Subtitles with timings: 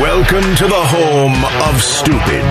[0.00, 2.42] Welcome to the home of stupid.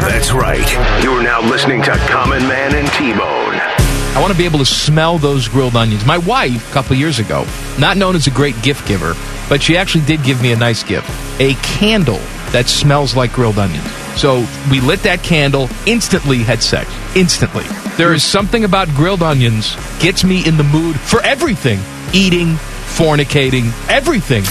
[0.00, 1.02] That's right.
[1.02, 3.78] You're now listening to Common Man and T-Bone.
[4.16, 6.04] I want to be able to smell those grilled onions.
[6.06, 7.46] My wife, a couple years ago,
[7.78, 9.14] not known as a great gift giver,
[9.48, 11.08] but she actually did give me a nice gift
[11.40, 12.20] a candle
[12.50, 13.90] that smells like grilled onions.
[14.18, 16.90] So we lit that candle, instantly had sex.
[17.14, 17.64] Instantly.
[17.96, 21.80] There is something about grilled onions gets me in the mood for everything
[22.14, 24.42] eating, fornicating, everything.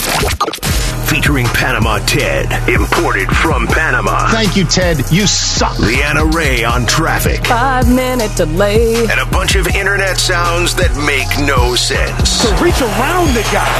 [1.07, 4.27] Featuring Panama Ted, imported from Panama.
[4.29, 4.97] Thank you, Ted.
[5.09, 5.79] You suck.
[5.79, 7.47] Leanna Ray on traffic.
[7.47, 9.07] Five minute delay.
[9.07, 12.43] And a bunch of internet sounds that make no sense.
[12.43, 13.71] To reach around the guy.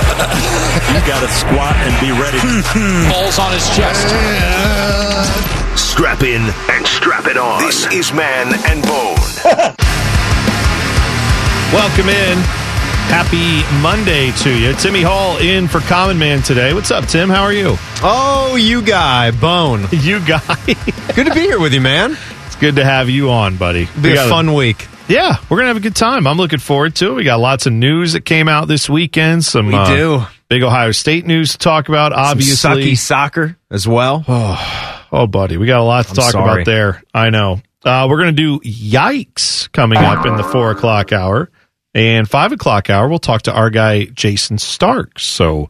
[0.95, 2.39] you got to squat and be ready.
[3.11, 4.07] Balls on his chest.
[5.75, 6.41] Strap in
[6.71, 7.61] and strap it on.
[7.61, 9.19] This is Man and Bone.
[11.75, 12.66] Welcome in.
[13.09, 14.73] Happy Monday to you.
[14.73, 16.73] Timmy Hall in for Common Man today.
[16.73, 17.29] What's up, Tim?
[17.29, 17.75] How are you?
[18.03, 19.85] Oh, you guy, Bone.
[19.91, 20.55] You guy.
[21.15, 22.17] good to be here with you, man.
[22.45, 23.83] It's good to have you on, buddy.
[23.83, 24.87] It'll Be a fun week.
[25.07, 26.27] Yeah, we're gonna have a good time.
[26.27, 27.13] I'm looking forward to it.
[27.13, 29.45] We got lots of news that came out this weekend.
[29.45, 32.11] Some we uh, do big Ohio State news to talk about.
[32.11, 34.25] Obviously, Some sucky soccer as well.
[35.09, 36.61] Oh, oh, buddy, we got a lot to I'm talk sorry.
[36.63, 37.01] about there.
[37.13, 37.61] I know.
[37.85, 41.49] Uh, we're gonna do yikes coming up in the four o'clock hour
[41.93, 43.07] and five o'clock hour.
[43.07, 45.23] We'll talk to our guy Jason Starks.
[45.23, 45.69] So.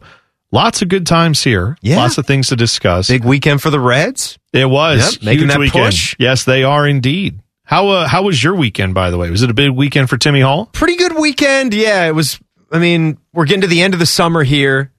[0.50, 1.76] Lots of good times here.
[1.82, 1.96] Yeah.
[1.98, 3.08] Lots of things to discuss.
[3.08, 4.38] Big weekend for the Reds.
[4.54, 5.84] It was Yep, making that weekend.
[5.84, 6.16] push.
[6.18, 7.40] Yes, they are indeed.
[7.64, 8.94] How uh, how was your weekend?
[8.94, 10.64] By the way, was it a big weekend for Timmy Hall?
[10.72, 11.74] Pretty good weekend.
[11.74, 12.40] Yeah, it was.
[12.72, 14.90] I mean, we're getting to the end of the summer here.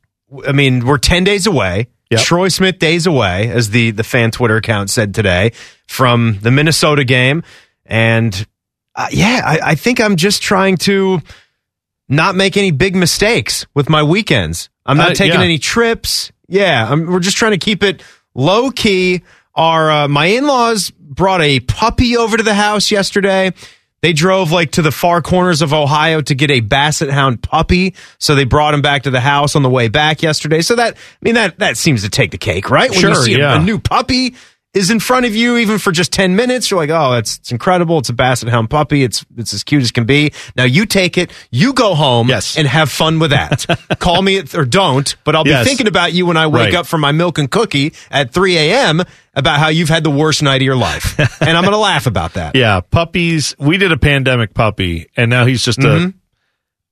[0.47, 1.87] I mean, we're 10 days away.
[2.11, 2.21] Yep.
[2.21, 5.53] Troy Smith days away, as the, the fan Twitter account said today,
[5.87, 7.41] from the Minnesota game.
[7.87, 8.45] And
[8.99, 11.21] uh, yeah, I, I think I'm just trying to
[12.07, 14.69] not make any big mistakes with my weekends.
[14.85, 15.45] I'm not Uh, taking yeah.
[15.45, 16.31] any trips.
[16.47, 18.01] Yeah, I'm, we're just trying to keep it
[18.33, 19.21] low key.
[19.55, 23.51] Our uh, my in laws brought a puppy over to the house yesterday.
[24.01, 27.95] They drove like to the far corners of Ohio to get a basset hound puppy,
[28.17, 30.61] so they brought him back to the house on the way back yesterday.
[30.61, 32.89] So that I mean that that seems to take the cake, right?
[32.89, 33.59] When you Sure, see a- yeah.
[33.61, 34.35] a, new puppy
[34.73, 37.51] is in front of you, even for just ten minutes, you're like, oh, it's it's
[37.51, 37.97] incredible.
[37.97, 39.03] It's a basset hound puppy.
[39.03, 40.31] It's it's as cute as can be.
[40.55, 42.55] Now you take it, you go home, Yes.
[42.57, 43.65] and have fun with that.
[43.99, 45.65] Call me it or don't, but I'll be Yes.
[45.65, 46.75] thinking about you when I wake Right.
[46.75, 49.01] up from my milk and cookie at 3 a.m.
[49.33, 51.17] about how you've had the worst night of your life.
[51.41, 52.55] and I'm going to laugh about that.
[52.55, 53.55] Yeah, puppies.
[53.57, 56.09] We did a pandemic puppy, and now he's just Mhm.
[56.09, 56.13] a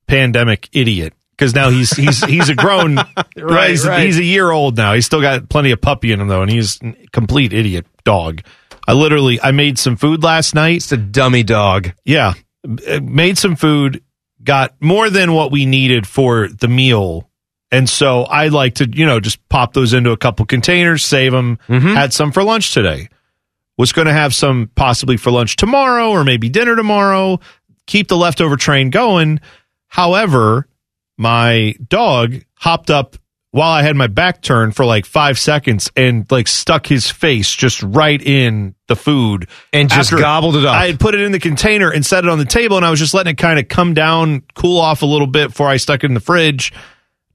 [0.06, 2.96] pandemic idiot because now he's he's he's a grown
[3.36, 4.04] Right, he's, right.
[4.04, 4.94] he's a year old now.
[4.94, 8.42] He's still got plenty of puppy in him though, and he's a complete idiot dog.
[8.86, 10.76] I literally I made some food last night.
[10.78, 11.92] It's a dummy dog.
[12.04, 12.34] Yeah,
[12.66, 14.02] Uh, made some food,
[14.42, 17.28] got more than what we needed for the meal.
[17.70, 21.32] And so I like to, you know, just pop those into a couple containers, save
[21.32, 21.58] them.
[21.68, 21.88] Mm-hmm.
[21.88, 23.08] Had some for lunch today.
[23.76, 27.38] Was going to have some possibly for lunch tomorrow or maybe dinner tomorrow.
[27.86, 29.40] Keep the leftover train going.
[29.86, 30.66] However,
[31.18, 33.16] my dog hopped up
[33.50, 37.52] while I had my back turned for like five seconds and like stuck his face
[37.54, 40.74] just right in the food And just gobbled it up.
[40.74, 42.90] I had put it in the container and set it on the table, and I
[42.90, 45.76] was just letting it kind of come down, cool off a little bit before I
[45.78, 46.72] stuck it in the fridge.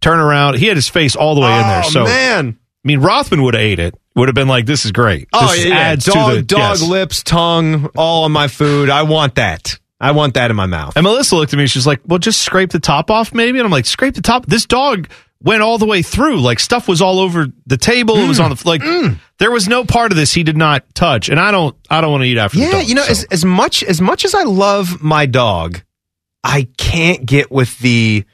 [0.02, 1.82] Turn around, he had his face all the way in there.
[1.86, 2.58] Oh, So man.
[2.86, 3.96] I mean, Rothman would have ate it.
[4.16, 5.80] Would have been like, "This is great." Oh, This yeah, yeah.
[5.80, 6.82] adds Dog, the dog yes.
[6.84, 8.90] lips, tongue, all on my food.
[8.90, 9.80] I want that.
[10.03, 10.96] I want that in my mouth.
[10.96, 11.66] And Melissa looked at me.
[11.68, 14.46] She's like, "Well, just scrape the top off, maybe." And I'm like, "Scrape the top."
[14.46, 15.08] This dog
[15.41, 16.40] went all the way through.
[16.41, 18.16] Like stuff was all over the table.
[18.17, 18.44] It was Mm.
[18.46, 19.17] on the like.
[19.40, 21.29] There was no part of this he did not touch.
[21.29, 21.76] And I don't.
[21.90, 22.58] I don't want to eat after.
[22.59, 23.11] the Yeah, dog, you know, so.
[23.11, 25.82] as as much as much as I love my dog,
[26.44, 28.26] I can't get with the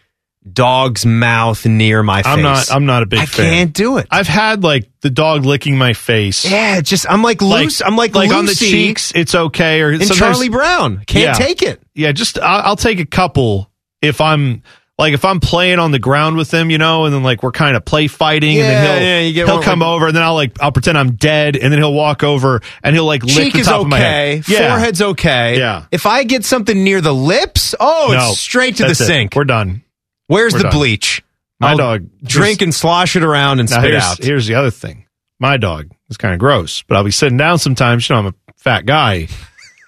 [0.54, 2.32] dog's mouth near my face.
[2.34, 2.72] I'm not.
[2.72, 3.46] I'm not a big I fan.
[3.52, 4.08] can't do it.
[4.12, 6.46] I've had like the dog licking my face.
[6.50, 7.82] Yeah, just I'm like loose.
[7.82, 9.12] I'm like like on the cheeks.
[9.16, 9.82] It's okay.
[9.82, 11.46] Or and Charlie Brown can't Yeah.
[11.46, 11.82] take it.
[11.96, 13.70] Yeah, just I'll, I'll take a couple
[14.02, 14.64] if I'm
[14.98, 17.54] like if I'm playing on the ground with him, you know, and then like we're
[17.54, 20.34] kind of play fighting, and then he'll yeah, he'll one- come over, and then I'll
[20.36, 23.54] like I'll pretend I'm dead, and then he'll walk over and he'll like lick Cheek
[23.54, 24.36] the is top of my okay.
[24.38, 24.50] head.
[24.50, 24.70] Yeah.
[24.76, 25.58] Forehead's okay.
[25.58, 25.86] Yeah.
[25.92, 28.96] If I get something near the lips, oh, No, it's straight to the it.
[28.96, 29.36] sink.
[29.38, 29.84] We're done.
[30.30, 30.74] Where's We're the done.
[30.74, 31.24] bleach?
[31.60, 34.18] My I'll dog drink and slosh it around and Now, spit here's, out.
[34.24, 35.06] here's the other thing.
[35.40, 38.08] My dog is kind of gross, but I'll be sitting down sometimes.
[38.08, 39.28] You know, I'm a fat guy.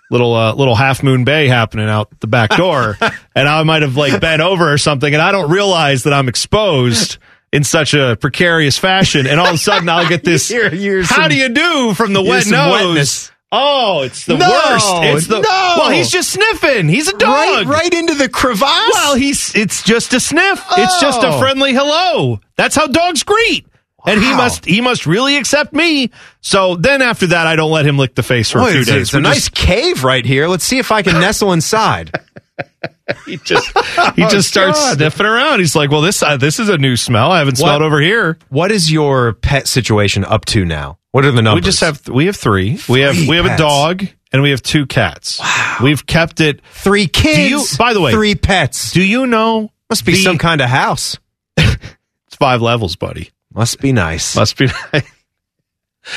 [0.09, 2.97] Little uh, little half moon bay happening out the back door,
[3.35, 6.27] and I might have like bent over or something, and I don't realize that I'm
[6.27, 7.17] exposed
[7.53, 10.49] in such a precarious fashion, and all of a sudden I'll get this.
[10.49, 12.71] Here- How do you do from the wet nose?
[12.73, 13.31] wetness.
[13.53, 14.85] Oh, it's the No, worst.
[15.03, 15.49] It's the no.
[15.77, 16.87] well, he's just sniffing.
[16.87, 17.29] He's a dog.
[17.29, 18.91] Right, right into the crevasse.
[18.93, 20.63] Well, he's it's just a sniff.
[20.77, 21.39] It's just a Oh.
[21.39, 22.39] friendly hello.
[22.55, 23.65] That's how dogs greet.
[24.05, 26.11] And he must he must really accept me.
[26.39, 28.79] So then after that I don't let him lick the face for Boy, a few
[28.81, 29.01] it's, days.
[29.01, 30.47] it's a We're nice just- cave right here.
[30.47, 32.11] Let's see if I can nestle inside.
[33.25, 33.67] he just
[34.15, 34.97] he just starts Oh, God.
[34.97, 35.59] sniffing around.
[35.59, 37.31] He's like, "Well, this uh, this is a new smell.
[37.31, 37.67] I haven't What?
[37.67, 40.97] smelled over here." What is your pet situation up to now?
[41.11, 41.61] What are the numbers?
[41.63, 42.79] We just have we have 3.
[42.89, 43.59] we have we have pets.
[43.61, 45.39] a dog and we have two cats.
[45.39, 45.77] Wow.
[45.83, 47.71] We've kept it three kids.
[47.73, 48.91] You- by the way, three pets.
[48.93, 51.17] Do you know Must be the- some kind of house.
[51.57, 53.29] It's five levels, buddy.
[53.53, 54.37] Must be nice.
[54.37, 55.03] Must be nice.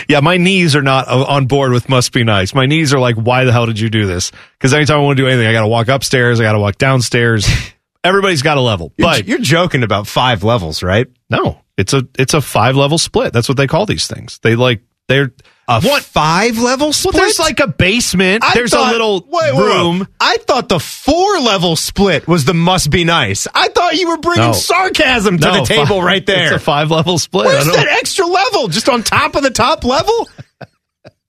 [0.08, 2.54] Yeah, my knees are not on board with must be nice.
[2.54, 4.32] My knees are like, why the hell did you do this?
[4.58, 6.58] Because anytime I want to do anything, I got to walk upstairs, I got to
[6.58, 7.46] walk downstairs.
[8.04, 11.06] Everybody's got a level, You're, but you're joking about five levels, right?
[11.30, 13.32] no, it's a it's a five level split.
[13.32, 14.38] That's what they call these things.
[14.42, 15.32] They like they're
[15.66, 16.02] A what?
[16.02, 17.14] five level Well, split?
[17.14, 18.44] there's like a basement.
[18.44, 19.64] I there's thought- a little wait, wait, wait.
[19.66, 20.06] room.
[20.20, 23.46] I thought the four level split was the must be nice.
[23.54, 24.52] I thought you were bringing No.
[24.52, 26.52] sarcasm to No, the table fi- right there.
[26.52, 27.46] It's a five level split.
[27.46, 28.68] Where's that extra level?
[28.68, 30.28] Just on top of the top level?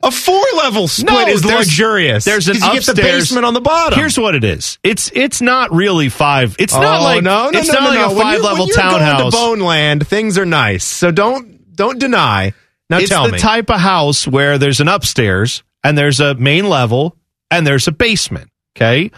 [0.03, 2.25] A four level split No, is there's- luxurious.
[2.25, 3.97] There's an 'Cause you get the basement on the bottom.
[3.97, 4.77] Here's what it is.
[4.83, 6.55] It's it's not really five.
[6.59, 9.17] It's not Oh, like no, no, it's no, not no, like a five level townhouse.
[9.21, 10.83] Going to Boneland, things are nice.
[10.83, 12.53] So don't don't deny.
[12.89, 13.39] Now it's tell the me.
[13.39, 17.17] type of house where there's an upstairs and there's a main level
[17.51, 18.49] and there's a basement.
[18.77, 19.11] Okay.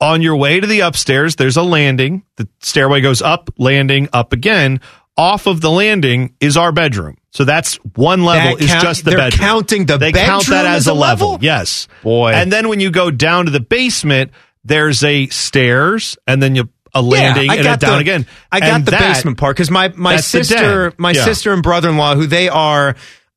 [0.00, 2.24] On your way to the upstairs, there's a landing.
[2.36, 4.80] The stairway goes up, landing, up again.
[5.16, 7.16] Off of the landing is our bedroom.
[7.30, 9.38] So that's one level That is count- just the they're bedroom.
[9.46, 11.30] counting the they count that as as a a level.
[11.32, 11.44] level?
[11.44, 11.86] Yes.
[12.02, 12.32] Boy.
[12.32, 14.32] And then when you go down to the basement,
[14.64, 18.26] there's a stairs and then you a landing I and got a down the, again.
[18.50, 21.24] I got And the that- basement part because my my sister my Yeah.
[21.24, 22.94] sister and brother in law who they are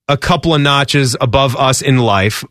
[0.07, 2.43] a couple of notches above us in life.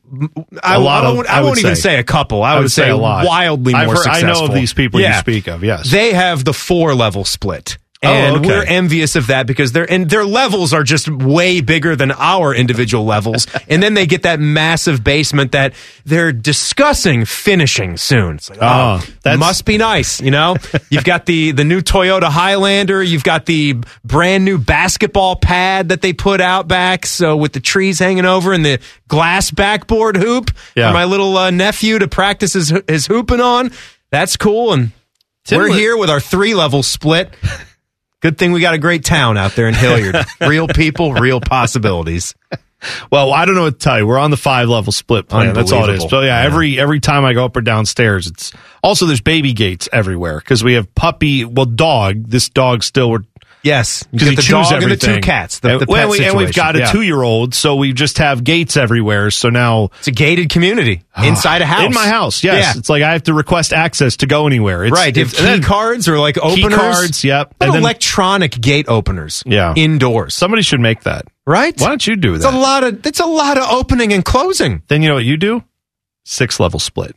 [0.62, 1.82] I, A lot I of- won't, I I won't even say.
[1.82, 2.42] say a couple.
[2.42, 3.26] I, I would, would say, say a lot.
[3.26, 5.88] wildly I've more heard- I know of these people you speak of, yes.
[5.90, 7.78] they have the four level split.
[8.04, 8.48] Oh, And okay.
[8.48, 12.54] we're envious of that because their and their levels are just way bigger than our
[12.54, 13.46] individual levels.
[13.68, 15.74] and then they get that massive basement that
[16.04, 18.36] they're discussing finishing soon.
[18.36, 20.56] It's like, Oh, oh, that must be nice, you know?
[20.90, 26.02] You've got the the new Toyota Highlander, you've got the brand new basketball pad that
[26.02, 30.50] they put out back so with the trees hanging over and the glass backboard hoop
[30.76, 30.88] Yeah.
[30.90, 33.70] for my little uh, nephew to practice his his hooping on.
[34.10, 34.92] That's cool and
[35.44, 37.34] Tim we're was- here with our three level split.
[38.24, 40.16] Good thing we got a great town out there in Hilliard.
[40.40, 42.34] real people, real possibilities.
[43.12, 44.06] Well, I don't know what to tell you.
[44.06, 45.52] We're on the five level split plan.
[45.52, 46.08] That's all it is.
[46.08, 46.46] So yeah, Yeah.
[46.46, 48.50] every every time I go up or downstairs, it's
[48.82, 51.44] also there's baby gates everywhere because we have puppy.
[51.44, 52.24] Well, dog.
[52.26, 53.24] This dog still we're
[53.64, 55.60] Yes, because the dog and the two cats.
[55.60, 56.92] The, and, the well, pet we, and we've got a Yeah.
[56.92, 59.30] two year old, so we just have gates everywhere.
[59.30, 61.86] So now It's a gated community ah, inside a house.
[61.86, 62.78] in my house, yes, Yeah.
[62.78, 64.84] it's like I have to request access to go anywhere.
[64.84, 65.16] It's, right.
[65.16, 66.58] It's- key cards or like openers.
[66.58, 67.24] key cards.
[67.24, 67.54] Yep.
[67.58, 69.42] But And then electronic gate openers.
[69.46, 69.72] Yeah.
[69.74, 70.34] Indoors.
[70.34, 71.24] somebody should make that.
[71.46, 71.74] right?
[71.80, 72.36] Why don't you do that?
[72.36, 74.82] It's a lot of it's a lot of opening and closing.
[74.88, 75.62] then you know what you do?
[76.24, 77.16] Six level split.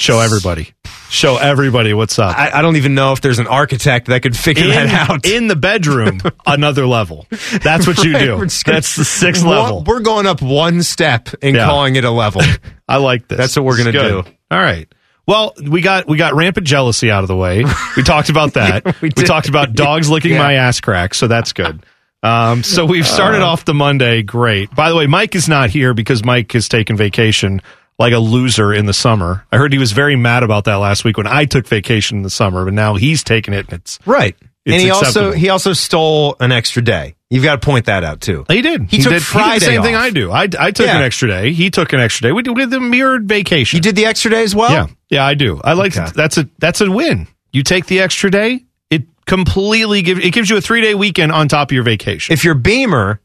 [0.00, 0.72] Show everybody.
[1.10, 2.34] Show everybody what's up.
[2.34, 5.26] I, I don't even know if there's an architect that could figure in, that out.
[5.26, 7.26] in the bedroom, another level.
[7.62, 8.38] That's what you do.
[8.38, 9.84] That's the sixth One- level.
[9.86, 11.66] We're going up one step and Yeah.
[11.66, 12.40] calling it a level.
[12.88, 13.36] I like this.
[13.36, 14.22] That's what we're gonna do.
[14.50, 14.88] All right.
[15.26, 17.62] Well, we got we got rampant jealousy out of the way.
[17.94, 18.86] We talked about that.
[18.86, 20.38] Yeah, we we, talked about dogs licking Yeah.
[20.38, 21.84] my ass crack, so that's good.
[22.22, 24.74] Um, so we've started off the Monday great.
[24.74, 27.60] By the way, Mike is not here because Mike has taken vacation
[28.00, 29.44] like a loser in the summer.
[29.52, 32.22] I heard he was very mad about that last week when I took vacation in
[32.24, 34.34] the summer, but now he's taking it and it's Right.
[34.64, 35.26] It's and he acceptable.
[35.28, 37.14] also he also stole an extra day.
[37.30, 38.44] You've got to point that out too.
[38.48, 38.90] He did.
[38.90, 40.02] He took did, Friday He did the same thing off.
[40.02, 40.30] I do.
[40.32, 40.96] I, I took Yeah.
[40.96, 41.52] an extra day.
[41.52, 42.32] He took an extra day.
[42.32, 43.76] We did, we did the mirrored vacation.
[43.76, 44.70] You did the extra day as well?
[44.70, 45.60] Yeah, yeah, I do.
[45.62, 46.10] I like Okay.
[46.14, 47.26] that's a that's a win.
[47.52, 48.64] You take the extra day.
[48.90, 52.32] It completely gives it gives you a three day weekend on top of your vacation.
[52.32, 53.20] If you're Beamer,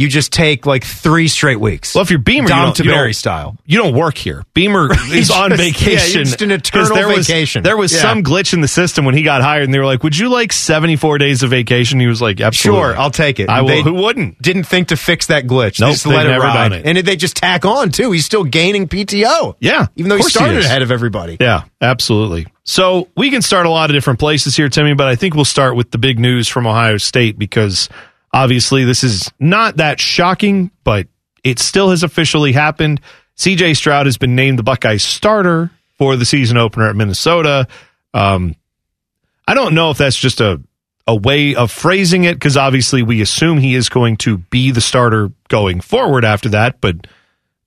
[0.00, 1.94] you just take like three straight weeks.
[1.94, 3.56] Well, if you're Beamer, Dom you Tiberi style.
[3.66, 4.44] You don't work here.
[4.54, 6.24] Beamer is Just- on yeah, vacation.
[6.24, 7.62] just an eternal there was, vacation.
[7.62, 8.00] There was Yeah.
[8.00, 10.28] some glitch in the system when he got hired, and they were like, "Would you
[10.30, 13.48] like 74 days of vacation?" He was like, "Absolutely, Sure, I'll take it.
[13.48, 13.68] I will.
[13.68, 14.40] They who wouldn't?
[14.40, 15.80] Didn't think to fix that glitch.
[15.80, 16.54] Nope, just let it never ride.
[16.70, 16.86] done it.
[16.86, 18.10] And they just tack on too.
[18.12, 19.56] He's still gaining PTO.
[19.60, 21.36] Yeah, even though he course he started ahead of everybody.
[21.40, 22.46] Yeah, absolutely.
[22.64, 25.44] So we can start a lot of different places here, Timmy, but I think we'll
[25.44, 27.88] start with the big news from Ohio State because
[28.32, 31.08] obviously this is not that shocking, but
[31.44, 33.00] it still has officially happened.
[33.36, 37.66] CJ Stroud has been named the Buckeyes starter for the season opener at Minnesota.
[38.12, 38.54] Um,
[39.46, 40.60] I don't know if that's just a
[41.06, 44.80] a way of phrasing it because obviously we assume he is going to be the
[44.80, 47.06] starter going forward after that, but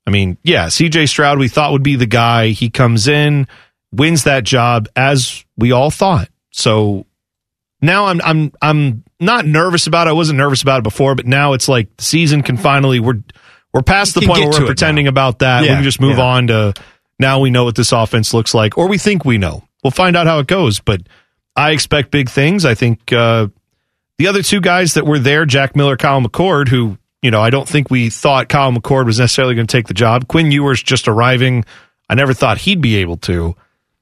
[0.06, 2.50] I mean, yeah, CJ Stroud, we thought would be the guy.
[2.50, 3.48] He comes in,
[3.92, 6.30] wins that job as we all thought.
[6.52, 7.06] So
[7.84, 10.12] now I'm I'm I'm not nervous about it.
[10.12, 13.22] I wasn't nervous about it before, but now it's like the season can finally we're
[13.74, 15.10] we're past the point where we're pretending now.
[15.10, 15.62] about that.
[15.62, 16.24] we can just move yeah.
[16.24, 16.74] on to
[17.20, 19.64] now we know what this offense looks like, or we think we know.
[19.84, 21.02] We'll find out how it goes, but
[21.56, 22.66] I expect big things.
[22.66, 23.48] I think uh,
[24.18, 27.50] the other two guys that were there, Jack Miller, Kyle McCord, who, you know, I
[27.50, 30.28] don't think we thought Kyle McCord was necessarily going to take the job.
[30.28, 31.66] Quinn Ewers just arriving.
[32.10, 33.56] I never thought he'd be able to.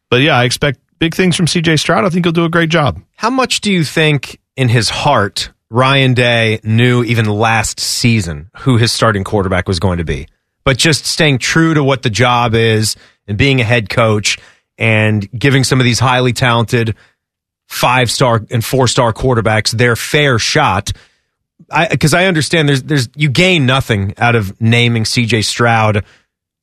[0.10, 2.06] But yeah, I expect big things from CJ Stroud.
[2.06, 3.02] I think he'll do a great job.
[3.16, 8.78] How much do you think in his heart Ryan Day knew even last season who
[8.78, 10.28] his starting quarterback was going to be?
[10.64, 12.96] But just staying true to what the job is
[13.28, 14.38] and being a head coach
[14.78, 16.96] and giving some of these highly talented
[17.68, 20.92] five star and four star quarterbacks their fair shot.
[21.90, 26.06] Because I, understand there's there's you gain nothing out of naming CJ Stroud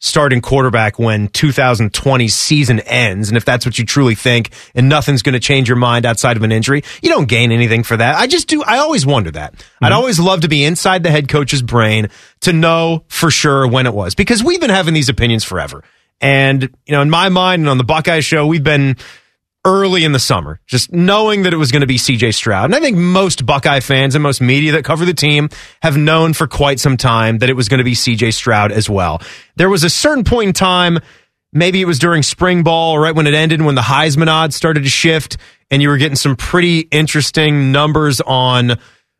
[0.00, 3.28] starting quarterback when 2020 season ends.
[3.28, 6.36] And if that's what you truly think and nothing's going to change your mind outside
[6.36, 8.16] of an injury, you don't gain anything for that.
[8.16, 8.62] I just do.
[8.62, 9.54] I always wonder that.
[9.54, 9.84] Mm-hmm.
[9.84, 12.08] I'd always love to be inside the head coach's brain
[12.40, 15.82] to know for sure when it was because we've been having these opinions forever.
[16.20, 18.96] And, you know, in my mind and on the Buckeye show, we've been
[19.68, 22.64] early in the summer, just knowing that it was going to be CJ Stroud.
[22.64, 25.50] And I think most Buckeye fans and most media that cover the team
[25.82, 28.88] have known for quite some time that it was going to be CJ Stroud as
[28.88, 29.20] well.
[29.56, 30.98] There was a certain point in time,
[31.52, 34.84] maybe it was during spring ball, right when it ended, when the Heisman odds started
[34.84, 35.36] to shift,
[35.70, 38.78] and you were getting some pretty interesting numbers on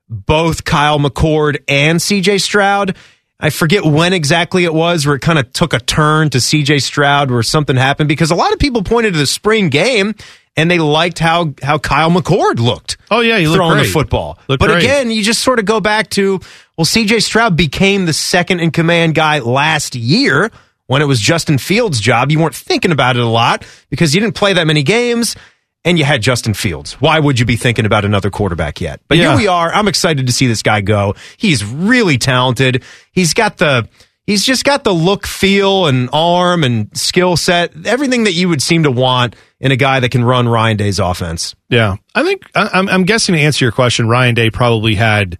[0.08, 2.96] both Kyle McCord and CJ Stroud.
[3.40, 6.82] I forget when exactly it was where it kind of took a turn to CJ
[6.82, 10.16] Stroud where something happened because a lot of people pointed to the spring game
[10.56, 12.96] and they liked how how Kyle McCord looked.
[13.12, 13.86] Oh yeah, he looked throwing great.
[13.86, 14.38] the football.
[14.48, 14.82] Looked but great.
[14.82, 16.40] again, you just sort of go back to
[16.76, 20.50] well, CJ Stroud became the second in command guy last year
[20.88, 22.32] when it was Justin Fields' job.
[22.32, 25.36] You weren't thinking about it a lot because you didn't play that many games.
[25.88, 26.92] And you had Justin Fields.
[27.00, 29.00] Why would you be thinking about another quarterback yet?
[29.08, 29.28] But Yeah.
[29.30, 29.72] here we are.
[29.72, 31.14] I'm excited to see this guy go.
[31.38, 32.82] He's really talented.
[33.10, 33.88] He's got the
[34.26, 38.60] he's just got the look, feel, and arm and skill set, everything that you would
[38.60, 41.54] seem to want in a guy that can run Ryan Day's offense.
[41.70, 45.38] Yeah, I think I- I'm, I'm guessing to answer your question, Ryan Day probably had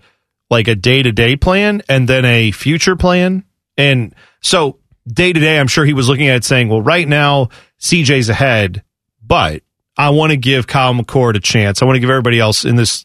[0.48, 3.44] like a day to day plan and then a future plan.
[3.76, 7.06] And so day to day, I'm sure he was looking at it saying, well, right
[7.06, 7.50] now
[7.82, 8.82] CJ's ahead,
[9.22, 9.62] but
[9.98, 11.82] I want to give Kyle McCord a chance.
[11.82, 13.04] I want to give everybody else in this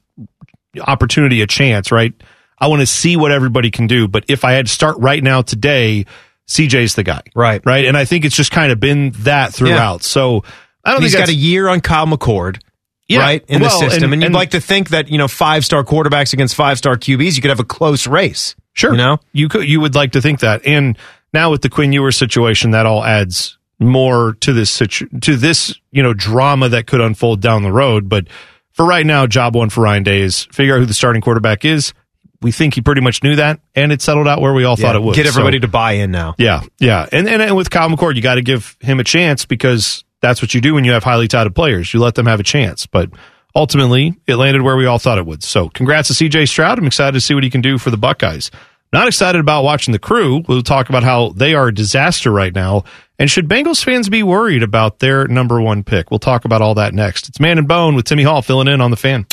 [0.79, 2.13] opportunity a chance, right?
[2.59, 4.07] I want to see what everybody can do.
[4.07, 6.05] But if I had to start right now today,
[6.47, 7.21] CJ's the guy.
[7.35, 7.61] Right.
[7.65, 7.85] Right.
[7.85, 10.03] And I think it's just kind of been that throughout.
[10.03, 10.43] So
[10.85, 12.61] I don't And think he's got a year on Kyle McCord.
[13.09, 13.19] Yeah.
[13.19, 15.27] Right in Well, the system, and, and- you'd and- like to think that you know
[15.27, 18.55] five star quarterbacks against five star QBs, you could have a close race.
[18.75, 18.91] Sure.
[18.91, 20.65] you know, you could you would like to think that.
[20.65, 20.97] And
[21.33, 25.73] now with the Quinn Ewers situation, that all adds more to this situ- to this
[25.91, 28.07] you know drama that could unfold down the road.
[28.09, 28.27] But
[28.71, 31.65] for right now, job one for Ryan Day is figure out who the starting quarterback
[31.65, 31.93] is.
[32.41, 34.95] We think he pretty much knew that, and it settled out where we all thought
[34.97, 35.15] it would.
[35.15, 36.35] get everybody So- to buy in now.
[36.37, 39.45] yeah, yeah, and, and and with Kyle McCord, you got to give him a chance
[39.45, 41.93] because that's what you do when you have highly touted players.
[41.93, 43.09] You let them have a chance, but
[43.55, 45.43] ultimately, it landed where we all thought it would.
[45.43, 46.79] So, congrats to CJ Stroud.
[46.79, 48.51] I'm excited to see what he can do for the Buckeyes.
[48.91, 50.43] Not excited about watching the crew.
[50.47, 52.83] We'll talk about how they are a disaster right now.
[53.23, 56.11] And should Bengals fans be worried about their number one pick?
[56.11, 57.29] We'll talk about all that next.
[57.29, 59.23] It's Man and Bone with Timmy Hall filling in on the fan.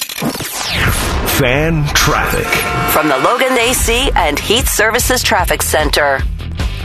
[1.40, 2.46] Fan traffic.
[2.92, 6.20] From the Logan AC and Heat Services Traffic Center.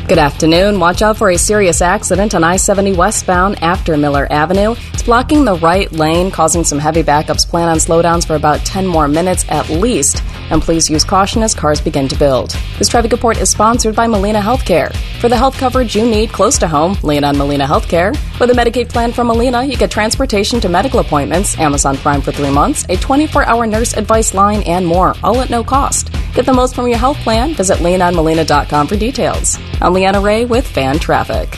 [0.08, 0.80] Good afternoon.
[0.80, 4.76] Watch out for a serious accident on I 70 westbound after Miller Avenue.
[4.94, 7.48] It's blocking the right lane, causing some heavy backups.
[7.48, 10.22] Plan on slowdowns for about 10 more minutes at least.
[10.52, 12.52] And please use caution as cars begin to build.
[12.78, 14.96] This traffic report is sponsored by Molina Healthcare.
[15.20, 18.12] For the health coverage you need close to home, lean on Molina Healthcare.
[18.40, 22.32] With a Medicaid plan from Molina, you get transportation to medical appointments, Amazon Prime for
[22.32, 26.12] three months, a 24 hour nurse advice line, and more, all at no cost.
[26.36, 27.56] Get the most from your health plan.
[27.56, 29.58] Visit leanonmolina.com for details.
[29.82, 31.58] I'm Leanna Ray with Fan Traffic.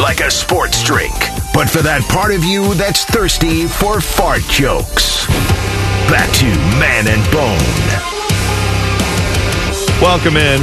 [0.00, 1.12] Like a sports drink,
[1.52, 5.26] but for that part of you that's thirsty for fart jokes.
[6.08, 6.46] Back to
[6.80, 7.60] Man and Bone.
[10.00, 10.60] Welcome in.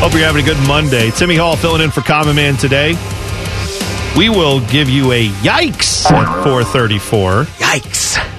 [0.00, 1.10] Hope you're having a good Monday.
[1.10, 2.94] Timmy Hall filling in for Common Man today.
[4.16, 7.44] We will give you a yikes at 434.
[7.44, 8.37] Yikes.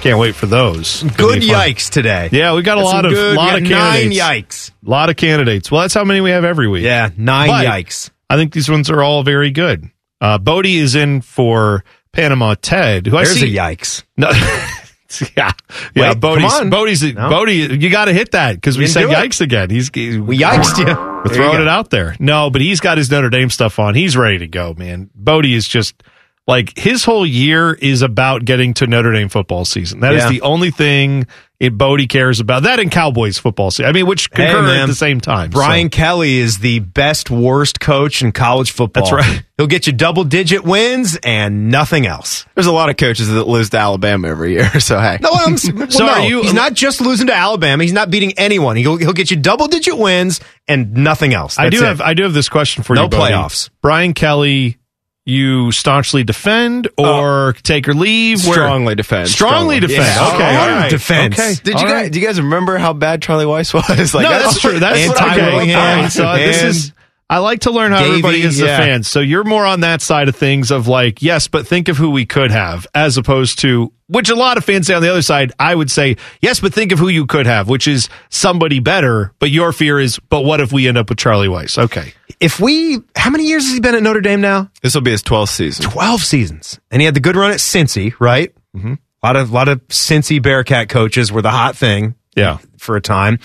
[0.00, 1.02] Can't wait for those.
[1.02, 2.30] It's Good yikes today.
[2.32, 4.70] Yeah, we got a That's lot of good- lot of got nine yikes.
[4.86, 5.70] A lot of candidates.
[5.70, 6.84] Well, that's how many we have every week.
[6.84, 8.10] Yeah, nine But yikes.
[8.30, 9.90] I think these ones are all very good.
[10.20, 13.54] Uh, Bodie is in for Panama Ted, who I see.
[13.54, 14.04] yikes.
[14.16, 14.30] No,
[15.36, 15.52] yeah,
[15.94, 16.08] yeah.
[16.10, 16.70] Wait, Bodie's, on.
[16.70, 17.28] Bodie's, No.
[17.28, 17.54] Bodie.
[17.78, 19.14] You got to hit that because we said do it.
[19.16, 19.68] yikes again.
[19.68, 20.86] He's, he's We yikes you.
[20.86, 22.16] we're There you throwing it out there.
[22.18, 23.94] No, but he's got his Notre Dame stuff on.
[23.94, 25.10] He's ready to go, man.
[25.14, 26.02] Bodie is just
[26.50, 30.00] like his whole year is about getting to Notre Dame football season.
[30.00, 30.28] That is Yeah.
[30.30, 31.26] the only thing
[31.58, 32.62] it Bodie cares about.
[32.62, 33.84] That and Cowboys football season.
[33.84, 34.80] I mean, which Hey, concur man.
[34.82, 35.50] at the same time.
[35.50, 39.02] Brian So, Kelly is the best worst coach in college football.
[39.04, 39.42] That's right.
[39.58, 42.46] He'll get you double digit wins and nothing else.
[42.54, 44.70] There's a lot of coaches that lose to Alabama every year.
[44.80, 47.82] So hey, No, I'm, well, So no, are you- he's not just losing to Alabama.
[47.82, 48.76] He's not beating anyone.
[48.76, 51.58] He'll, he'll get you double digit wins and nothing else.
[51.58, 51.86] I do it.
[51.86, 53.08] have I do have this question for No you.
[53.10, 53.34] Bodie.
[53.34, 53.68] playoffs.
[53.82, 54.78] Brian Kelly.
[55.26, 57.20] You staunchly defend oh.
[57.20, 58.44] or take or leave?
[58.44, 59.28] Where- strongly defend.
[59.28, 60.02] Strongly, defend.
[60.02, 60.28] Yeah.
[60.28, 60.90] Okay, Strong all right.
[60.90, 61.38] defense.
[61.38, 61.54] Okay.
[61.62, 62.02] Did all you right.
[62.04, 62.10] guys?
[62.10, 64.14] Do you guys remember how bad Charlie Weis was?
[64.14, 64.78] Like no, that's true.
[64.78, 65.46] That's and what Ty okay.
[65.52, 66.92] Willingham, All right, so this is.
[67.28, 68.76] I like to learn how Davie, everybody is yeah.
[68.76, 69.02] a fan.
[69.04, 72.10] So you're more on that side of things of like, yes, but think of who
[72.10, 75.22] we could have, as opposed to which a lot of fans say on the other
[75.22, 75.52] side.
[75.60, 79.32] I would say yes, but think of who you could have, which is somebody better.
[79.38, 81.78] But your fear is, but what if we end up with Charlie Weis?
[81.78, 84.70] Okay, If we, how many years has he been at Notre Dame now?
[84.82, 85.84] This will be his 12th season.
[85.84, 86.80] 12 seasons.
[86.90, 88.54] And he had the good run at Cincy, right?
[88.74, 88.94] Mm-hmm.
[88.94, 92.58] A lot of, lot of Cincy Bearcat coaches were the hot thing yeah.
[92.78, 93.38] for a time.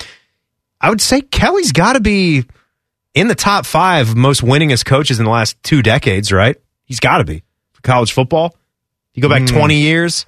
[0.80, 2.46] I would say Kelly's got to be
[3.14, 6.56] in the top five most winningest coaches in the last two decades, right?
[6.86, 8.56] He's got to be for college football.
[9.14, 9.58] You go back Mm.
[9.58, 10.26] 20 years,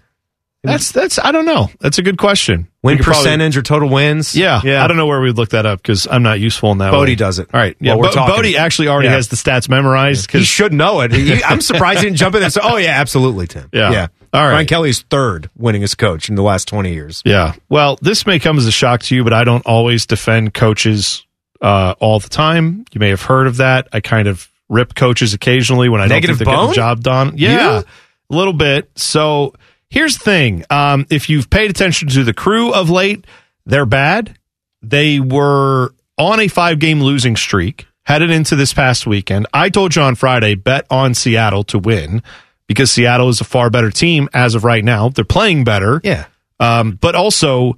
[0.64, 1.18] That's that's.
[1.20, 1.70] I don't know.
[1.80, 2.68] That's a good question.
[2.84, 4.36] win could probably- percentage or total wins.
[4.36, 4.84] Yeah, yeah.
[4.84, 6.92] I don't know where we'd look that up because I'm not useful in that.
[6.92, 7.16] Bodie way.
[7.16, 7.50] does it.
[7.54, 7.78] All right.
[7.80, 8.36] Yeah, While we're Bo- talking.
[8.36, 9.14] Bodie actually already Yeah.
[9.16, 11.12] has the stats memorized Cause He should know it.
[11.14, 13.92] He- I'm surprised he didn't jump in and say, "Oh yeah, absolutely, Tim." Yeah.
[13.92, 14.08] yeah.
[14.34, 14.52] All right.
[14.52, 17.22] Brian Kelly's third winningest coach in the last 20 years.
[17.24, 17.54] Yeah.
[17.70, 21.26] Well, this may come as a shock to you, but I don't always defend coaches
[21.62, 22.84] uh, all the time.
[22.92, 23.88] You may have heard of that.
[23.94, 26.70] I kind of rip coaches occasionally when I Negative don't think they're getting bone?
[26.72, 27.34] the job done.
[27.38, 27.86] Yeah, You?
[28.32, 28.92] a little bit.
[28.96, 29.54] So
[29.90, 33.26] here's the thing: um, if you've paid attention to the crew of late,
[33.66, 34.38] they're bad.
[34.82, 39.46] They were on a five game losing streak headed into this past weekend.
[39.54, 42.24] I told you on Friday, bet on Seattle to win
[42.66, 45.10] because Seattle is a far better team as of right now.
[45.10, 46.00] They're playing better.
[46.04, 46.26] Yeah.
[46.60, 47.78] Um, but also,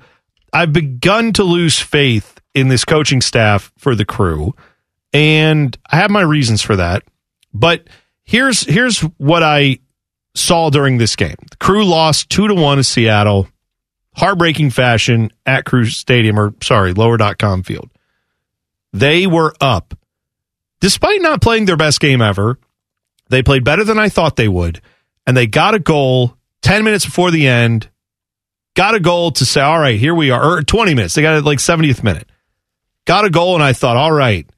[0.54, 4.56] I've begun to lose faith in this coaching staff for the crew,
[5.13, 7.04] and I have my reasons for that.
[7.54, 7.88] But
[8.24, 9.80] here's here's what I
[10.36, 13.48] saw during this game: the crew lost two to one to Seattle,
[14.15, 17.89] heartbreaking fashion at Crew Stadium, or sorry, Lower.com field.
[18.92, 19.94] They were up,
[20.80, 22.58] despite not playing their best game ever.
[23.30, 24.82] They played better than I thought they would,
[25.28, 27.89] and they got a goal ten minutes before the end
[28.80, 30.58] got a goal to say, all right, here we are.
[30.58, 31.13] Or 20 minutes.
[31.13, 32.30] They got it like 70th minute.
[33.04, 34.50] Got a goal, and I thought, all right,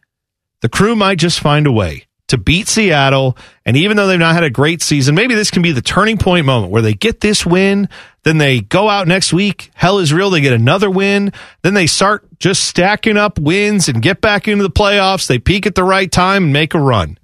[0.61, 3.37] the crew might just find a way to beat Seattle.
[3.65, 6.17] And even though they've not had a great season, maybe this can be the turning
[6.17, 7.87] point moment where they get this win.
[8.23, 9.69] Then they go out next week.
[9.73, 10.29] Hell is real.
[10.29, 11.33] They get another win.
[11.61, 15.27] Then they start just stacking up wins and get back into the playoffs.
[15.27, 17.17] They peak at the right time and make a run.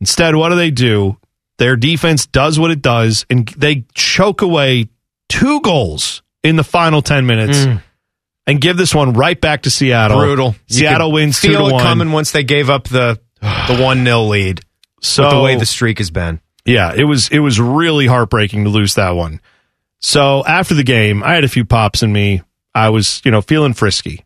[0.00, 1.18] Instead, what do they do?
[1.58, 4.90] Their defense does what it does, and they choke away
[5.28, 7.82] two goals in the final 10 minutes mm.
[8.46, 10.18] and give this one right back to Seattle.
[10.18, 10.54] Brutal.
[10.68, 11.82] Seattle wins two to one.
[11.82, 14.60] coming once they gave up the the one 0 lead.
[15.00, 16.40] So with the way the streak has been.
[16.64, 19.40] Yeah, it was it was really heartbreaking to lose that one.
[20.00, 22.42] So after the game, I had a few pops in me.
[22.74, 24.24] I was, you know, feeling frisky,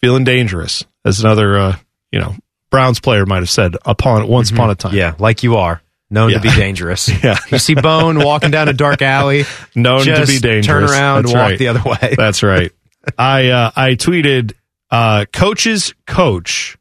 [0.00, 1.76] feeling dangerous, as another, uh,
[2.12, 2.34] you know,
[2.70, 4.94] Browns player might have said upon once upon a time.
[4.94, 6.38] Yeah, like you are known Yeah.
[6.38, 7.08] to be dangerous.
[7.22, 7.38] Yeah.
[7.50, 10.66] you see Bone walking down a dark alley, known to be dangerous.
[10.66, 11.58] Turn around, That's walk right.
[11.58, 12.14] the other way.
[12.16, 12.72] That's right.
[13.18, 14.52] I uh, I tweeted
[14.90, 16.76] uh, coaches coach,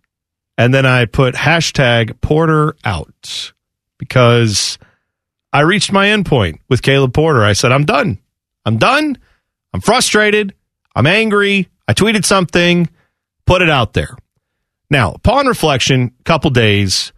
[0.57, 3.51] and then I put hashtag Porter out
[3.97, 4.77] because
[5.53, 7.43] I reached my endpoint with Caleb Porter.
[7.43, 8.19] I said I'm done.
[8.65, 9.17] I'm done.
[9.73, 10.53] I'm frustrated.
[10.95, 11.69] I'm angry.
[11.87, 12.89] I tweeted something,
[13.45, 14.15] put it out there.
[14.89, 17.11] Now, upon reflection, couple days,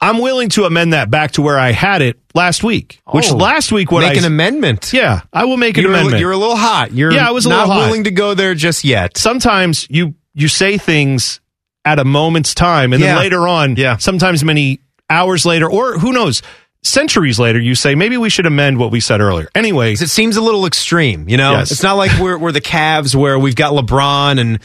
[0.00, 3.00] I'm willing to amend that back to where I had it last week.
[3.10, 4.92] Which Oh, last week, what make I an amendment.
[4.92, 6.20] yeah, I will make an You're, a- amendment.
[6.20, 6.92] you're a little hot.
[6.92, 7.86] You're Yeah, I was a not little hot.
[7.86, 9.16] willing to go there just yet.
[9.16, 11.40] sometimes you you say things
[11.84, 13.14] at a moment's time, and Yeah.
[13.14, 13.96] then later on, Yeah.
[13.96, 16.42] sometimes many hours later, or who knows,
[16.82, 19.48] centuries later, you say maybe we should amend what we said earlier.
[19.54, 21.52] Anyway, 'Cause It seems a little extreme, you know.
[21.52, 21.70] Yes.
[21.72, 24.58] It's not like we're we're the Cavs where we've got LeBron and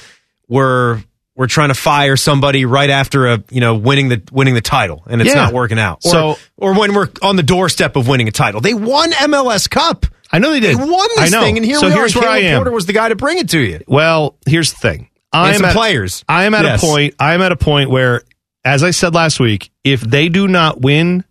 [0.47, 1.01] we're
[1.38, 5.04] we're trying to fire somebody right after a you know winning the winning the title
[5.10, 5.43] and it's Yeah.
[5.43, 5.99] not working out.
[6.06, 9.67] Or, So- or when we're on the doorstep of winning a title, they won MLS
[9.69, 10.06] Cup.
[10.32, 10.71] I know they did.
[10.71, 11.95] They won this thing, and here so we are.
[11.97, 12.58] here's and where I am.
[12.60, 13.82] Porter was the guy to bring it to you.
[13.88, 15.10] Well, here's the thing.
[15.43, 16.24] I'm at, players.
[16.28, 16.84] I am at Yes.
[16.84, 17.15] a point.
[17.19, 18.21] I am at a point where,
[18.63, 21.24] as I said last week, if they do not win,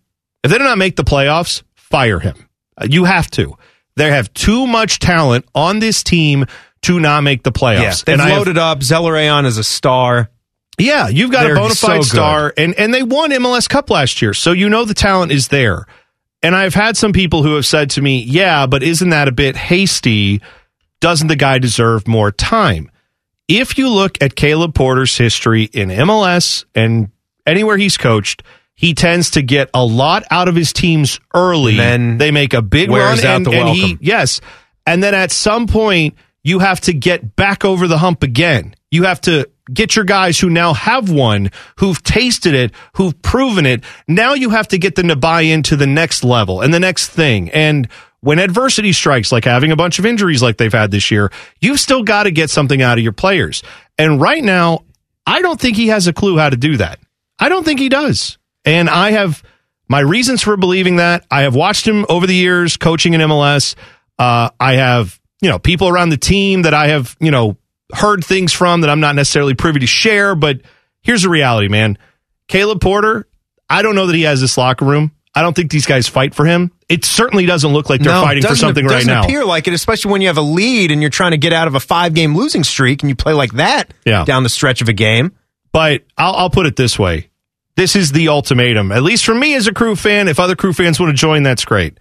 [0.43, 2.35] if they do not make the playoffs, fire him.
[2.79, 3.55] Uh, You have to.
[3.95, 6.45] They have too much talent on this team
[6.81, 7.81] to not make the playoffs.
[7.81, 10.29] Yeah, they've And I have- loaded up Zellaray as a star.
[10.77, 12.09] Yeah, you've got They're a bona fide good.
[12.09, 15.47] star, and and they won MLS Cup last year, so you know the talent is
[15.47, 15.85] there.
[16.43, 19.31] And I've had some people who have said to me, "Yeah, but isn't that a
[19.31, 20.41] bit hasty?
[20.99, 22.91] Doesn't the guy deserve more time?"
[23.47, 27.11] If you look at Caleb Porter's history in MLS and
[27.45, 31.71] anywhere he's coached, he tends to get a lot out of his teams early.
[31.71, 34.41] And then they make a big run, out and, the and he yes,
[34.85, 38.75] and then at some point you have to get back over the hump again.
[38.91, 43.65] You have to get your guys who now have one, who've tasted it, who've proven
[43.65, 43.83] it.
[44.07, 47.07] Now you have to get them to buy into the next level and the next
[47.07, 47.49] thing.
[47.49, 47.87] And
[48.25, 51.79] when adversity strikes, like having a bunch of injuries like they've had this year, you've
[51.79, 53.61] still got to get something out of your players.
[53.99, 54.79] And right now,
[55.27, 56.97] I don't think he has a clue how to do that.
[57.37, 58.39] I don't think he does.
[58.65, 59.43] And I have
[59.87, 61.23] my reasons for believing that.
[61.29, 63.75] I have watched him over the years coaching in MLS.
[64.17, 67.57] Uh, I have, you know, people around the team that I have, you know,
[67.93, 70.33] heard things from that I'm not necessarily privy to share.
[70.33, 70.61] But
[71.03, 71.99] here's the reality, man.
[72.47, 73.27] Caleb Porter,
[73.69, 75.11] I don't know that he has this locker room.
[75.35, 76.71] I don't think these guys fight for him.
[76.87, 79.73] It certainly doesn't look like they're No, fighting for something right doesn't appear like it,
[79.73, 82.13] especially when you have a lead and you're trying to get out of a five
[82.13, 84.23] game losing streak and you play like that Yeah.
[84.23, 85.31] down the stretch of a game.
[85.71, 87.29] But I'll, I'll put it this way.
[87.75, 90.27] This is the ultimatum, at least for me as a crew fan.
[90.27, 91.97] If other crew fans want to join, that's great.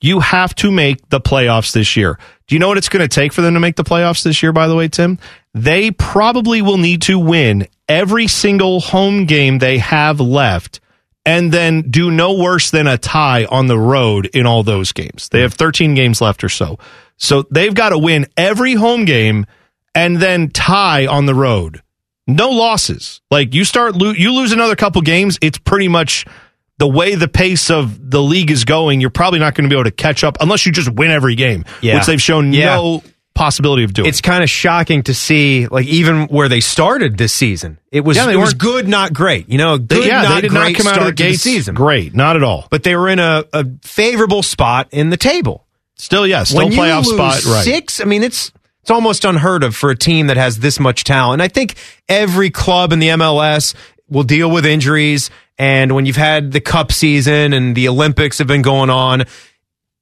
[0.00, 2.18] You have to make the playoffs this year.
[2.46, 4.42] Do you know what it's going to take for them to make the playoffs this
[4.42, 5.18] year, by the way, Tim?
[5.52, 10.80] They probably will need to win every single home game they have left
[11.26, 15.28] and then do no worse than a tie on the road in all those games.
[15.30, 16.78] They have 13 games left or so.
[17.16, 19.46] So they've got to win every home game
[19.94, 21.82] and then tie on the road.
[22.26, 23.20] No losses.
[23.30, 26.24] Like you start lo- you lose another couple games, it's pretty much
[26.78, 29.78] the way the pace of the league is going, you're probably not going to be
[29.78, 31.96] able to catch up unless you just win every game, Yeah.
[31.96, 32.76] which they've shown Yeah.
[32.76, 33.02] no
[33.34, 34.08] possibility of doing.
[34.08, 38.16] It's kind of shocking to see, like even where they started this season, it was
[38.16, 39.48] Yeah, it was good, not great.
[39.48, 41.42] You know, They- good, yeah, not they did not great come out of the gates
[41.42, 41.74] season.
[41.74, 42.66] great, not at all.
[42.70, 45.66] But they were in a, a favorable spot in the table.
[45.96, 47.64] Still, yeah, still when playoff spot, right.
[47.64, 48.00] Six.
[48.00, 51.34] I mean, it's it's almost unheard of for a team that has this much talent.
[51.34, 51.76] And I think
[52.08, 53.74] every club in the MLS
[54.08, 55.30] will deal with injuries.
[55.58, 59.24] And when you've had the Cup season and the Olympics have been going on,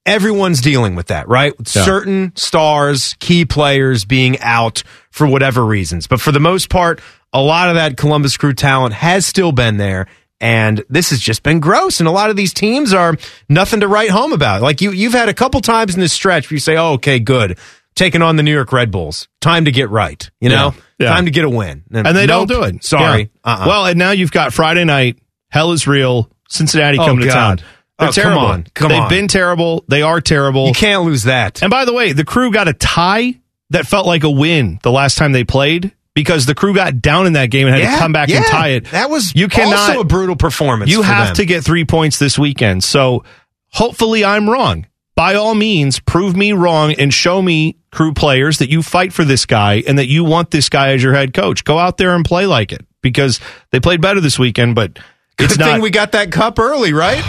[0.09, 1.57] everyone's dealing with that, right?
[1.57, 1.85] With Yeah.
[1.85, 6.07] Certain stars, key players being out for whatever reasons.
[6.07, 7.01] But for the most part,
[7.33, 10.07] a lot of that Columbus Crew talent has still been there.
[10.41, 11.99] And this has just been gross.
[12.01, 13.17] And a lot of these teams are
[13.49, 14.63] nothing to write home about.
[14.63, 17.19] Like you, you've had a couple times in this stretch where you say, oh, okay,
[17.19, 17.59] good.
[17.97, 19.27] Taking on the New York Red Bulls.
[19.41, 20.31] Time to get right.
[20.41, 20.73] You know?
[21.01, 21.07] Yeah.
[21.07, 21.15] Yeah.
[21.15, 21.83] Time to get a win.
[21.93, 22.49] and they Nope.
[22.49, 22.85] don't do it.
[22.85, 23.31] Sorry.
[23.45, 23.65] Uh-uh.
[23.67, 25.19] Well, and now you've got Friday night.
[25.49, 26.31] Hell is real.
[26.49, 27.59] Cincinnati Oh, coming to God.
[27.59, 27.69] town.
[27.99, 28.47] They're Oh, come terrible.
[28.47, 28.67] on.
[28.75, 29.09] Come They've on.
[29.09, 29.85] been terrible.
[29.89, 30.67] They are terrible.
[30.69, 31.63] you can't lose that.
[31.63, 33.35] And by the way, the crew got a tie
[33.71, 37.27] that felt like a win the last time they played because the crew got down
[37.27, 38.87] in that game and had to come back and tie it.
[38.93, 40.91] That was you cannot also a brutal performance.
[40.91, 41.37] you have them.
[41.37, 42.83] to get three points this weekend.
[42.85, 43.25] So
[43.73, 44.87] hopefully I'm wrong.
[45.15, 49.25] By all means, prove me wrong and show me crew players that you fight for
[49.25, 51.65] this guy and that you want this guy as your head coach.
[51.65, 53.41] Go out there and play like it because
[53.73, 54.95] they played better this weekend, but
[55.37, 55.81] Good it's thing not.
[55.81, 57.23] we got that cup early, right?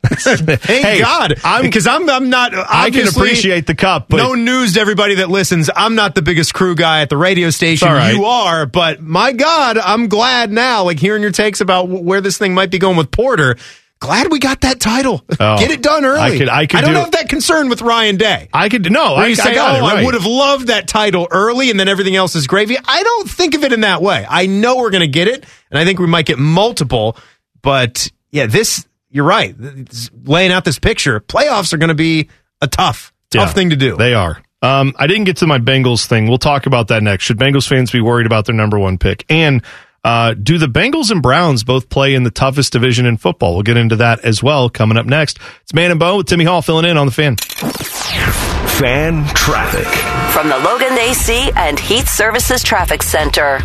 [0.04, 1.34] Thank Hey, God.
[1.44, 2.52] I'm- because I'm I'm not.
[2.54, 5.68] I can appreciate the cup, but no news to everybody that listens.
[5.74, 7.88] I'm not the biggest crew guy at the radio station.
[7.88, 8.14] right.
[8.14, 10.84] You are, but my God, I'm glad now.
[10.84, 13.56] Like hearing your takes about where this thing might be going with Porter.
[14.00, 15.24] Glad we got that title.
[15.40, 16.20] Oh, Get it done early.
[16.20, 18.48] I could- I could don't do- have that concern with Ryan Day.
[18.52, 19.14] I could no.
[19.14, 19.98] Where I, you say, I got "Oh, it right.
[19.98, 23.28] I would have loved that title early, and then everything else is gravy." I don't
[23.28, 24.24] think of it in that way.
[24.28, 27.16] I know we're going to get it, and I think we might get multiple.
[27.60, 29.54] But yeah, this you're right.
[29.58, 32.28] It's laying out this picture, playoffs are going to be
[32.60, 33.96] a tough, tough Yeah, thing to do.
[33.96, 34.42] They are.
[34.60, 36.26] Um, I didn't get to my Bengals thing.
[36.28, 37.24] We'll talk about that next.
[37.24, 39.24] Should Bengals fans be worried about their number one pick?
[39.28, 39.62] And
[40.04, 43.54] Uh, do the Bengals and Browns both play in the toughest division in football?
[43.54, 45.38] We'll get into that as well coming up next.
[45.62, 47.36] It's Man and Bone with Timmy Hall filling in on the fan.
[48.78, 49.86] Fan traffic.
[50.32, 53.60] From the Logan AC and Heat Services Traffic Center.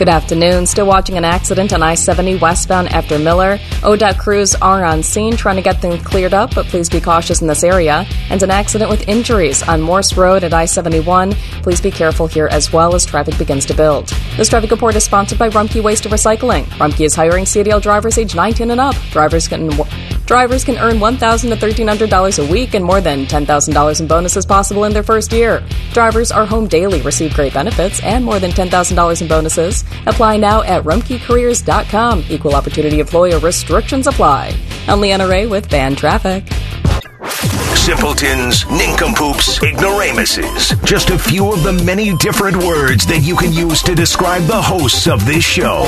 [0.00, 0.64] Good afternoon.
[0.64, 3.58] Still watching an accident on I 70 westbound after Miller.
[3.82, 7.42] ODOT crews are on scene trying to get things cleared up, but please be cautious
[7.42, 8.06] in this area.
[8.30, 11.32] And an accident with injuries on Morse Road at I 71.
[11.62, 14.08] Please be careful here as well as traffic begins to build.
[14.38, 16.64] This traffic report is sponsored by Rumpke Waste and Recycling.
[16.78, 18.94] Rumpke is hiring CDL drivers age 19 and up.
[19.10, 19.68] Drivers can
[20.24, 24.84] drivers can earn 1,000 to $1,300 a week and more than $10,000 in bonuses possible
[24.84, 25.62] in their first year.
[25.92, 29.84] Drivers are home daily, receive great benefits, and more than $10,000 in bonuses.
[30.06, 32.24] Apply now at rumkeycareers.com.
[32.28, 34.56] Equal opportunity employer restrictions apply.
[34.86, 36.44] I'm Leanna Ray with Fan Traffic.
[37.76, 40.74] Simpletons, nincompoops, ignoramuses.
[40.84, 44.60] Just a few of the many different words that you can use to describe the
[44.60, 45.86] hosts of this show.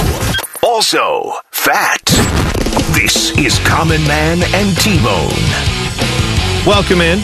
[0.62, 2.03] Also, fat.
[2.95, 5.31] This is Common Man and T-Bone.
[6.67, 7.19] Welcome in.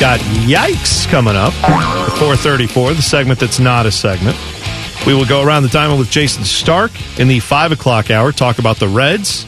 [0.00, 1.52] Got Yikes coming up.
[2.18, 4.36] 434, the segment that's not a segment.
[5.06, 8.58] We will go around the diamond with Jason Stark in the 5 o'clock hour, talk
[8.58, 9.46] about the Reds.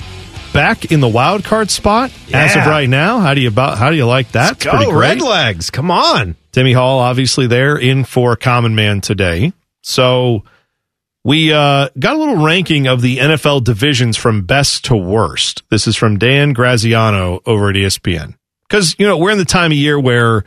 [0.53, 3.21] Back in the wild card spot as of right now.
[3.21, 4.53] How do you about how do you like that?
[4.53, 4.93] It's Go.
[4.93, 5.71] Red Legs.
[5.71, 6.37] Come on.
[6.53, 9.55] Timmy Hall, obviously there in for Common Man today.
[9.83, 10.45] So
[11.25, 15.63] we uh, got a little ranking of the NFL divisions from best to worst.
[15.71, 18.35] This is from Dan Graziano over at ESPN.
[18.69, 20.45] Because, you know, we're in the time of year where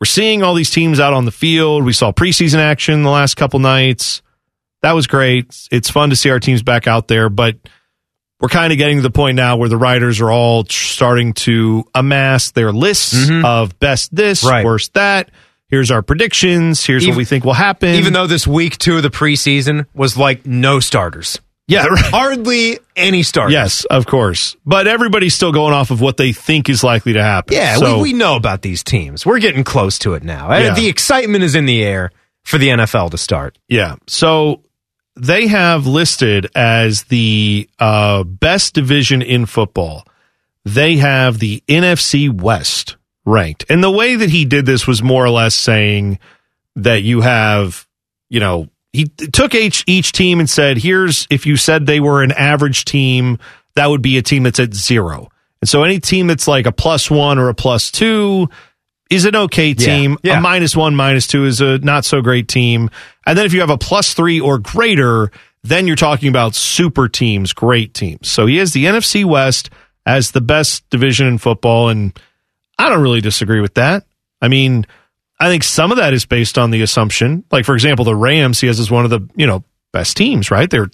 [0.00, 1.84] we're seeing all these teams out on the field.
[1.84, 4.20] We saw preseason action the last couple nights.
[4.86, 5.66] That was great.
[5.72, 7.56] It's fun to see our teams back out there, but
[8.40, 11.82] we're kind of getting to the point now where the writers are all starting to
[11.92, 14.64] amass their lists of best this, Right.
[14.64, 15.32] worst that.
[15.68, 16.86] Here's our predictions.
[16.86, 17.96] Here's what we think will happen.
[17.96, 21.40] Even though this week two of the preseason was like no starters.
[21.66, 22.04] yeah, right.
[22.04, 23.54] Hardly any starters.
[23.54, 24.54] yes, of course.
[24.64, 27.54] But everybody's still going off of what they think is likely to happen.
[27.54, 29.26] Yeah, So- we, we know about these teams.
[29.26, 30.48] We're getting close to it now.
[30.52, 30.74] Uh, Yeah.
[30.74, 32.12] The excitement is in the air
[32.44, 33.58] for the NFL to start.
[33.68, 33.96] Yeah.
[34.06, 34.60] So
[35.16, 40.06] they have listed as the uh, best division in football.
[40.64, 43.64] They have the NFC West ranked.
[43.68, 46.18] And the way that he did this was more or less saying
[46.76, 47.86] that you have,
[48.28, 52.22] you know, he took each each team and said, here's if you said they were
[52.22, 53.38] an average team,
[53.74, 55.28] that would be a team that's at zero.
[55.60, 58.48] And so any team that's like a plus one or a plus two
[59.10, 60.18] is an okay team.
[60.22, 60.38] Yeah.
[60.38, 62.90] A minus one, minus two is a not so great team.
[63.24, 65.30] And then if you have a plus three or greater,
[65.62, 68.28] then you're talking about super teams, great teams.
[68.28, 69.70] So he has the NFC West
[70.04, 71.88] as the best division in football.
[71.88, 72.18] And
[72.78, 74.06] I don't really disagree with that.
[74.40, 74.86] I mean,
[75.38, 78.60] I think some of that is based on the assumption, like for example, the Rams
[78.60, 80.68] he has as one of the you know best teams, right?
[80.68, 80.90] They're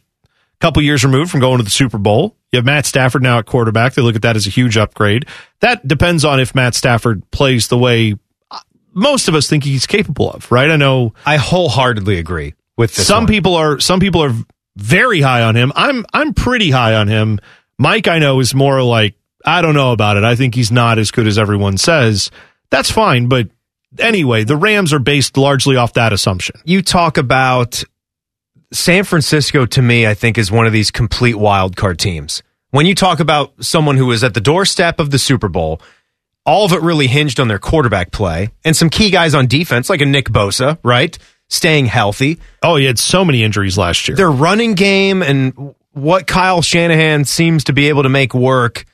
[0.63, 2.37] couple years removed from going to the Super Bowl.
[2.53, 3.95] You have Matt Stafford now at quarterback.
[3.95, 5.27] They look at that as a huge upgrade.
[5.61, 8.15] That depends on if Matt Stafford plays the way
[8.51, 8.61] uh,
[8.95, 10.71] most of us think he's capable of, right?
[10.71, 13.07] I know I wholeheartedly agree with this.
[13.07, 13.27] some one.
[13.27, 14.35] people are some people are
[14.77, 15.73] very high on him.
[15.75, 17.41] I'm I'm pretty high on him.
[17.77, 20.23] Mike, I know, is more like I don't know about it.
[20.23, 22.31] I think he's not as good as everyone says.
[22.71, 23.49] That's fine, but
[23.99, 26.55] anyway, the Rams are based largely off that assumption.
[26.65, 27.83] you talk about
[28.73, 32.43] San Francisco to me, I think is one of these complete wild card teams.
[32.71, 35.81] When you talk about someone who is at the doorstep of the Super Bowl,
[36.45, 39.91] all of it really hinged on their quarterback play and some key guys on defense,
[39.91, 41.17] like a Nick Bosa, right?
[41.49, 42.41] Staying healthy.
[42.63, 44.17] Oh, he had so many injuries last year.
[44.17, 48.87] Their running game and what Kyle Shanahan seems to be able to make work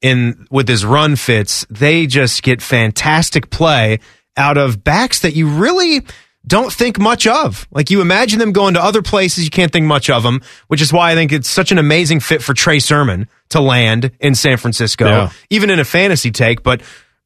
[0.00, 4.00] in with his run fits, they just get fantastic play
[4.36, 6.06] out of backs that you really
[6.48, 7.66] don't think much of.
[7.70, 10.80] Like you imagine them going to other places, you can't think much of them, which
[10.80, 14.34] is why I think it's such an amazing fit for Trey Sermon to land in
[14.34, 15.30] San Francisco, Yeah.
[15.50, 16.62] even in a fantasy take.
[16.62, 16.82] But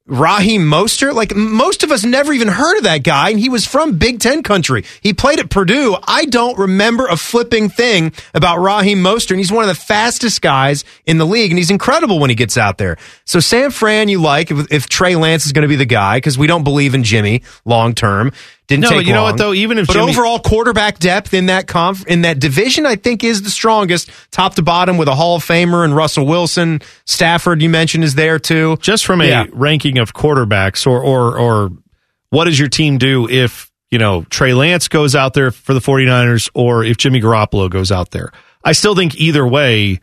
[0.07, 3.65] Raheem Mostert, like most of us never even heard of that guy, and he was
[3.65, 4.83] from Big Ten country.
[4.99, 5.95] He played at Purdue.
[6.05, 10.41] I don't remember a flipping thing about Raheem Mostert, and he's one of the fastest
[10.41, 12.97] guys in the league, and he's incredible when he gets out there.
[13.25, 16.17] So San Fran, you like if, if Trey Lance is going to be the guy
[16.17, 18.33] because we don't believe in Jimmy long term.
[18.71, 19.53] Didn't No, take you know what, though?
[19.53, 23.23] Even if but Jimmy- overall quarterback depth in that conf- in that division, I think
[23.23, 26.81] is the strongest, top to bottom, with a Hall of Famer and Russell Wilson.
[27.05, 28.77] Stafford, you mentioned, is there too.
[28.81, 29.45] just from a Yeah.
[29.51, 31.71] ranking of quarterbacks or or or
[32.29, 35.81] what does your team do if you know Trey Lance goes out there for the
[35.81, 38.31] 49ers or if Jimmy Garoppolo goes out there
[38.63, 39.99] I still think either way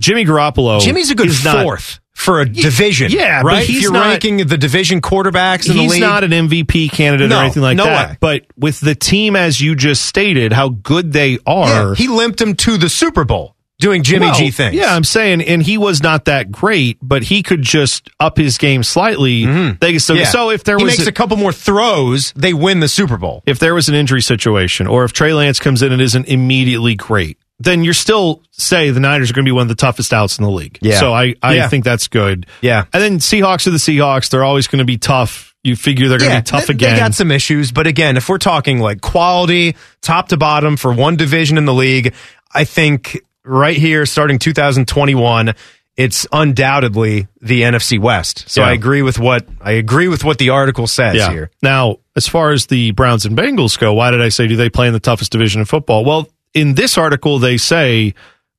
[0.00, 3.10] Jimmy Garoppolo Jimmy's a good is not- fourth for a division.
[3.12, 3.66] yeah, but right.
[3.66, 6.90] he's if you're not- ranking the division quarterbacks in the He's league, not an MVP
[6.90, 8.10] candidate No, or anything like no that.
[8.10, 8.16] way.
[8.20, 12.40] But with the team, as you just stated, how good they are, Yeah, he limped
[12.40, 14.74] him to the Super Bowl doing Jimmy Well, G things.
[14.74, 18.58] Yeah, I'm saying, and he was not that great, but he could just up his
[18.58, 19.46] game slightly.
[19.46, 20.24] They could still, Mm-hmm.
[20.24, 20.30] Yeah.
[20.30, 23.16] So if there he was makes a- a couple more throws, they win the Super
[23.16, 23.44] Bowl.
[23.46, 26.96] if there was an injury situation, or if Trey Lance comes in and isn't immediately
[26.96, 30.12] great, then you're still say the Niners are going to be one of the toughest
[30.12, 30.78] outs in the league.
[30.80, 31.00] Yeah.
[31.00, 31.68] So I, I Yeah.
[31.68, 32.46] think that's good.
[32.60, 32.84] Yeah.
[32.92, 34.30] And then Seahawks are the Seahawks.
[34.30, 35.54] They're always going to be tough.
[35.64, 36.94] You figure they're going to be tough they, again.
[36.94, 40.92] They got some issues, but again, if we're talking like quality, top to bottom for
[40.92, 42.14] one division in the league,
[42.54, 45.54] I think right here, starting 2021,
[45.96, 48.48] it's undoubtedly the NFC West.
[48.48, 48.68] So Yeah.
[48.68, 51.30] I agree with what I agree with what the article says yeah.
[51.30, 51.50] here.
[51.60, 54.70] Now, as far as the Browns and Bengals go, why did I say do they
[54.70, 56.04] play in the toughest division in football?
[56.04, 58.14] Well, in this article, they say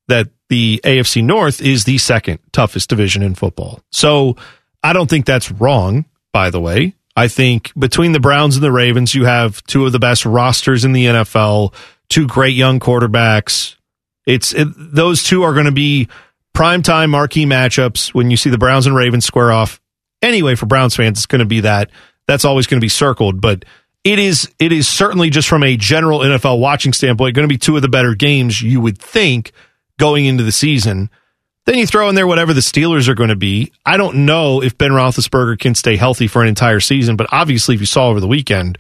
[0.08, 3.82] that the AFC North is the second toughest division in football.
[3.92, 4.36] So
[4.84, 6.96] I don't think that's wrong, by the way.
[7.16, 10.86] I think between the Browns and the Ravens, you have two of the best rosters
[10.86, 11.74] in the NFL,
[12.08, 13.76] two great young quarterbacks.
[14.26, 16.08] It's it, those two are going to be
[16.56, 19.82] primetime marquee matchups when you see the Browns and Ravens square off.
[20.22, 21.92] Anyway, for Browns fans, it's going to be that.
[22.28, 23.66] That's always going to be circled, but
[24.04, 27.58] it is it is certainly just from a general NFL watching standpoint going to be
[27.58, 29.52] two of the better games you would think
[29.98, 31.10] going into the season.
[31.66, 33.72] Then you throw in there whatever the Steelers are going to be.
[33.86, 37.76] I don't know if Ben Roethlisberger can stay healthy for an entire season, but obviously,
[37.76, 38.78] if you saw over the weekend,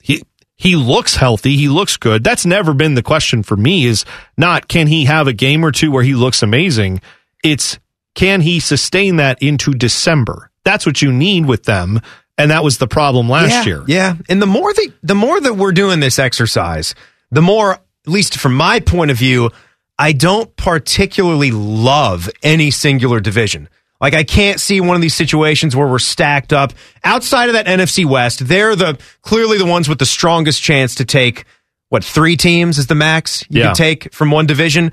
[0.00, 0.22] he
[0.54, 1.56] he looks healthy.
[1.56, 2.22] He looks good.
[2.22, 3.86] That's never been the question for me.
[3.86, 4.04] Is
[4.36, 7.00] not can he have a game or two where he looks amazing.
[7.42, 7.78] It's
[8.14, 10.50] can he sustain that into December.
[10.64, 12.00] That's what you need with them,
[12.38, 13.84] and that was the problem last yeah, year.
[13.86, 16.94] Yeah, and the more that the more that we're doing this exercise,
[17.30, 19.50] the more, at least from my point of view,
[19.98, 23.68] I don't particularly love any singular division.
[24.00, 26.72] Like I can't see one of these situations where we're stacked up
[27.02, 28.46] outside of that NFC West.
[28.46, 31.44] They're the clearly the ones with the strongest chance to take
[31.88, 33.66] what three teams is the max you Yeah.
[33.68, 34.92] can take from one division.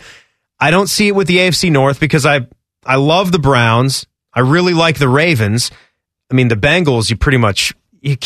[0.59, 2.47] I don't see it with the AFC North because I
[2.83, 4.07] I love the Browns.
[4.33, 5.69] I really like the Ravens.
[6.31, 8.17] I mean, the Bengals, you pretty much you,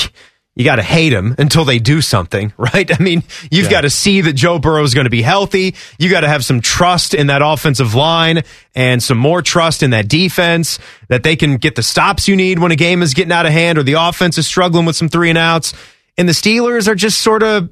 [0.56, 2.90] you got to hate them until they do something, right?
[2.98, 3.72] I mean, you've Yeah.
[3.72, 5.76] got to see that Joe Burrow is going to be healthy.
[5.98, 8.44] You got to have some trust in that offensive line
[8.76, 12.60] and some more trust in that defense that they can get the stops you need
[12.60, 15.08] when a game is getting out of hand or the offense is struggling with some
[15.10, 15.74] three and outs.
[16.18, 17.70] And the Steelers are just sort of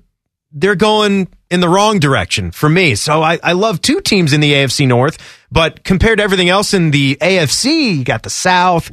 [0.54, 2.96] they're going in the wrong direction for me.
[2.96, 5.18] So I, I love two teams in the AFC North,
[5.52, 8.90] but compared to everything else in the AFC, you got the South,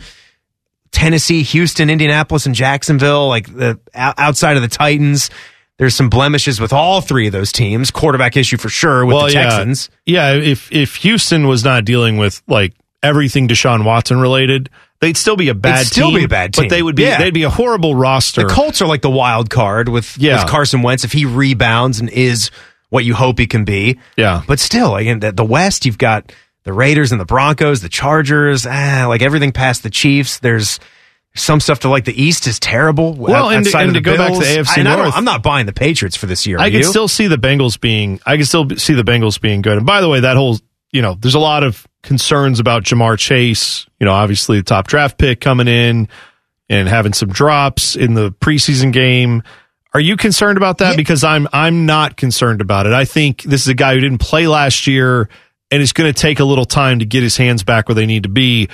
[0.94, 5.28] Tennessee, Houston, Indianapolis, and Jacksonville, like the outside of the Titans.
[5.76, 7.90] There's some blemishes with all three of those teams.
[7.90, 9.90] Quarterback issue for sure with the Texans.
[10.06, 10.40] Yeah, yeah.
[10.52, 15.48] If if Houston was not dealing with like everything Deshaun Watson related, they'd still be
[15.48, 16.18] a bad still team.
[16.20, 16.64] be a bad team.
[16.64, 17.18] But they would be Yeah.
[17.18, 18.42] they'd be a horrible roster.
[18.42, 20.40] The Colts are like the wild card with, Yeah.
[20.42, 22.50] with Carson Wentz if he rebounds and is
[22.90, 23.98] what you hope he can be.
[24.16, 24.42] Yeah.
[24.46, 26.32] But still, again, the, the West, you've got
[26.64, 30.38] the Raiders and the Broncos, the Chargers, ah, like everything past the Chiefs.
[30.38, 30.80] There's
[31.34, 33.14] some stuff to like the East is terrible.
[33.14, 35.66] Well, and to- and to go back to the AFC I, North, I'm not buying
[35.66, 36.58] the Patriots for this year.
[36.58, 36.84] I can you?
[36.84, 39.76] still see the Bengals being I can still see the Bengals being good.
[39.76, 40.58] And by the way, that whole
[40.90, 44.86] you know, there's a lot of concerns about Ja'Marr Chase, you know, obviously the top
[44.86, 46.08] draft pick coming in
[46.68, 49.42] and having some drops in the preseason game.
[49.92, 50.96] Are you concerned about that?
[50.96, 52.92] Because I'm I'm not concerned about it.
[52.92, 55.28] I think this is a guy who didn't play last year
[55.70, 58.06] and it's going to take a little time to get his hands back where they
[58.06, 58.68] need to be.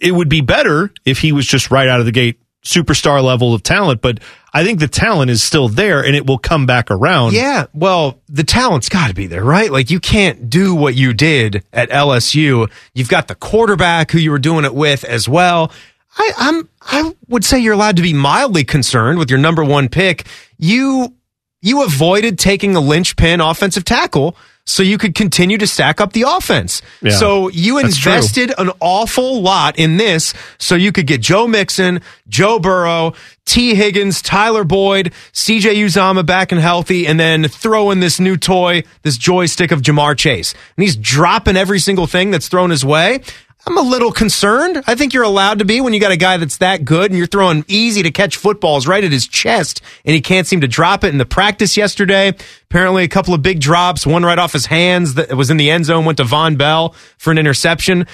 [0.00, 3.54] It would be better if he was just right out of the gate superstar level
[3.54, 4.20] of talent, but
[4.52, 7.32] I think the talent is still there and it will come back around.
[7.32, 9.70] Yeah, well, the talent's got to be there, right?
[9.70, 12.70] Like you can't do what you did at LSU.
[12.94, 15.72] You've got the quarterback who you were doing it with as well.
[16.16, 19.88] I, I'm I would say you're allowed to be mildly concerned with your number one
[19.88, 20.26] pick.
[20.58, 21.14] You
[21.60, 24.36] you avoided taking a linchpin offensive tackle
[24.68, 26.82] so you could continue to stack up the offense.
[27.00, 32.02] Yeah, so you invested an awful lot in this so you could get Joe Mixon,
[32.28, 33.14] Joe Burrow,
[33.46, 38.36] Tee Higgins, Tyler Boyd, CJ Uzomah back and healthy, and then throw in this new
[38.36, 40.52] toy, this joystick of Ja'Marr Chase.
[40.76, 43.20] And he's dropping every single thing that's thrown his way.
[43.66, 44.82] I'm a little concerned.
[44.86, 47.18] I think you're allowed to be when you got a guy that's that good and
[47.18, 50.68] you're throwing easy to catch footballs right at his chest and he can't seem to
[50.68, 52.32] drop it in the practice yesterday.
[52.70, 55.70] Apparently a couple of big drops, one right off his hands that was in the
[55.70, 58.06] end zone, went to Vonn Bell for an interception.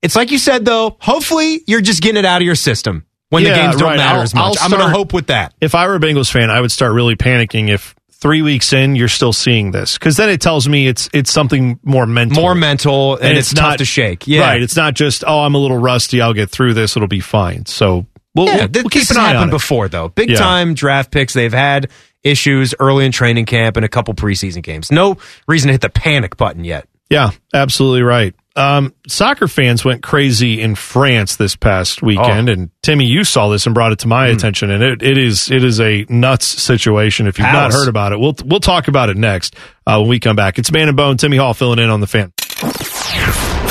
[0.00, 3.42] It's like you said though, hopefully you're just getting it out of your system when
[3.42, 3.96] the games don't right.
[3.96, 4.56] matter I'll- as much.
[4.58, 5.54] I'll I'm going to hope with that.
[5.60, 7.94] If I were a Bengals fan, I would start really panicking if
[8.24, 11.78] three weeks in, you're still seeing this because then it tells me it's it's something
[11.82, 14.26] more mental, More mental, and, it's, tough to shake.
[14.26, 14.40] Yeah.
[14.40, 14.62] right.
[14.62, 16.22] It's not just oh, I'm a little rusty.
[16.22, 16.96] I'll get through this.
[16.96, 17.66] It'll be fine.
[17.66, 19.56] So we'll, yeah, we'll, we'll keep this an has eye on happened it.
[19.56, 20.08] before, though.
[20.08, 20.36] Big Yeah.
[20.36, 21.34] time draft picks.
[21.34, 21.90] They've had
[22.22, 24.90] issues early in training camp and a couple preseason games.
[24.90, 26.88] No reason to hit the panic button yet.
[27.10, 28.34] Yeah, absolutely right.
[28.56, 32.52] Um, soccer fans went crazy in France this past weekend, Oh.
[32.52, 35.50] and Timmy, you saw this and brought it to my attention, and it, it is
[35.50, 37.26] it is a nuts situation.
[37.26, 39.56] If you've not heard about it, we'll we'll talk about it next
[39.88, 40.58] uh, when we come back.
[40.60, 42.32] It's Man and Bone, Timmy Hall filling in on the fan.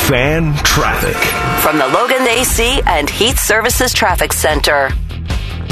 [0.07, 1.15] Fan traffic.
[1.63, 4.89] From the Logan AC and Heat Services Traffic Center.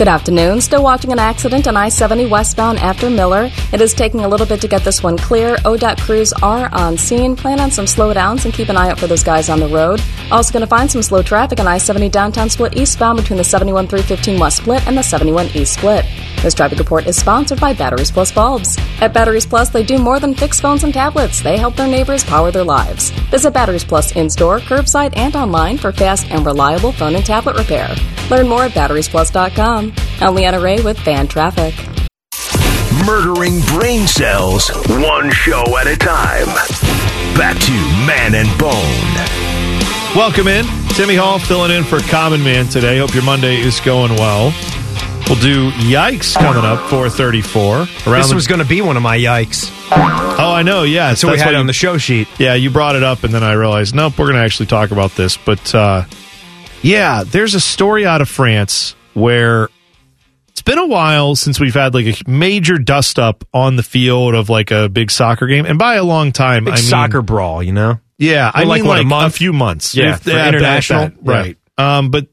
[0.01, 0.61] Good afternoon.
[0.61, 3.51] Still watching an accident on I 70 westbound after Miller.
[3.71, 5.57] It is taking a little bit to get this one clear.
[5.57, 7.35] ODOT crews are on scene.
[7.35, 10.01] Plan on some slowdowns and keep an eye out for those guys on the road.
[10.31, 13.43] Also going to find some slow traffic on I 70 downtown split eastbound between the
[13.43, 16.03] 71 315 West split and the 71 East split.
[16.41, 18.75] This traffic report is sponsored by Batteries Plus Bulbs.
[18.99, 21.39] At Batteries Plus, they do more than fix phones and tablets.
[21.39, 23.11] They help their neighbors power their lives.
[23.29, 27.57] Visit Batteries Plus in store, curbside, and online for fast and reliable phone and tablet
[27.57, 27.93] repair.
[28.31, 29.93] Learn more at batteriesplus.com.
[30.19, 31.75] I'm Leanna Ray with Fan Traffic.
[33.05, 36.47] Murdering brain cells, one show at a time.
[37.37, 37.71] Back to
[38.07, 39.51] Man and Bone.
[40.15, 42.97] Welcome in, Timmy Hall filling in for Common Man today.
[42.97, 44.51] Hope your Monday is going well.
[45.31, 47.75] We'll do Yikes coming up 434.
[47.77, 47.87] Around
[48.19, 49.71] this the- was going to be one of my yikes.
[49.89, 50.83] Oh, I know.
[50.83, 52.27] Yeah, So we had it on the show sheet.
[52.37, 54.91] Yeah, you brought it up, and then I realized, nope, we're going to actually talk
[54.91, 55.37] about this.
[55.37, 56.03] But uh,
[56.81, 59.69] yeah, there's a story out of France where
[60.49, 64.35] it's been a while since we've had like a major dust up on the field
[64.35, 67.21] of like a big soccer game, and by a long time, Big I mean soccer
[67.21, 68.01] brawl, you know?
[68.17, 69.37] Yeah, I like mean what, a like a, month?
[69.37, 69.95] few months.
[69.95, 71.07] Yeah, If- at international?
[71.07, 71.57] that, right?
[71.77, 72.27] Um, but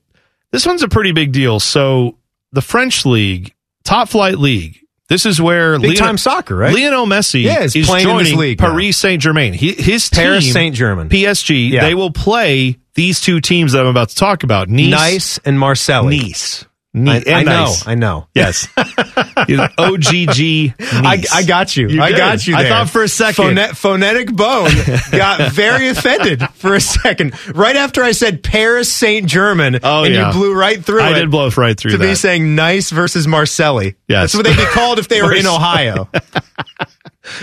[0.50, 1.60] this one's a pretty big deal.
[1.60, 2.17] So
[2.52, 4.78] the French league, top flight league.
[5.08, 6.74] This is where Big Lionel- time soccer, right?
[6.74, 8.58] Lionel Messi Yeah, is is playing in this joining league.
[8.58, 9.54] Paris Saint Germain.
[9.54, 11.08] He, his Paris Saint-Germain.
[11.08, 11.70] PSG.
[11.70, 11.80] Yeah.
[11.86, 14.68] They will play these two teams that I'm about to talk about.
[14.68, 16.04] Nice, Nice and Marseille.
[16.10, 16.66] Nice.
[17.06, 17.74] I, Ni- I and know.
[17.86, 18.28] I know.
[18.34, 18.68] Yes.
[18.76, 20.74] OGG.
[20.80, 21.88] I, I got you.
[21.88, 22.18] You I did.
[22.18, 22.54] got you.
[22.56, 23.58] I thought for a second.
[23.58, 24.70] Phone- phonetic bone
[25.12, 27.34] got very offended for a second.
[27.54, 30.28] Right after I said Paris Saint German, Oh, and yeah.
[30.28, 31.14] you blew right through I it.
[31.14, 33.94] did blow right through to be saying nice versus Marcelli.
[34.08, 34.32] Yes.
[34.32, 36.08] That's what they'd be called if they were in Ohio.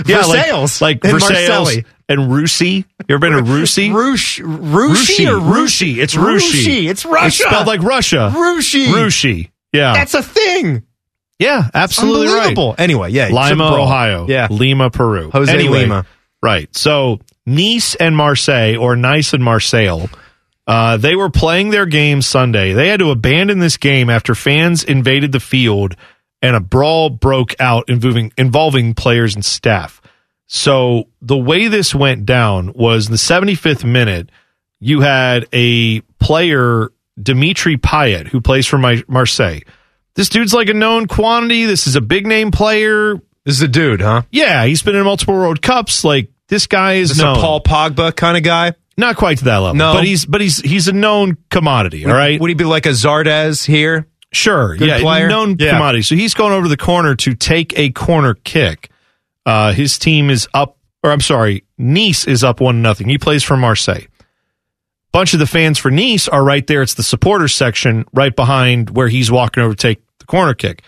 [0.05, 2.85] Yeah, like- Versailles like, and Versailles and Russie.
[3.07, 3.91] You ever been to Russie?
[3.91, 5.99] Rush, Rushi or Russie.
[5.99, 6.15] It's.
[6.15, 6.89] Rushi.
[6.89, 7.27] It's Russia.
[7.27, 8.31] It's spelled like Russia.
[8.35, 8.91] Rushi.
[8.91, 9.51] Russie.
[9.73, 9.93] Yeah.
[9.93, 10.83] That's a thing.
[11.39, 12.75] yeah, absolutely right.
[12.77, 13.27] Anyway, yeah.
[13.27, 14.27] Lima, Ohio.
[14.27, 14.47] Yeah.
[14.49, 15.29] Lima, Peru.
[15.31, 16.05] Jose Anyway, Lima.
[16.41, 16.73] Right.
[16.75, 20.07] So Nice and Marseille, or Nice and Marseille,
[20.67, 22.73] uh, they were playing their game Sunday.
[22.73, 25.95] They had to abandon this game after fans invaded the field
[26.41, 30.01] and a brawl broke out involving involving players and staff.
[30.47, 34.29] So the way this went down was in the 75th minute,
[34.79, 36.89] you had a player,
[37.21, 39.61] Dimitri Payet, who plays for my, Marseille.
[40.15, 41.65] This dude's like a known quantity.
[41.65, 43.15] This is a big name player.
[43.43, 44.21] This is a dude, huh?
[44.31, 46.03] Yeah, he's been in multiple World Cups.
[46.03, 47.35] Like this guy is Is this a.
[47.35, 48.73] Paul Pogba kind of guy?
[48.97, 49.75] Not quite to that level.
[49.75, 49.93] No.
[49.93, 52.05] but he's but he's he's a known commodity.
[52.05, 54.07] All right, Would he be like a Zardes here?
[54.35, 55.27] Sure, good yeah, player?
[55.27, 55.71] known Yeah.
[55.73, 56.03] commodity.
[56.03, 58.89] So he's going over the corner to take a corner kick.
[59.45, 63.09] Uh, his team is up, or I'm sorry, Nice is up one nothing.
[63.09, 64.05] He plays for Marseille.
[65.11, 66.81] Bunch of the fans for Nice are right there.
[66.81, 70.81] It's the supporters section right behind where he's walking over to take the corner kick.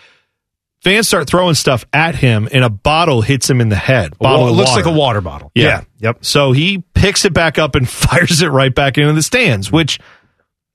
[0.82, 4.16] Fans start throwing stuff at him, and a bottle hits him in the head.
[4.18, 4.82] Bottle Well, it looks water.
[4.84, 5.50] like a water bottle.
[5.54, 5.82] Yeah.
[5.98, 6.24] Yep.
[6.24, 9.98] So he picks it back up and fires it right back into the stands, which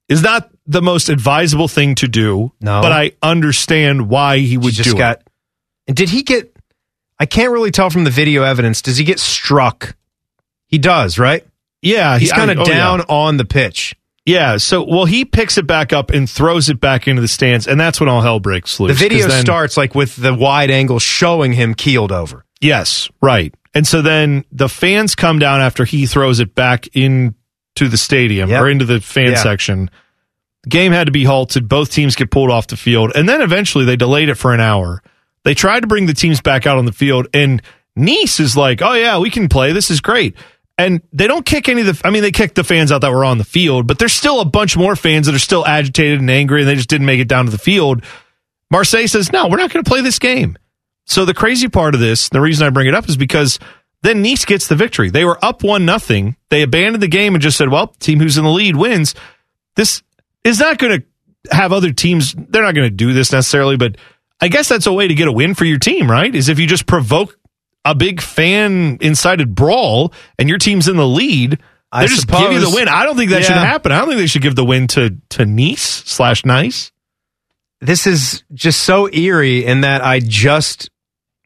[0.08, 2.52] is not the most advisable thing to do.
[2.60, 2.80] No.
[2.80, 5.20] But I understand why he would just do got.
[5.20, 5.28] it.
[5.88, 6.54] And did he get?
[7.18, 8.82] I can't really tell from the video evidence.
[8.82, 9.94] Does he get struck?
[10.66, 11.46] He does, right?
[11.82, 12.76] Yeah, He's kind of oh, yeah.
[12.78, 13.94] down on the pitch.
[14.24, 14.56] Yeah.
[14.56, 17.78] So, well, he picks it back up and throws it back into the stands, and
[17.78, 18.92] that's when all hell breaks loose.
[18.98, 22.44] The video then- starts like with the wide angle showing him keeled over.
[22.60, 23.54] Yes, right.
[23.74, 27.34] And so then the fans come down after he throws it back into
[27.88, 28.62] the stadium Yep.
[28.62, 29.34] or into the fan Yeah.
[29.34, 29.90] section.
[30.68, 31.68] Game had to be halted.
[31.68, 33.12] Both teams get pulled off the field.
[33.14, 35.02] And then eventually they delayed it for an hour.
[35.44, 37.28] They tried to bring the teams back out on the field.
[37.34, 37.62] And
[37.96, 39.72] Nice is like, oh, yeah, we can play.
[39.72, 40.36] This is great.
[40.76, 43.12] And they don't kick any of the, I mean, they kicked the fans out that
[43.12, 46.18] were on the field, but there's still a bunch more fans that are still agitated
[46.18, 48.02] and angry and they just didn't make it down to the field.
[48.70, 50.58] Marseille says, no, we're not going to play this game.
[51.04, 53.60] So the crazy part of this, the reason I bring it up is because
[54.04, 55.10] then Nice gets the victory.
[55.10, 56.36] They were up one nothing.
[56.50, 59.14] They abandoned the game and just said, "Well, team who's in the lead wins."
[59.76, 60.02] This
[60.44, 62.34] is not going to have other teams.
[62.36, 63.96] They're not going to do this necessarily, but
[64.40, 66.34] I guess that's a way to get a win for your team, right?
[66.34, 67.36] Is if you just provoke
[67.84, 71.58] a big fan incited brawl and your team's in the lead,
[71.92, 72.88] I they just give you the win.
[72.88, 73.92] I don't think that should happen.
[73.92, 76.90] I don't think they should give the win to to Nice slash Nice.
[77.80, 80.90] this is just so eerie in that I just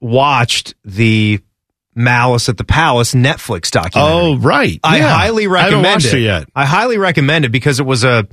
[0.01, 1.41] watched the
[1.95, 4.13] Malice at the Palace Netflix documentary.
[4.15, 4.79] Oh, right.
[4.85, 5.09] I Yeah.
[5.13, 6.49] highly I haven't recommend watched it yet.
[6.55, 8.27] I highly recommend it because it was a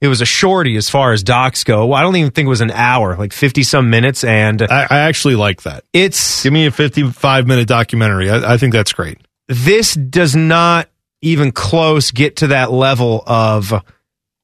[0.00, 1.92] it was a shorty as far as docs go.
[1.92, 4.98] I don't even think it was an hour, like fifty some minutes, and I, I
[5.00, 5.84] actually like that.
[5.92, 8.30] it's Give me a fifty-five minute documentary.
[8.30, 9.18] I, I think that's great.
[9.48, 10.88] this does not
[11.22, 13.72] even close get to that level of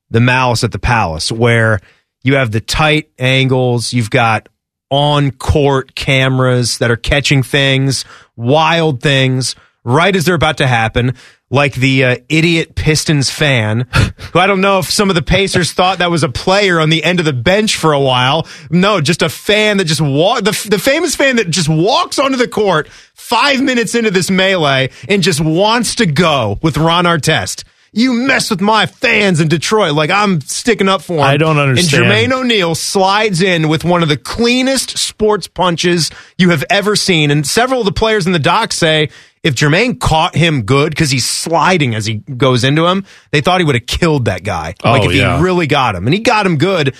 [0.08, 1.78] the malice at the palace where
[2.22, 4.48] you have the tight angles you've got
[4.90, 11.14] on court cameras that are catching things wild things right as they're about to happen
[11.50, 13.86] like the uh, idiot pistons fan
[14.32, 16.90] who i don't know if some of the pacers thought that was a player on
[16.90, 18.46] the end of the bench for a while.
[18.70, 22.36] No just a fan that just walk the, the famous fan that just walks onto
[22.36, 27.64] the court five minutes into this melee and just wants to go with ron artest
[27.92, 31.20] you mess with my fans in Detroit like I'm sticking up for him.
[31.20, 32.04] I don't understand.
[32.04, 36.94] And Jermaine O'Neal slides in with one of the cleanest sports punches you have ever
[36.96, 37.30] seen.
[37.30, 39.10] And several of the players in the doc say
[39.42, 43.60] if Jermaine caught him good because he's sliding as he goes into him, they thought
[43.60, 44.74] he would have killed that guy.
[44.84, 45.38] Oh, like Oh, if yeah.
[45.38, 46.06] he really got him.
[46.06, 46.94] And he got him good.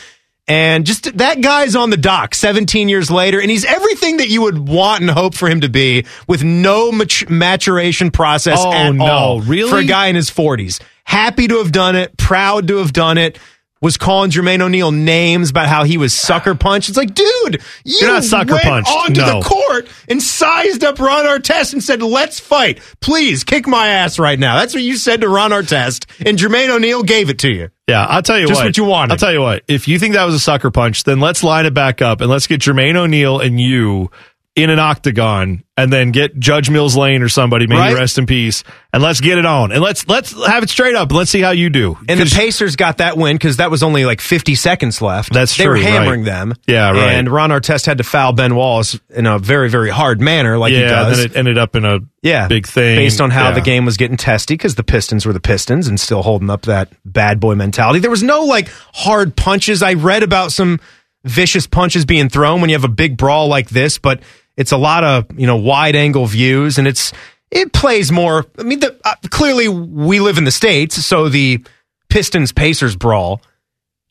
[0.51, 4.43] And just that guy's on the doc 17 years later, and he's everything that you
[4.43, 8.91] would want and hope for him to be with no mat- maturation process Oh, at
[8.95, 9.05] no.
[9.05, 9.41] all.
[9.43, 9.71] Really?
[9.71, 10.81] For a guy in his 40s.
[11.05, 13.39] Happy to have done it, proud to have done it.
[13.83, 16.91] Was calling Jermaine O'Neal names about how he was sucker punched.
[16.91, 18.91] It's like, dude, you You're not sucker went punched.
[18.91, 19.41] onto No.
[19.41, 24.19] the court and sized up Ron Artest and said, "Let's fight, please, kick my ass
[24.19, 27.49] right now." That's what you said to Ron Artest, and Jermaine O'Neal gave it to
[27.51, 27.71] you.
[27.89, 28.67] Yeah, I'll tell you Just what.
[28.67, 29.13] what you wanted.
[29.13, 29.63] I'll tell you what.
[29.67, 32.29] If you think that was a sucker punch, then let's line it back up and
[32.29, 34.11] let's get Jermaine O'Neal and you
[34.57, 37.95] in an octagon, and then get Judge Mills Lane or somebody, may Right.
[37.95, 41.09] rest in peace, and let's get it on, and let's let's have it straight up,
[41.11, 41.97] and let's see how you do.
[42.09, 45.33] And the Pacers got that win because that was only like 50 seconds left.
[45.33, 46.27] That's they were hammering right.
[46.31, 46.55] them.
[46.67, 47.13] Yeah, right.
[47.13, 50.73] And Ron Artest had to foul Ben Wallace in a very, very hard manner, like
[50.73, 51.17] he does.
[51.19, 53.55] then it ended up in a yeah, big thing based on how Yeah.
[53.55, 56.63] the game was getting testy because the Pistons were the Pistons and still holding up
[56.63, 58.01] that bad boy mentality.
[58.01, 59.81] There was no like hard punches.
[59.81, 60.81] I read about some
[61.25, 64.21] vicious punches being thrown when you have a big brawl like this, but
[64.61, 67.13] it's a lot of you know wide angle views and it's
[67.51, 68.47] it plays more.
[68.59, 71.65] I mean, the, uh, clearly we live in the states, so the
[72.09, 73.41] Pistons Pacers brawl.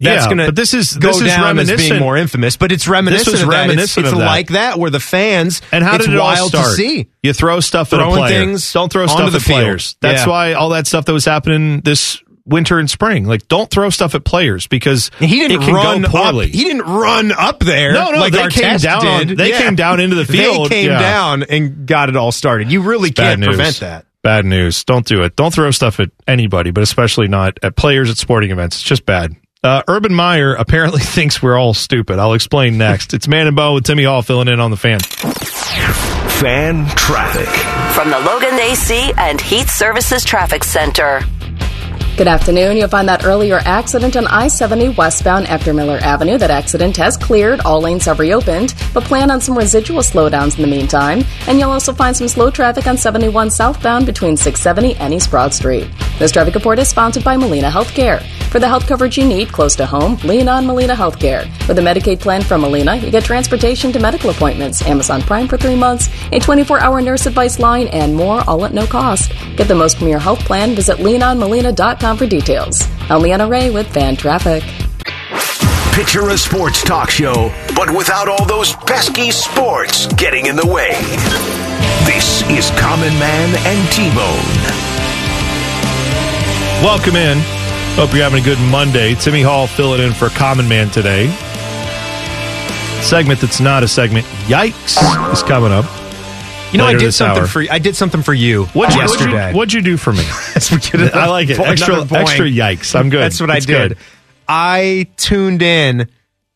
[0.01, 2.71] That's Yeah, gonna but this is- go this is as being reminiscent- more infamous, but
[2.71, 3.33] it's reminiscent.
[3.33, 3.53] was of that.
[3.55, 4.25] It's- reminiscent It's, that.
[4.25, 6.67] like that where the fans And how it's did it all wild start?
[6.67, 7.07] to see.
[7.21, 8.39] You throw stuff at a Throwing player.
[8.39, 9.59] things don't throw stuff the at field.
[9.59, 9.95] players.
[10.01, 10.29] That's Yeah.
[10.29, 12.17] why all that stuff that was happening this
[12.49, 13.25] winter and spring.
[13.25, 16.47] Like, don't throw stuff at players because He didn't it can run go poorly.
[16.47, 16.51] up.
[16.51, 17.93] He didn't run up there.
[17.93, 19.37] No, no, like they came down on- did.
[19.37, 20.69] they came down into the field.
[20.69, 20.99] They came Yeah.
[20.99, 22.71] down and got it all started.
[22.71, 24.05] You really Bad can't prevent that.
[24.21, 24.83] Bad news.
[24.83, 25.35] Don't do it.
[25.37, 28.75] Don't throw stuff at anybody, but especially not at players at sporting events.
[28.77, 29.33] It's just bad.
[29.63, 32.19] Uh, Urban Meyer apparently thinks we're all stupid.
[32.19, 33.13] I'll explain next.
[33.13, 34.99] it's Man and Bone with Timmy Hall filling in on the fan.
[36.39, 37.47] Fan traffic.
[37.95, 41.21] From the Logan AC and Heat Services Traffic Center.
[42.17, 42.75] Good afternoon.
[42.75, 46.37] You'll find that earlier accident on I 70 westbound after Miller Avenue.
[46.37, 47.61] That accident has cleared.
[47.61, 51.23] All lanes have reopened, but plan on some residual slowdowns in the meantime.
[51.47, 55.53] And you'll also find some slow traffic on 71 southbound between 670 and East Broad
[55.53, 55.87] Street.
[56.19, 58.21] This traffic report is sponsored by Molina Healthcare.
[58.49, 61.45] For the health coverage you need close to home, lean on Molina Healthcare.
[61.65, 65.55] With a Medicaid plan from Molina, you get transportation to medical appointments, Amazon Prime for
[65.55, 69.31] three months, a 24 hour nurse advice line, and more, all at no cost.
[69.55, 70.75] Get the most from your health plan.
[70.75, 72.85] Visit leanonmolina.com for details.
[73.09, 74.61] I'm Leanna Ray with Fan Traffic.
[75.93, 80.91] Picture a sports talk show, but without all those pesky sports getting in the way.
[82.05, 84.88] This is Common Man and T-Bone.
[86.81, 87.37] Welcome in.
[87.97, 89.13] Hope you're having a good Monday.
[89.13, 91.27] Timmy Hall filling in for Common Man today.
[93.01, 94.25] Segment that's not a segment.
[94.45, 95.83] Yikes is coming up.
[96.71, 97.47] You know, I did something hour.
[97.47, 100.23] for I did something for you What'd you, what'd, you, what'd you do for me?
[100.23, 101.59] I like it.
[101.59, 102.97] Extra, extra yikes.
[102.97, 103.23] I'm good.
[103.23, 103.67] That's what I did.
[103.89, 103.97] good.
[104.47, 106.09] I tuned in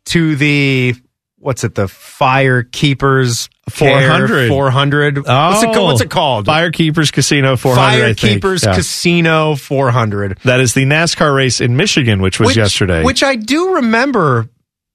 [0.05, 0.95] to the
[1.43, 1.75] what's it?
[1.75, 4.49] The Fire Keepers 400.
[4.49, 5.17] Four hundred.
[5.25, 5.67] what's it?
[5.69, 6.47] What's it oh, called?
[6.47, 7.81] Firekeepers Casino 400.
[7.81, 8.17] I Fire think.
[8.17, 8.75] Keepers Yeah.
[8.75, 10.37] Casino four hundred.
[10.43, 13.03] That is the NASCAR race in Michigan, which was which, yesterday.
[13.03, 14.49] Which I do remember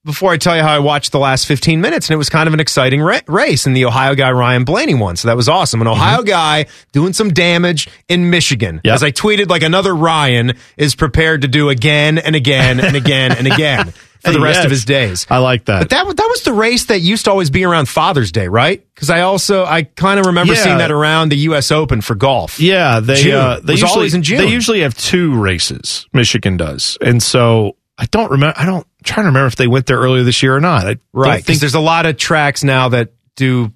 [0.09, 2.47] before I tell you how I watched the last 15 minutes, and it was kind
[2.49, 3.67] of an exciting ra- race.
[3.67, 5.81] And the Ohio guy Ryan Blaney won, so that was awesome.
[5.81, 8.95] An Ohio guy doing some damage in Michigan, Yep.
[8.95, 13.33] as I tweeted, like another Ryan is prepared to do again and again and again
[13.33, 13.93] and again
[14.25, 14.65] for the rest Yes.
[14.65, 15.27] of his days.
[15.31, 15.79] I like that.
[15.81, 18.85] But that that was the race that used to always be around Father's Day, right?
[18.95, 20.63] Because I also I kind of remember Yeah.
[20.65, 21.71] seeing that around the U.S.
[21.71, 22.59] Open for golf.
[22.59, 24.39] Yeah, they uh, they usually always in June.
[24.39, 26.07] they usually have two races.
[26.13, 28.55] Michigan does, and so I don't remember.
[28.59, 30.87] I don't I'm trying to remember if they went there earlier this year or not.
[30.87, 33.73] I right because think there's a lot of tracks now that do.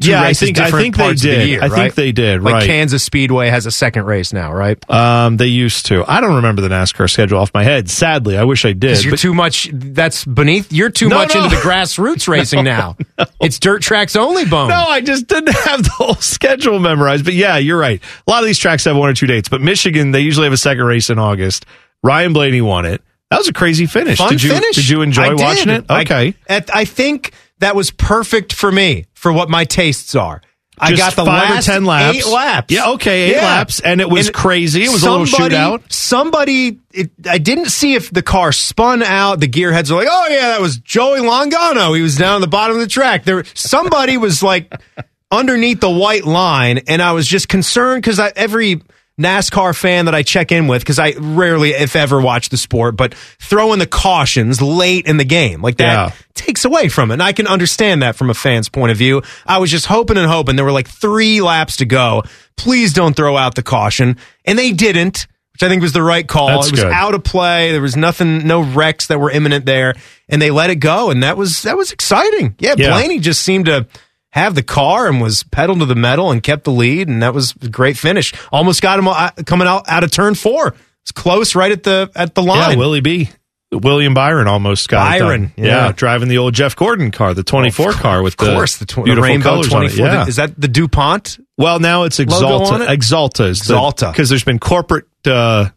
[0.00, 1.48] Yeah, I think- I think they of the did.
[1.50, 2.66] year, I think they did, Like right.
[2.66, 4.76] Kansas Speedway has a second race now, right?
[4.90, 6.04] Um, they used to.
[6.10, 7.88] I don't remember the NASCAR schedule off my head.
[7.88, 9.04] Sadly, I wish I did.
[9.04, 9.70] You're but- too much.
[9.72, 10.72] That's beneath.
[10.72, 11.44] You're too No, much no.
[11.44, 12.96] into the grassroots racing now.
[13.40, 14.68] It's dirt tracks only, bone.
[14.68, 17.24] No, I just didn't have the whole schedule memorized.
[17.24, 18.02] But yeah, you're right.
[18.26, 20.52] A lot of these tracks have one or two dates, but Michigan, they usually have
[20.52, 21.66] a second race in August.
[22.02, 23.00] Ryan Blaney won it.
[23.30, 24.18] That was a crazy finish.
[24.18, 24.76] Fun did you finish.
[24.76, 25.38] did you enjoy I did.
[25.40, 25.84] watching it?
[25.88, 26.34] I- Okay.
[26.48, 30.40] at- I think that was perfect for me for what my tastes are.
[30.76, 32.18] I got the five or 10 laps.
[32.18, 32.74] Eight laps.
[32.74, 34.82] Yeah, okay, eight laps, and it was crazy.
[34.82, 35.82] It was a little somebody- shootout.
[35.92, 39.38] Somebody, it, I didn't see if the car spun out.
[39.38, 41.94] The gearheads are like, "Oh yeah, that was Joey Logano.
[41.96, 44.74] He was down at the bottom of the track." There, somebody was like
[45.30, 48.82] underneath the white line, and I was just concerned because every
[49.20, 52.96] NASCAR fan that I check in with, because I rarely, if ever, watch the sport,
[52.96, 56.10] but throwing the cautions late in the game like that Yeah.
[56.34, 57.14] takes away from it.
[57.14, 59.22] And I can understand that from a fan's point of view.
[59.46, 62.24] I was just hoping and hoping there were like three laps to go.
[62.56, 64.16] Please don't throw out the caution.
[64.44, 66.48] And they didn't, which I think was the right call.
[66.48, 66.92] That's it was good.
[66.92, 67.70] out of play.
[67.70, 69.94] There was nothing, no wrecks that were imminent there.
[70.28, 71.10] And they let it go.
[71.10, 72.56] And that was, that was exciting.
[72.58, 72.74] Yeah.
[72.76, 72.90] Yeah.
[72.90, 73.86] Blaney just seemed to
[74.34, 77.06] have the car and was pedal to the metal and kept the lead.
[77.08, 78.34] And that was a great finish.
[78.50, 80.74] Almost got him uh, coming out, out of turn four.
[81.02, 82.72] It's close right at the, at the line.
[82.72, 83.30] Yeah, Willie B.
[83.70, 85.08] William Byron almost got.
[85.18, 85.86] Byron, Yeah.
[85.86, 85.92] yeah.
[85.92, 88.96] driving the old Jeff Gordon car, the 24 car with of the course, the, tw-
[88.96, 89.88] the beautiful rainbow colors on it.
[89.94, 90.06] 24.
[90.06, 90.26] Yeah.
[90.26, 91.38] Is that the DuPont?
[91.56, 92.80] Well, now it's Axalta.
[92.80, 93.00] it?
[93.00, 94.10] Axalta is Axalta.
[94.12, 95.06] because there's been corporate.
[95.24, 95.68] Uh,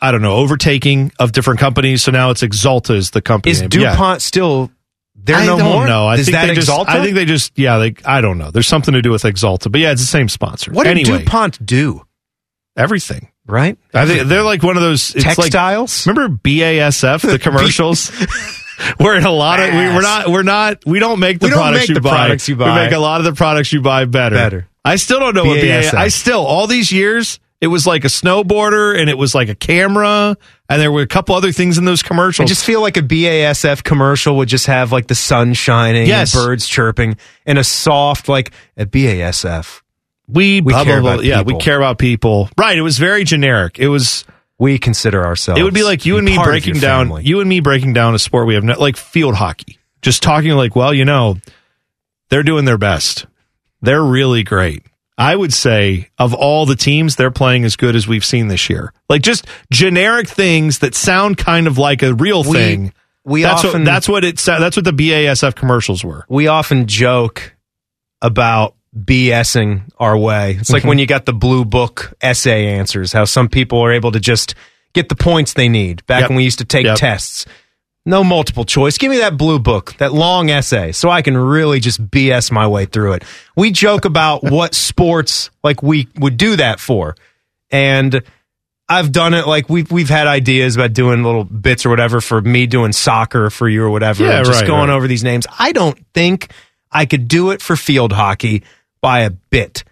[0.00, 3.52] I don't know overtaking of different companies, so now it's Axalta is the company.
[3.52, 3.70] Is name.
[3.72, 3.92] Yeah.
[3.92, 4.70] DuPont still
[5.24, 5.86] there I no don't more?
[5.86, 6.06] know.
[6.06, 6.68] I Is think that they just.
[6.68, 6.88] Axalta?
[6.88, 7.58] I think they just.
[7.58, 7.94] Yeah, they.
[8.04, 8.50] I don't know.
[8.50, 10.72] There's something to do with Axalta, but yeah, it's the same sponsor.
[10.72, 12.02] what did anyway, DuPont do?
[12.76, 13.28] everything.
[13.46, 13.76] Right?
[13.92, 16.06] I think they're like one of those it's like- Textiles?
[16.06, 18.10] remember BASF the commercials?
[18.98, 21.50] we're in a lot of we, we're not we're not we don't make the We
[21.50, 22.10] don't products make you the buy.
[22.10, 22.74] products you buy.
[22.74, 24.36] We make a lot of the products you buy better.
[24.36, 24.68] Better.
[24.84, 25.90] I still don't know what BASF.
[25.90, 25.94] BASF.
[25.94, 29.54] I still all these years it was like a snowboarder and it was like a
[29.54, 30.36] camera
[30.68, 32.46] and there were a couple other things in those commercials.
[32.46, 36.34] I just feel like a BASF commercial would just have like the sun shining, Yes.
[36.34, 39.80] and birds chirping, and a soft like at BASF.
[40.28, 42.48] we we blah, care blah, about yeah we care about people.
[42.58, 42.76] Right.
[42.76, 43.78] It was very generic.
[43.78, 44.24] It was.
[44.56, 45.60] We consider ourselves.
[45.60, 47.24] It would be like you and me breaking down family.
[47.24, 49.78] you and me breaking down a sport we have not like field hockey.
[50.00, 51.38] Just talking like, well, you know,
[52.30, 53.26] they're doing their best.
[53.82, 54.84] They're really great.
[55.16, 58.68] I would say of all the teams, they're playing as good as we've seen this
[58.68, 58.92] year.
[59.08, 62.92] Like just generic things that sound kind of like a real We- thing.
[63.24, 66.24] we that's often- what that's what it that's what the BASF commercials were.
[66.28, 67.54] we often joke
[68.22, 70.52] about BSing our way.
[70.58, 70.88] It's like Mm-hmm.
[70.88, 74.54] when you got the blue book essay answers, how some people are able to just
[74.94, 76.30] get the points they need back Yep.
[76.30, 76.96] when we used to take Yep.
[76.98, 77.46] tests.
[78.06, 78.98] No multiple choice.
[78.98, 82.66] Give me that blue book, that long essay, so I can really just BS my
[82.66, 83.24] way through it.
[83.56, 87.16] We joke about what sports like we would do that for.
[87.70, 88.22] And
[88.88, 92.42] I've done it like we've we've had ideas about doing little bits or whatever for
[92.42, 94.24] me doing soccer for you or whatever.
[94.24, 94.94] Yeah, just right, going right.
[94.96, 95.46] over these names.
[95.58, 96.50] I don't think
[96.92, 98.62] I could do it for field hockey
[99.00, 99.82] by a bit.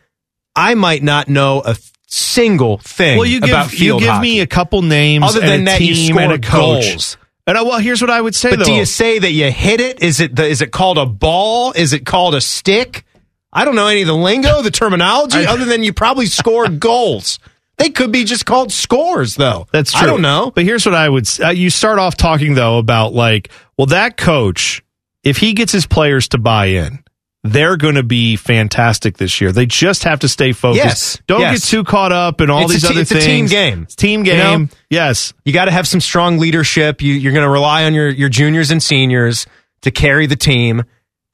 [0.55, 4.23] I might not know a single thing Well, you give about you field give hockey.
[4.23, 6.91] me a couple names Other and than a that, you team and score a coach.
[6.91, 7.17] goals.
[7.47, 8.64] And I, well, here's what I would say But though.
[8.66, 10.01] do you say that you hit it?
[10.03, 11.72] Is it the, is it called a ball?
[11.72, 13.05] Is it called a stick?
[13.53, 16.78] I don't know any of the lingo, the terminology, I- other than you probably scored
[16.80, 17.38] goals.
[17.78, 19.66] They could be just called scores, though.
[19.72, 20.03] That's true.
[20.03, 20.53] I don't know.
[20.55, 21.45] But here's what I would say.
[21.45, 24.82] Uh, you start off talking, though, about like, well, that coach,
[25.24, 27.02] if he gets his players to buy in,
[27.45, 29.51] they're going to be fantastic this year.
[29.53, 30.84] They just have to stay focused.
[30.84, 31.18] Yes.
[31.26, 31.61] Don't Yes.
[31.61, 33.82] get too caught up in all It's these te- other it's a team game.
[33.82, 34.62] It's team You game.
[34.62, 34.68] know?
[34.90, 35.32] Yes.
[35.45, 37.03] You got to have some strong leadership.
[37.03, 39.47] You, you're going to rely on your, your juniors and seniors
[39.80, 40.84] to carry the team.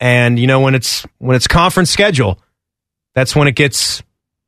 [0.01, 2.41] And you know when it's when it's conference schedule,
[3.15, 4.03] that's when it gets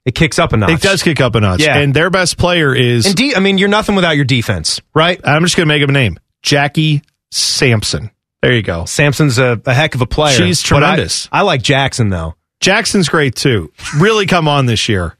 [0.07, 0.71] it kicks up a notch.
[0.71, 1.61] It does kick up a notch.
[1.61, 1.77] Yeah.
[1.77, 5.21] And their best player is, And de- I mean, you're nothing without your defense, right?
[5.25, 7.03] I'm just going to make up a name Jackie
[7.33, 8.11] Sampson.
[8.43, 8.85] There you go.
[8.87, 10.35] Samson's a, a heck of a player.
[10.37, 11.29] She's But I- tremendous.
[11.31, 12.35] I, like Jackson though.
[12.61, 13.73] Jackson's great too.
[13.99, 15.17] Really come on this year.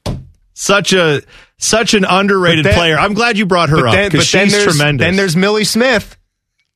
[0.53, 1.21] Such a
[1.57, 2.97] such an underrated then- player.
[2.97, 5.05] I'm glad you brought her up because but then she's tremendous.
[5.05, 6.17] then there's Millie Smith.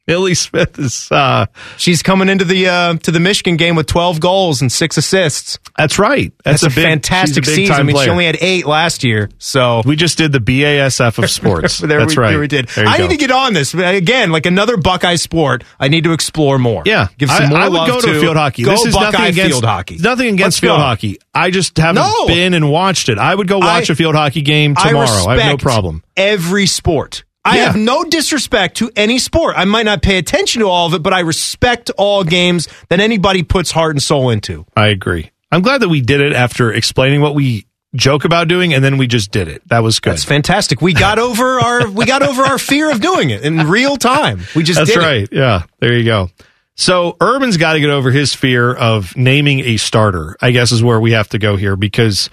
[0.08, 1.48] Millie Smith is uh
[1.78, 5.58] she's coming into the uh to the Michigan game with 12 goals and 6 assists.
[5.78, 6.32] That's right.
[6.44, 7.76] That's, That's a, a big- fantastic a season.
[7.76, 9.30] I mean, she only had 8 last year.
[9.40, 11.80] So We just did the BASF of sports.
[11.80, 12.30] there That's we, right.
[12.32, 12.70] There we did.
[12.78, 13.04] I go.
[13.04, 15.64] need to get on this again, like another Buckeye sport.
[15.80, 16.84] I need to explore more.
[16.86, 18.64] Yeah, give some I, more I would love go to, field hockey.
[18.64, 19.98] Go this is Buckeye nothing against field hockey.
[19.98, 20.82] Nothing against Let's field go.
[20.84, 21.18] hockey.
[21.34, 22.28] I just haven't No.
[22.28, 23.18] been and watched it.
[23.18, 25.28] I would go watch I- a field hockey game tomorrow.
[25.28, 26.04] I, have no problem.
[26.16, 27.24] Every sport.
[27.46, 27.66] I Yeah.
[27.66, 29.54] have no disrespect to any sport.
[29.58, 33.00] I might not pay attention to all of it, but I respect all games that
[33.00, 34.66] anybody puts heart and soul into.
[34.76, 35.30] I agree.
[35.52, 38.98] I'm glad that we did it after explaining what we joke about doing, and then
[38.98, 39.62] we just did it.
[39.70, 40.14] That was good.
[40.14, 40.82] That's fantastic.
[40.82, 44.42] We got over our we got over our fear of doing it in real time.
[44.56, 45.06] We just That's did it.
[45.06, 45.30] right.
[45.32, 46.30] Yeah, there you go.
[46.78, 50.36] So Urban's got to get over his fear of naming a starter.
[50.42, 52.30] I guess is where we have to go here because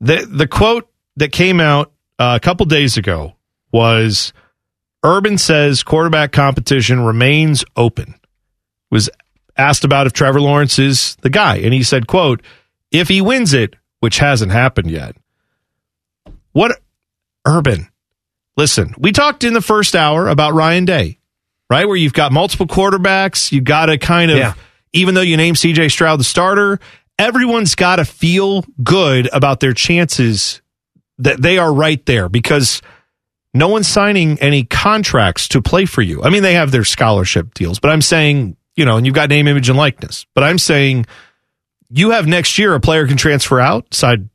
[0.00, 3.34] the the quote that came out uh, a couple days ago
[3.72, 4.32] was
[5.02, 8.14] Urban says quarterback competition remains open.
[8.90, 9.08] Was
[9.56, 12.42] asked about if Trevor Lawrence is the guy, and he said, "quote
[12.90, 15.14] If he wins it, which hasn't happened yet,
[16.52, 16.80] what
[17.46, 17.88] Urban?
[18.56, 21.18] Listen, we talked in the first hour about Ryan Day,
[21.70, 21.86] right?
[21.86, 24.54] Where you've got multiple quarterbacks, you got to kind of, Yeah.
[24.92, 26.80] even though you name CJ Stroud the starter,
[27.18, 30.60] everyone's got to feel good about their chances
[31.18, 32.82] that they are right there because
[33.52, 36.22] no one's signing any contracts to play for you.
[36.22, 39.28] I mean, they have their scholarship deals, but I'm saying, you know, and you've got
[39.28, 41.06] name, image, and likeness, but I'm saying
[41.90, 44.28] you have next year a player can transfer out, decide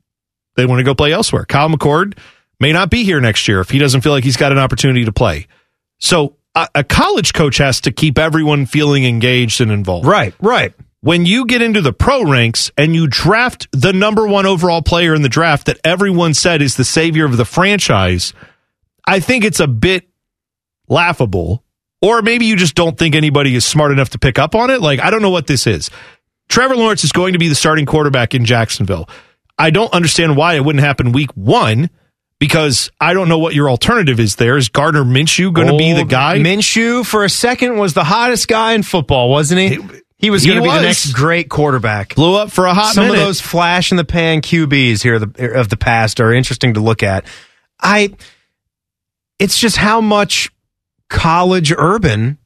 [0.56, 1.44] they want to go play elsewhere.
[1.44, 2.18] Kyle McCord
[2.60, 5.04] may not be here next year if he doesn't feel like he's got an opportunity
[5.04, 5.46] to play.
[5.98, 10.06] So a, a college coach has to keep everyone feeling engaged and involved.
[10.06, 10.74] Right, right.
[11.00, 15.14] When you get into the pro ranks and you draft the number one overall player
[15.14, 18.32] in the draft that everyone said is the savior of the franchise,
[19.06, 20.08] I think it's a bit
[20.88, 21.62] laughable.
[22.02, 24.80] Or maybe you just don't think anybody is smart enough to pick up on it.
[24.80, 25.90] Like, I don't know what this is.
[26.48, 29.08] Trevor Lawrence is going to be the starting quarterback in Jacksonville.
[29.58, 31.90] I don't understand why it wouldn't happen week one
[32.38, 34.56] because I don't know what your alternative is there.
[34.56, 36.38] Is Gardner Minshew going to be the oh, guy?
[36.38, 39.78] Minshew for a second was the hottest guy in football, wasn't he?
[40.18, 42.14] He was going to be the next great quarterback.
[42.14, 43.18] Blew up for a hot Some minute.
[43.18, 46.74] of those flash in the pan QBs here of the, of the past are interesting
[46.74, 47.26] to look at.
[47.80, 48.14] I,
[49.38, 50.50] it's just how much
[51.08, 52.38] college urban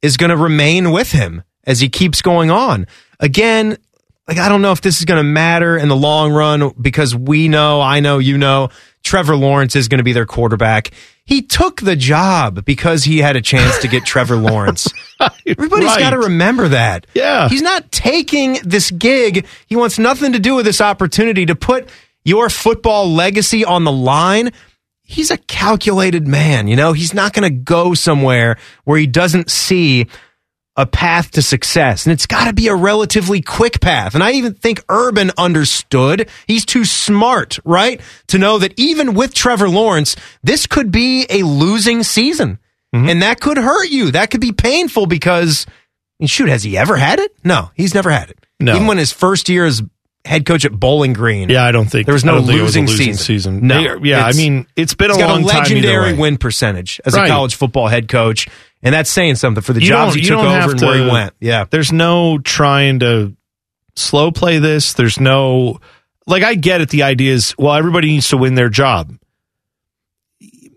[0.00, 2.86] is going to remain with him as he keeps going on.
[3.20, 3.76] Again,
[4.26, 7.14] like I don't know if this is going to matter in the long run because
[7.14, 8.70] we know, I know, you know,
[9.04, 10.90] Trevor Lawrence is going to be their quarterback.
[11.24, 14.88] He took the job because he had a chance to get Trevor Lawrence.
[15.46, 16.00] Everybody's Right.
[16.00, 17.06] got to remember that.
[17.14, 17.48] Yeah.
[17.48, 19.46] He's not taking this gig.
[19.66, 21.88] He wants nothing to do with this opportunity to put
[22.24, 24.52] your football legacy on the line.
[25.02, 26.92] He's a calculated man, you know?
[26.92, 30.06] He's not going to go somewhere where he doesn't see
[30.76, 32.06] a path to success.
[32.06, 34.14] And it's got to be a relatively quick path.
[34.14, 36.30] And I even think Urban understood.
[36.46, 38.00] He's too smart, right?
[38.28, 42.58] To know that even with Trevor Lawrence, this could be a losing season.
[42.94, 43.08] Mm-hmm.
[43.08, 44.12] And that could hurt you.
[44.12, 45.66] That could be painful because,
[46.24, 47.34] shoot, has he ever had it?
[47.44, 48.38] No, he's never had it.
[48.58, 48.74] No.
[48.74, 49.82] Even when his first year as
[50.24, 51.48] head coach at Bowling Green.
[51.50, 53.24] Yeah, I don't think there was no it was losing, losing season.
[53.24, 53.66] season.
[53.66, 57.14] No, yeah, I mean, it's been a got long a time legendary win percentage as
[57.14, 57.26] Right.
[57.26, 58.48] a college football head coach,
[58.82, 61.10] and that's saying something for the You jobs he took over and to- where he
[61.10, 61.34] went.
[61.40, 63.34] Yeah, There's no trying to
[63.96, 64.92] slow play this.
[64.92, 65.80] There's no
[66.26, 66.90] like I get it.
[66.90, 69.12] The idea is well, everybody needs to win their job.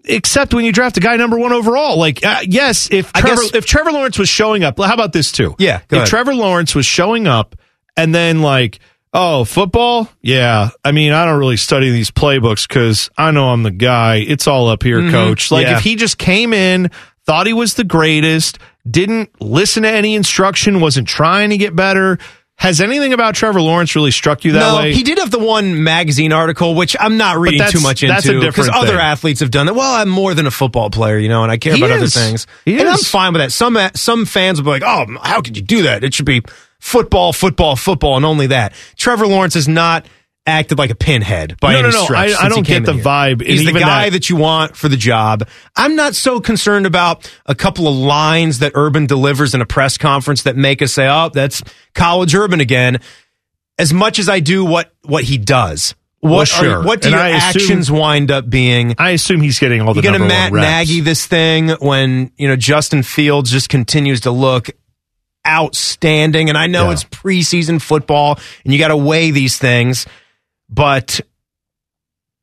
[0.08, 3.56] Except when you draft a guy number one overall, like uh, yes, if Trevor, guess-
[3.56, 5.56] if Trevor Lawrence was showing up, how about this too?
[5.58, 6.08] Yeah, if ahead.
[6.08, 7.56] Trevor Lawrence was showing up
[7.98, 8.80] and then like,
[9.16, 13.64] oh, football, yeah, I mean, I don't really study these playbooks because I know I'm
[13.64, 14.18] the guy.
[14.18, 15.12] It's all up here, Mhm.
[15.12, 15.50] coach.
[15.52, 15.78] Like Yeah.
[15.78, 16.92] if he just came in,
[17.26, 18.60] thought he was the greatest,
[18.90, 22.20] didn't listen to any instruction, wasn't trying to get better.
[22.58, 24.94] Has anything about Trevor Lawrence really struck you that no, way?
[24.94, 28.26] he did have the one magazine article, which I'm not reading too much into that's
[28.28, 29.76] a different cuz other athletes have done that.
[29.76, 32.08] Well, I'm more than a football player, you know, and I care He about other
[32.08, 32.48] things.
[32.64, 33.52] He and I'm fine with that.
[33.52, 36.06] Some some fans will be like, "Oh, how could you do that?
[36.06, 36.44] It should be
[36.86, 40.06] football, football, football, and only that." Trevor Lawrence has not
[40.48, 42.04] acted like a pinhead by No, any no, no.
[42.04, 42.32] stretch.
[42.40, 43.04] I- I don't get the here.
[43.04, 45.48] vibe, He's the guy that- that you want for the job.
[45.76, 49.98] I'm not so concerned about a couple of lines that Urban delivers in a press
[49.98, 51.64] conference that make us say, "Oh, that's
[51.96, 53.00] college Urban again."
[53.80, 55.96] As much as I do what what he does.
[56.22, 58.96] What Well, are- what do And your I assume- actions wind up being?
[58.98, 60.54] I assume he's getting all the You're going to Matt.
[60.54, 64.70] Nagy this thing when you know Justin Fields just continues to look
[65.48, 66.92] outstanding, and I know Yeah.
[66.94, 70.06] it's preseason football, and you got to weigh these things,
[70.70, 71.22] but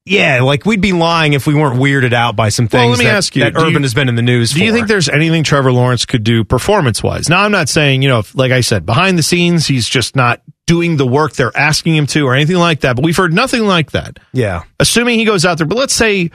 [0.04, 2.98] yeah, like we'd be lying if we weren't weirded out by some things Well, let
[2.98, 4.64] me that, ask you, that Urban you- has been in the news Do for.
[4.64, 7.28] you think there's anything Trevor Lawrence could do performance wise?
[7.28, 10.16] Now, I'm not saying, you know, if, like I said, behind the scenes, he's just
[10.16, 13.32] not doing the work they're asking him to or anything like that, but we've heard
[13.32, 14.18] nothing like that.
[14.32, 14.62] Yeah.
[14.80, 16.30] Assuming he goes out there, but let's say,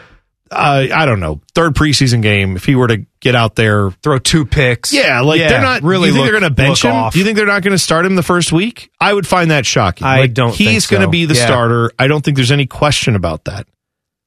[0.52, 4.20] uh, I don't know, third preseason game, if he were to get out there, throw
[4.20, 4.92] two picks?
[4.94, 6.92] Yeah, like Yeah, they're not really You think look- they're going to bench him?
[6.92, 7.14] off.
[7.14, 8.92] Do you think they're not going to start him the first week?
[9.00, 10.08] I would find that shocking.
[10.08, 11.46] I Like, don't think He's going to be the Yeah.
[11.46, 11.92] starter.
[12.00, 13.68] I don't think there's any question about that.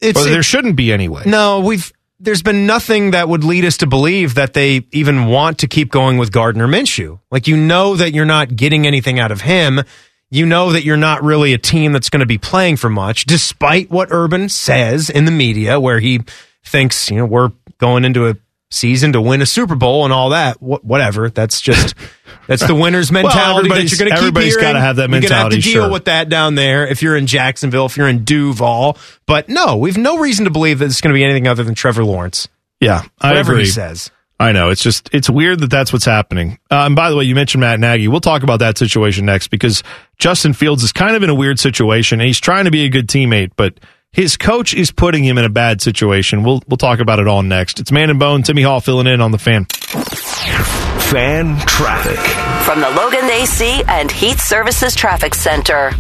[0.01, 1.23] It's- or there it- shouldn't be anyway.
[1.27, 1.93] No, we've
[2.23, 5.91] there's been nothing that would lead us to believe that they even want to keep
[5.91, 7.19] going with Gardner Minshew.
[7.31, 9.81] Like you know that you're not getting anything out of him.
[10.31, 13.25] You know that you're not really a team that's going to be playing for much,
[13.25, 16.21] despite what Urban says in the media, where he
[16.65, 18.37] thinks you know we're going into a
[18.71, 20.57] season to win a Super Bowl and all that.
[20.59, 21.31] Wh- whatever.
[21.31, 21.97] That's just
[22.47, 24.69] that's the winner's Well, mentality that you're going to keep everybody's hearing.
[24.69, 25.27] gotta have that mentality.
[25.27, 25.91] You're gonna have to deal sure.
[25.93, 28.97] with that down there if you're in Jacksonville, if you're in Duval.
[29.27, 31.75] But no, we've no reason to believe that it's going to be anything other than
[31.75, 32.47] Trevor Lawrence.
[32.79, 33.65] Yeah, I Whatever agree.
[33.65, 34.11] he says.
[34.41, 36.59] I know it's just it's weird that that's what's happening.
[36.71, 38.09] Uh, and by the way, you mentioned Matt Nagy.
[38.09, 39.83] We'll talk about that situation next because
[40.19, 42.89] Justin Fields is kind of in a weird situation and he's trying to be a
[42.89, 43.79] good teammate, but
[44.13, 46.43] his coach is putting him in a bad situation.
[46.43, 47.81] We'll we'll talk about it all next.
[47.81, 48.43] It's Man and Bone.
[48.43, 49.67] Timmy Hall filling in on the fan.
[51.11, 52.19] Fan traffic.
[52.65, 55.93] From the Logan AC and Heat Services Traffic Center.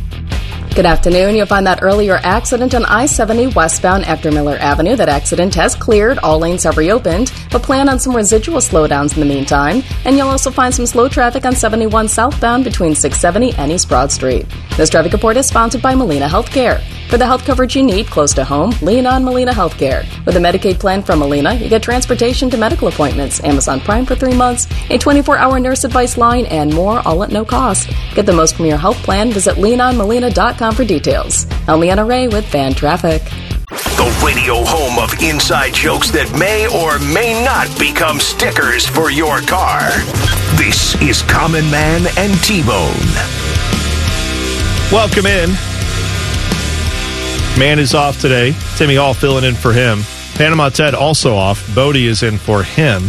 [0.74, 1.34] Good afternoon.
[1.34, 4.94] You'll find that earlier accident on I 70 westbound after Miller Avenue.
[4.94, 6.18] That accident has cleared.
[6.18, 9.82] All lanes have reopened, but plan on some residual slowdowns in the meantime.
[10.04, 14.12] And you'll also find some slow traffic on 71 southbound between 670 and East Broad
[14.12, 14.46] Street.
[14.76, 16.80] This traffic report is sponsored by Molina Healthcare.
[17.10, 20.06] For the health coverage you need close to home, lean on Molina Healthcare.
[20.24, 24.14] With a Medicaid plan from Molina, you get transportation to medical appointments, Amazon Prime for
[24.14, 27.90] three months, a 24 hour nurse advice line, and more, all at no cost.
[28.14, 29.32] Get the most premier health plan.
[29.32, 31.46] Visit leanonmolina.com for details.
[31.66, 33.22] I'm Leanna Ray with Fan Traffic.
[33.70, 39.40] The radio home of inside jokes that may or may not become stickers for your
[39.40, 39.88] car.
[40.58, 42.92] This is Common Man and T-Bone.
[44.92, 45.48] Welcome in.
[47.58, 48.54] Man is off today.
[48.76, 50.00] Timmy Hall filling in for him.
[50.34, 51.74] Panama Ted also off.
[51.74, 53.00] Bodie is in for him.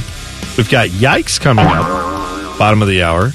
[0.55, 3.31] We've got Yikes coming up, bottom of the hour.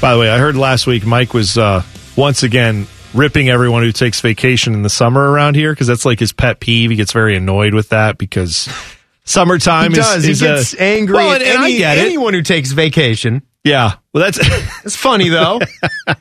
[0.00, 1.84] By the way, I heard last week Mike was uh,
[2.16, 6.18] once again ripping everyone who takes vacation in the summer around here because that's like
[6.20, 6.90] his pet peeve.
[6.90, 8.68] He gets very annoyed with that because
[9.24, 10.24] summertime he does.
[10.24, 13.42] is he a- gets angry Well, at and, and I any- anyone who takes vacation.
[13.64, 14.38] Yeah, well, that's
[14.84, 15.58] It's funny though.
[16.06, 16.14] I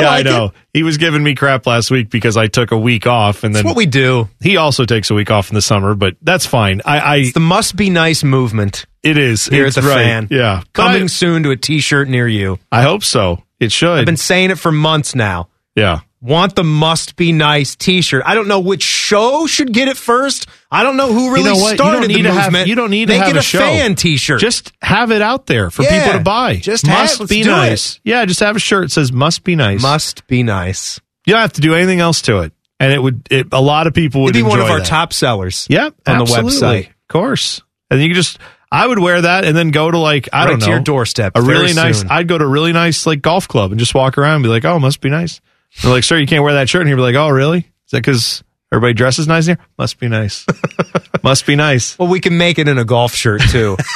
[0.00, 0.44] yeah, I know.
[0.46, 0.52] it.
[0.72, 3.64] He was giving me crap last week because I took a week off, and then
[3.64, 4.28] That's what we do.
[4.40, 6.80] he also takes a week off in the summer, but that's fine.
[6.84, 9.96] I, I It's the must be nice movement it is here it's at the right.
[10.04, 10.28] fan.
[10.30, 12.60] Yeah, Coming I, soon to a t shirt near you.
[12.70, 13.42] I hope so.
[13.58, 13.98] It should.
[13.98, 15.48] I've been saying it for months now.
[15.74, 18.22] yeah, Want the must be nice t shirt.
[18.24, 20.46] I don't know which show should get it first.
[20.70, 22.54] I don't know who really you know started you don't need the to movement.
[22.54, 22.66] have.
[22.68, 23.58] You don't need Make to have it a, a show.
[23.58, 24.40] fan t shirt.
[24.40, 26.56] Just have it out there for Yeah, people to buy.
[26.56, 27.52] just have- must let's be do it.
[27.52, 27.98] nice.
[28.04, 31.00] Yeah, just have a shirt that says "must be nice." must be nice.
[31.26, 33.26] You don't have to do anything else to it, and it would.
[33.28, 35.66] It, a lot of people would It'd be one of enjoy our top sellers.
[35.70, 36.86] Yep, on the website.
[36.88, 37.60] of course.
[37.90, 38.38] And you just.
[38.70, 40.80] I would wear that and then go to like I Right don't know to your
[40.80, 42.00] doorstep A really nice.
[42.00, 42.10] soon.
[42.10, 44.48] I'd go to a really nice like golf club and just walk around and be
[44.48, 45.40] like, oh, must be nice.
[45.76, 46.82] And they're like, sir, you can't wear that shirt.
[46.82, 47.58] And you'd be like, oh, really?
[47.58, 48.42] Is that because
[48.72, 49.58] everybody dresses nice here?
[49.78, 50.46] Must be nice.
[51.22, 51.98] must be nice.
[51.98, 53.76] Well, we can make it in a golf shirt too.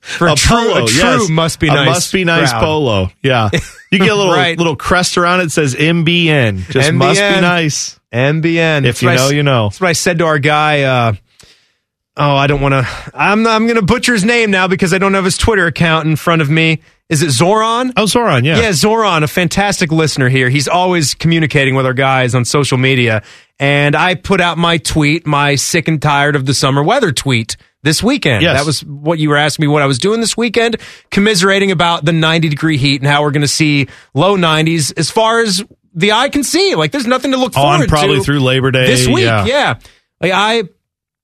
[0.00, 1.28] For a, true, polo, a true yes.
[1.28, 1.86] must be A nice.
[1.86, 2.60] must be nice crowd.
[2.62, 3.10] polo.
[3.22, 3.50] Yeah,
[3.90, 4.56] you get a little Right.
[4.56, 6.70] little crest around it that says MBN.
[6.70, 7.98] Just must be nice.
[8.12, 8.78] MBN.
[8.86, 9.64] If That's you what I know, you know.
[9.68, 10.82] That's what I said to our guy.
[10.82, 11.12] Uh,
[12.16, 12.88] oh, I don't want to.
[13.14, 16.06] I'm I'm going to butcher his name now because I don't have his Twitter account
[16.06, 16.80] in front of me.
[17.08, 17.92] Is it Zoran?
[17.96, 18.58] Oh, Zoran, yeah.
[18.60, 20.48] Yeah, Zoran, a fantastic listener here.
[20.50, 23.22] He's always communicating with our guys on social media.
[23.60, 27.56] And I put out my tweet, my sick and tired of the summer weather tweet
[27.84, 28.42] this weekend.
[28.42, 28.58] Yes.
[28.58, 30.78] That was what you were asking me what I was doing this weekend,
[31.12, 35.08] commiserating about the 90 degree heat and how we're going to see low 90s as
[35.08, 35.62] far as
[35.94, 36.74] the eye can see.
[36.74, 37.82] Like there's nothing to look forward to.
[37.84, 38.86] On probably to through Labor Day.
[38.86, 39.24] this week.
[39.24, 39.44] yeah.
[39.46, 39.74] Yeah.
[40.20, 40.64] Like I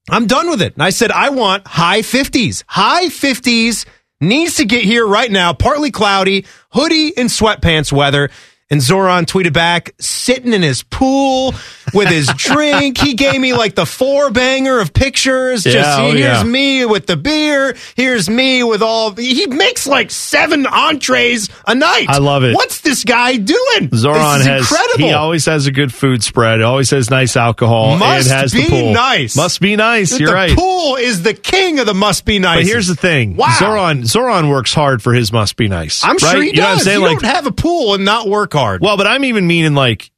[0.08, 0.74] I'm done with it.
[0.74, 2.62] And I said I want high 50s.
[2.68, 3.84] High 50s
[4.22, 5.52] needs to get here right now.
[5.52, 8.30] Partly cloudy, hoodie and sweatpants weather.
[8.70, 11.52] And Zoran tweeted back, sitting in his pool
[11.92, 12.98] with his drink.
[12.98, 15.64] He gave me like the four banger of pictures.
[15.64, 16.42] Just Yeah, oh, here's yeah.
[16.44, 17.76] me with the beer.
[17.96, 19.12] Here's me with all.
[19.14, 22.06] He makes like seven entrees a night.
[22.08, 22.54] I love it.
[22.54, 23.90] What's this guy doing?
[23.94, 25.06] Zoran has incredible.
[25.08, 26.60] he always has a good food spread.
[26.62, 27.96] Always has nice alcohol.
[27.96, 28.92] Must and has be the pool.
[28.92, 29.36] nice.
[29.36, 30.18] Must be nice.
[30.18, 30.56] You're the right.
[30.56, 32.58] pool is the king of the must be nice.
[32.60, 33.36] But here's the thing.
[33.36, 33.54] Wow.
[33.58, 36.04] Zoran Zoran works hard for his must be nice.
[36.04, 36.84] I'm sure he You know what I'm does.
[36.84, 37.00] saying?
[37.00, 38.80] you Like don't have a pool and not work hard.
[38.80, 40.10] Well, but I'm even meaning like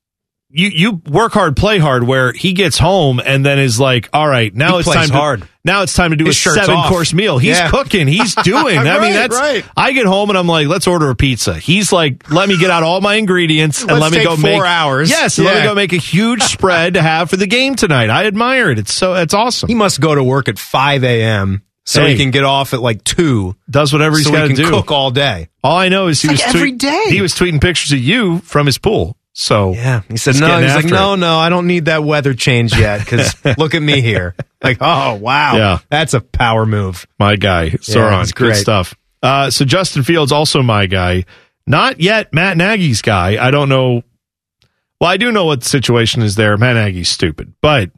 [0.54, 2.04] you you work hard, play hard.
[2.04, 5.40] Where he gets home and then is like, all right, now He it's time hard.
[5.42, 6.88] to now it's time to do His a seven off.
[6.88, 7.38] course meal.
[7.38, 7.70] He's Yeah.
[7.70, 8.06] cooking.
[8.06, 8.78] He's doing.
[8.78, 9.64] I mean, that's right.
[9.76, 11.54] I get home and I'm like, let's order a pizza.
[11.54, 14.62] He's like, let me get out all my ingredients and Let's me go four make
[14.62, 15.10] hours.
[15.10, 18.08] Yes, and let me go make a huge spread to have for the game tonight.
[18.10, 18.78] I admire it.
[18.78, 19.68] It's so it's awesome.
[19.68, 21.62] He must go to work at 5 a.m.
[21.86, 22.12] so Hey.
[22.12, 23.56] he can get off at like 2.
[23.68, 24.70] Does whatever he's so got to he can do.
[24.70, 25.48] cook all day.
[25.64, 27.02] All I know is he It's was like every tweet- day.
[27.08, 29.16] He was tweeting pictures of you from his pool.
[29.36, 30.02] So Yeah.
[30.08, 31.18] He said, no, he's like, no, it.
[31.18, 34.34] no, I don't need that weather change yet because look at me here.
[34.62, 35.56] Like, oh, wow.
[35.56, 35.78] Yeah.
[35.90, 37.06] That's a power move.
[37.18, 37.64] my guy.
[38.22, 38.56] It's good great.
[38.56, 38.94] stuff.
[39.22, 41.24] Uh, so Justin Fields also my guy.
[41.66, 43.44] Not yet Matt Nagy's guy.
[43.44, 44.02] I don't know.
[45.00, 46.56] Well, I do know what the situation is there.
[46.56, 47.90] Matt Nagy's stupid, but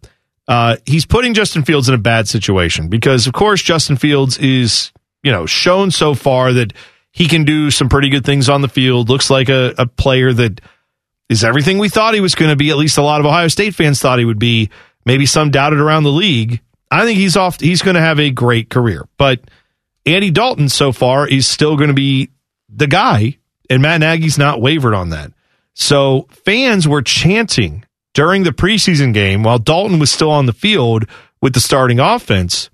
[0.49, 4.93] uh, he's putting Justin Fields in a bad situation because, of course, Justin Fields is
[5.23, 6.73] you know shown so far that
[7.11, 9.09] he can do some pretty good things on the field.
[9.09, 10.61] Looks like a, a player that
[11.29, 12.71] is everything we thought he was going to be.
[12.71, 14.71] At least a lot of Ohio State fans thought he would be.
[15.05, 16.61] Maybe some doubted around the league.
[16.91, 17.61] I think he's off.
[17.61, 19.41] He's going to have a great career, but
[20.05, 22.31] Andy Dalton so far is still going to be
[22.69, 25.33] the guy, and Matt Nagy's not wavered on that.
[25.75, 31.07] So fans were chanting during the preseason game while Dalton was still on the field
[31.43, 32.71] with the starting offense.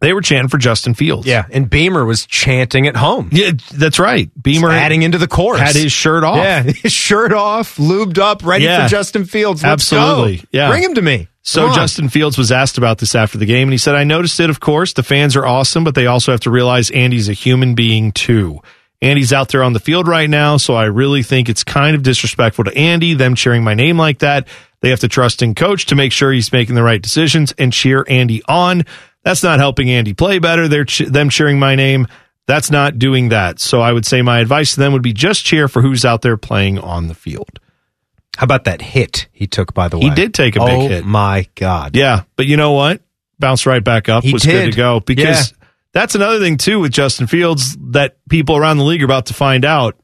[0.00, 1.26] They were chanting for Justin Fields.
[1.26, 1.44] Yeah.
[1.50, 3.28] And Beamer was chanting at home.
[3.32, 4.30] Yeah, that's right.
[4.42, 5.60] Beamer adding into the chorus.
[5.60, 6.38] had his shirt off.
[6.38, 8.84] Yeah, his shirt off, lubed up, ready Yeah.
[8.84, 9.62] for Justin Fields.
[9.62, 10.36] Let's Absolutely.
[10.38, 10.44] go.
[10.52, 10.70] Yeah.
[10.70, 11.28] Bring him to me.
[11.42, 14.38] So Justin Fields was asked about this after the game, and he said, "I noticed
[14.40, 14.50] it.
[14.50, 17.74] Of course, the fans are awesome, but they also have to realize Andy's a human
[17.74, 18.60] being too.
[19.02, 22.02] Andy's out there on the field right now, so I really think it's kind of
[22.02, 24.46] disrespectful to Andy them cheering my name like that.
[24.82, 27.72] They have to trust in coach to make sure he's making the right decisions and
[27.72, 28.84] cheer Andy on.
[29.22, 30.68] That's not helping Andy play better.
[30.68, 32.06] They're ch- them cheering my name.
[32.46, 33.60] That's not doing that.
[33.60, 36.22] So I would say my advice to them would be just cheer for who's out
[36.22, 37.60] there playing on the field."
[38.36, 40.04] How about that hit he took, by the way?
[40.04, 41.04] He did take a big oh, hit.
[41.04, 41.94] my God.
[41.94, 43.02] Yeah, but you know what?
[43.38, 44.24] Bounced right back up.
[44.24, 44.70] He was good did.
[44.72, 45.66] to go because Yeah.
[45.92, 49.34] that's another thing too with Justin Fields that people around the league are about to
[49.34, 49.96] find out.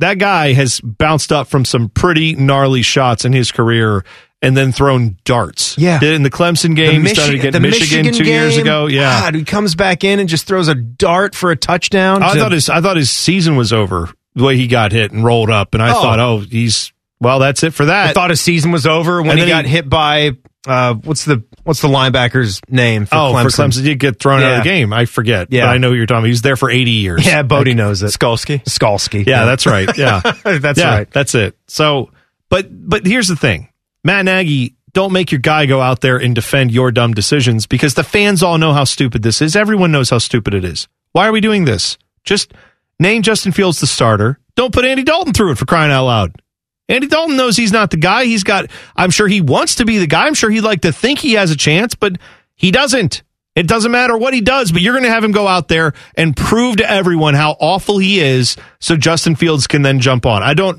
[0.00, 4.04] That guy has bounced up from some pretty gnarly shots in his career
[4.44, 5.76] and then thrown darts.
[5.78, 5.98] Yeah.
[5.98, 7.02] Did it in the Clemson game.
[7.02, 8.86] The he started Michi- against the Michigan, two years ago.
[8.86, 9.20] Yeah.
[9.22, 12.22] God, he comes back in and just throws a dart for a touchdown.
[12.22, 15.12] I to- thought his I thought his season was over the way he got hit
[15.12, 16.00] and rolled up, and I Oh.
[16.02, 18.10] thought, oh, he's well, that's it for that.
[18.10, 20.32] I thought his season was over when And he got he- hit by
[20.66, 23.42] uh, what's the what's the linebacker's name for oh, Clemson?
[23.42, 24.76] for Clemson, he did get thrown out of the Yeah.
[24.76, 24.92] game.
[24.92, 25.48] I forget.
[25.50, 25.66] Yeah.
[25.66, 26.18] but I know who you're talking.
[26.20, 26.26] about.
[26.26, 27.26] He was there for 80 years.
[27.26, 28.06] Yeah, Bodie knows it.
[28.06, 28.62] Skolsky.
[28.64, 29.26] Skalski.
[29.26, 29.88] Yeah, that's right.
[29.96, 31.10] Yeah, that's Yeah, right.
[31.10, 31.56] That's it.
[31.68, 32.10] So,
[32.50, 33.68] but but here's the thing,
[34.04, 37.94] Matt Nagy, don't make your guy go out there and defend your dumb decisions because
[37.94, 39.56] the fans all know how stupid this is.
[39.56, 40.86] Everyone knows how stupid it is.
[41.12, 41.96] Why are we doing this?
[42.22, 42.52] Just
[43.00, 44.38] name Justin Fields the starter.
[44.56, 46.40] Don't put Andy Dalton through it for crying out loud.
[46.88, 48.26] Andy Dalton knows he's not the guy.
[48.26, 48.70] He's got.
[48.94, 50.26] I'm sure he wants to be the guy.
[50.26, 52.18] I'm sure he'd like to think he has a chance, but
[52.54, 53.22] he doesn't.
[53.56, 55.94] It doesn't matter what he does, but you're going to have him go out there
[56.16, 60.42] and prove to everyone how awful he is, so Justin Fields can then jump on.
[60.42, 60.78] I don't.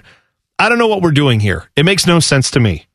[0.59, 1.69] I don't know what we're doing here.
[1.75, 2.85] It makes no sense to me.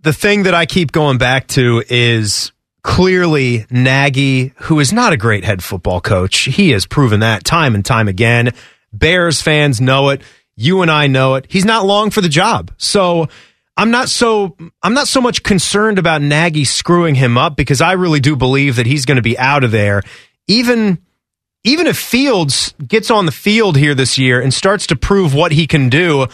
[0.00, 5.16] The thing that I keep going back to is clearly Nagy, who is not a
[5.16, 6.40] great head football coach.
[6.40, 8.52] He has proven that time and time again.
[8.92, 10.22] Bears fans know it.
[10.56, 11.46] You and I know it.
[11.48, 12.72] He's not long for the job.
[12.78, 13.28] So
[13.76, 17.92] I'm not so I'm not so much concerned about Nagy screwing him up because I
[17.92, 20.02] really do believe that he's going to be out of there.
[20.46, 20.98] Even
[21.64, 25.52] even if Fields gets on the field here this year and starts to prove what
[25.52, 26.26] he can do,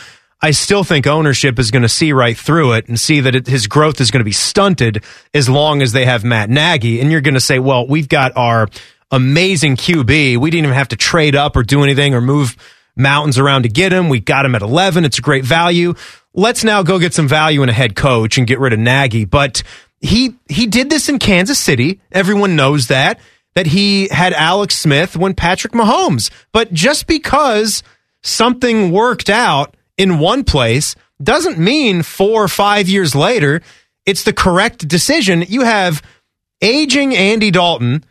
[0.45, 3.47] I still think ownership is going to see right through it and see that it,
[3.47, 7.01] his growth is going to be stunted as long as they have Matt Nagy.
[7.01, 8.68] And you're going to say, well, we've got our
[9.11, 10.36] amazing QB.
[10.36, 12.59] We didn't even have to trade up or do anything or move
[12.95, 14.11] mountains around to get him.
[14.11, 15.07] We got him at 11.
[15.07, 15.95] It's a great value.
[16.34, 19.24] Let's now go get some value in a head coach and get rid of Nagy.
[19.24, 19.62] But
[20.03, 22.03] he he did this in Kansas City.
[22.12, 23.18] Everyone knows that
[23.55, 26.30] that he had Alex Smith when Patrick Mahomes.
[26.53, 27.82] But just because
[28.20, 33.62] something worked out in one place doesn't mean 4 or 5 years later
[34.07, 35.45] it's the correct decision.
[35.49, 36.03] You have
[36.61, 38.05] aging Andy Dalton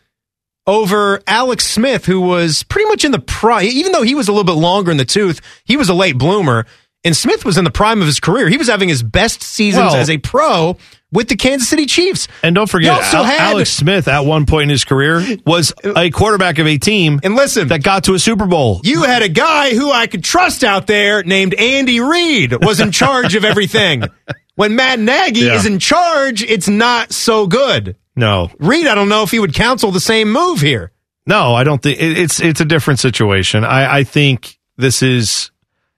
[0.66, 4.32] over Alex Smith, who was pretty much in the prime, even though he was a
[4.32, 6.66] little bit longer in the tooth, he was a late bloomer.
[7.04, 8.48] And Smith was in the prime of his career.
[8.48, 10.78] He was having his best seasons Well- as a pro
[11.14, 12.28] with the Kansas City Chiefs.
[12.42, 16.10] And don't forget, Al- had- Alex Smith at one point in his career was a
[16.10, 17.20] quarterback of a team.
[17.24, 18.82] And listen, that got to a Super Bowl.
[18.84, 22.92] You had a guy who I could trust out there named Andy Reid was in
[22.92, 24.04] charge of everything.
[24.56, 25.56] When Matt Nagy Yeah.
[25.56, 27.96] is in charge, it's not so good.
[28.16, 30.92] No, Reid, I don't know if he would counsel the same move here.
[31.26, 33.64] No, I don't think it's it's a different situation.
[33.64, 35.50] I, I think this is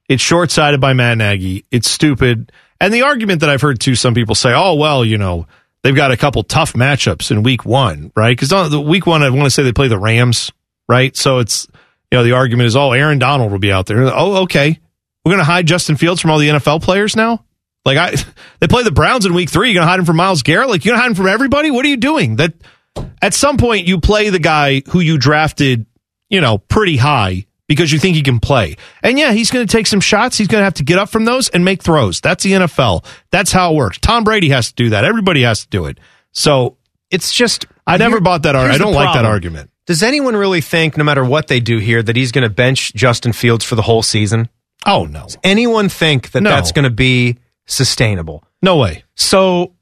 [0.08, 1.66] it's short sighted by Matt Nagy.
[1.70, 2.54] It's stupid.
[2.86, 5.48] And the argument that I've heard too, some people say, oh, well, you know,
[5.82, 8.30] they've got a couple tough matchups in week one, right?
[8.30, 10.52] Because on the week one, I want to say they play the Rams,
[10.88, 11.18] right?
[11.18, 11.68] So it's,
[12.12, 14.04] you know, the argument is, oh, Aaron Donald will be out there.
[14.04, 14.80] Oh, okay.
[15.26, 17.44] We're going to hide Justin Fields from all the NFL players now?
[17.86, 18.14] Like, I,
[18.60, 19.70] they play the Browns in week three.
[19.70, 20.70] You're going to hide him from Myles Garrett?
[20.70, 21.72] Like, you're going to hide him from everybody?
[21.72, 22.36] What are you doing?
[22.36, 22.54] That,
[23.20, 25.88] at some point, you play the guy who you drafted,
[26.30, 28.76] you know, pretty high because you think he can play.
[29.04, 30.38] And yeah, he's going to take some shots.
[30.38, 32.22] He's going to have to get up from those and make throws.
[32.22, 33.06] That's the NFL.
[33.32, 33.98] That's how it works.
[34.00, 35.04] Tom Brady has to do that.
[35.06, 36.00] Everybody has to do it.
[36.32, 36.78] So
[37.10, 38.82] it's just I never here- bought that argument.
[38.82, 39.72] I don't like that argument.
[39.88, 42.94] Does anyone really think, no matter what they do here, that he's going to bench
[42.96, 44.50] Justin Fields for the whole season?
[44.86, 45.24] Oh no.
[45.24, 46.50] Does anyone think that No.
[46.50, 47.38] that's going to be
[47.68, 48.44] sustainable?
[48.62, 49.04] No way.
[49.16, 49.74] So,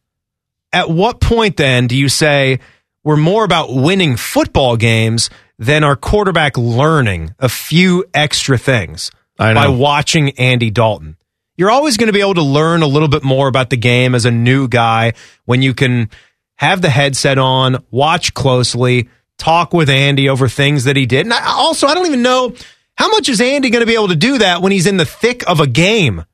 [0.74, 2.60] at what point then do you say
[3.04, 5.30] we're more about winning football games
[5.64, 11.18] than our quarterback learning a few extra things by watching Andy Dalton?
[11.56, 14.16] You're always going to be able to learn a little bit more about the game
[14.16, 15.14] as a new guy
[15.46, 16.10] when you can
[16.56, 21.26] have the headset on, watch closely, talk with Andy over things that he did.
[21.26, 22.56] And I, also, I don't even know
[22.98, 25.06] how much is Andy going to be able to do that when he's in the
[25.06, 26.26] thick of a game.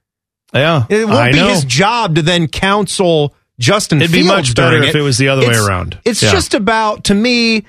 [0.54, 0.86] Yeah.
[0.90, 1.50] It won't I be know.
[1.50, 5.46] his job to then counsel Justin It'd be much better if it was the other
[5.48, 6.00] way around.
[6.06, 6.32] It's Yeah.
[6.32, 7.66] just about, to me,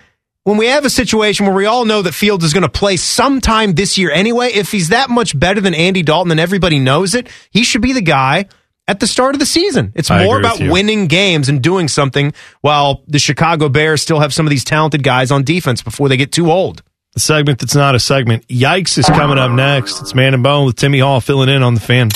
[0.50, 2.96] when we have a situation where we all know that Fields is going to play
[2.96, 7.14] sometime this year anyway, if he's that much better than Andy Dalton and everybody knows
[7.14, 8.46] it, he should be the guy
[8.88, 9.92] at the start of the season.
[9.94, 12.32] It's I more about winning games and doing something
[12.62, 16.16] while the Chicago Bears still have some of these talented guys on defense before they
[16.16, 16.82] get too old.
[17.14, 18.48] The segment that's not a segment.
[18.48, 20.00] Yikes is coming up next.
[20.00, 22.08] It's Man and Bone with Timmy Hall filling in on the fan.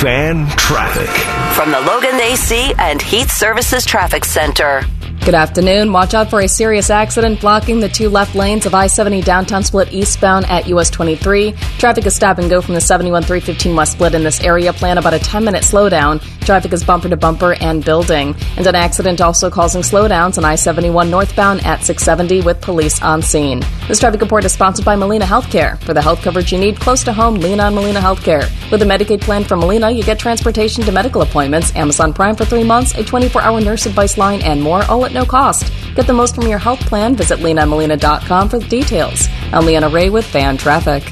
[0.00, 1.10] Fan traffic.
[1.54, 4.80] From the Logan AC and Heat Services Traffic Center.
[5.22, 5.92] Good afternoon.
[5.92, 9.62] Watch out for a serious accident blocking the two left lanes of I 70 downtown
[9.62, 11.52] split eastbound at US 23.
[11.78, 14.72] Traffic is stop and go from the 71 315 west split in this area.
[14.72, 16.22] Plan about a 10 minute slowdown.
[16.40, 18.34] Traffic is bumper to bumper and building.
[18.56, 23.20] And an accident also causing slowdowns on I 71 northbound at 670 with police on
[23.20, 23.60] scene.
[23.88, 25.78] This traffic report is sponsored by Molina Healthcare.
[25.82, 28.50] For the health coverage you need close to home, lean on Molina Healthcare.
[28.70, 32.44] With a Medicaid plan from Molina, you get transportation to medical appointments, Amazon Prime for
[32.44, 35.72] three months, a 24 hour nurse advice line, and more, all at no cost.
[35.94, 37.16] Get the most from your health plan.
[37.16, 39.28] Visit leanonmolina.com for details.
[39.52, 41.02] I'm Leanna Ray with Fan Traffic.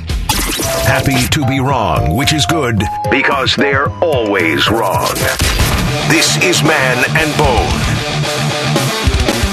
[0.87, 5.14] Happy to be wrong, which is good because they're always wrong.
[6.09, 7.88] This is Man and Bone.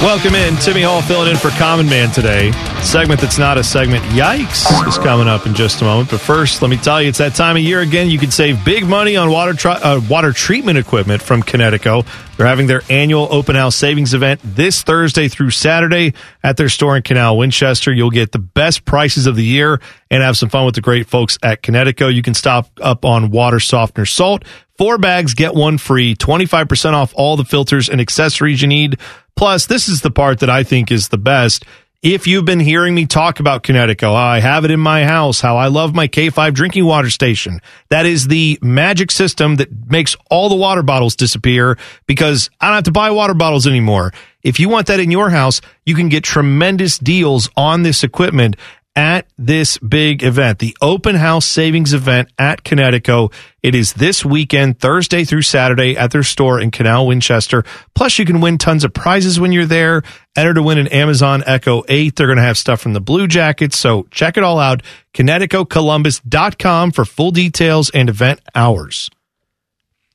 [0.02, 0.56] Welcome in.
[0.58, 2.52] Timmy Hall filling in for Common Man today.
[2.84, 4.04] Segment that's not a segment.
[4.06, 6.12] Yikes is coming up in just a moment.
[6.12, 8.10] But first, let me tell you, it's that time of year again.
[8.10, 12.06] You can save big money on water tri- uh, water treatment equipment from Kinetico.
[12.38, 16.98] They're having their annual open house savings event this Thursday through Saturday at their store
[16.98, 17.92] in Canal Winchester.
[17.92, 19.80] You'll get the best prices of the year
[20.12, 22.14] and have some fun with the great folks at Kinetico.
[22.14, 24.44] You can stop up on water softener salt.
[24.78, 26.16] Four bags, get one free.
[26.16, 29.00] 25% off all the filters and accessories you need.
[29.36, 31.66] Plus, this is the part that I think is the best.
[32.02, 35.06] If you've been hearing me talk about Kinetico, how oh, I have it in my
[35.06, 39.90] house, how I love my K5 drinking water station, that is the magic system that
[39.90, 44.14] makes all the water bottles disappear because I don't have to buy water bottles anymore.
[44.44, 48.56] If you want that in your house, you can get tremendous deals on this equipment
[48.96, 53.32] at this big event, the open house savings event at Kinetico.
[53.62, 57.64] It is this weekend, Thursday through Saturday at their store in Canal Winchester.
[57.94, 60.04] Plus, you can win tons of prizes when you're there.
[60.36, 62.16] Enter to win an Amazon Echo 8.
[62.16, 63.78] They're going to have stuff from the Blue Jackets.
[63.78, 64.84] So check it all out.
[65.14, 69.10] KineticoColumbus.com for full details and event hours.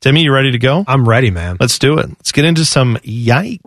[0.01, 0.85] Timmy, you ready to go?
[0.87, 1.59] I'm ready, man.
[1.61, 2.09] Let's do it.
[2.09, 3.61] Let's get into some yikes.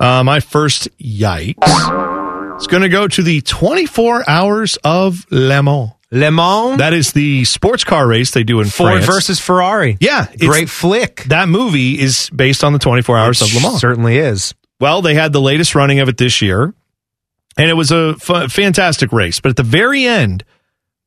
[0.00, 2.17] Uh, my first yikes
[2.58, 5.90] is going to go to the 24 Hours of Le Mans.
[6.10, 6.78] Le Mans?
[6.78, 9.06] That is the sports car race they do in Ford France.
[9.06, 9.96] versus Ferrari.
[10.00, 10.24] Yeah.
[10.32, 11.24] it's- Great flick.
[11.24, 13.80] That movie is based on the 24 Hours of Le Mans.
[13.80, 14.54] Certainly is.
[14.80, 16.72] Well, they had the latest running of it this year,
[17.56, 19.40] and it was a f- fantastic race.
[19.40, 20.44] But at the very end,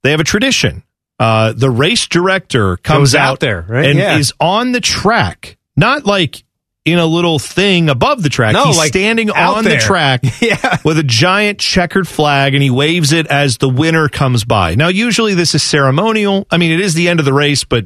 [0.04, 0.84] they have a tradition.
[1.20, 3.86] Uh, the race director comes Goes out there, right?
[3.86, 4.18] and Yeah.
[4.18, 6.44] is on the track, not like
[6.84, 8.54] in a little thing above the track.
[8.54, 9.76] No, He's like standing on there.
[9.76, 10.78] the track Yeah.
[10.84, 14.74] with a giant checkered flag, and he waves it as the winner comes by.
[14.76, 16.48] Now, usually this is ceremonial.
[16.50, 17.86] I mean, it is the end of the race, but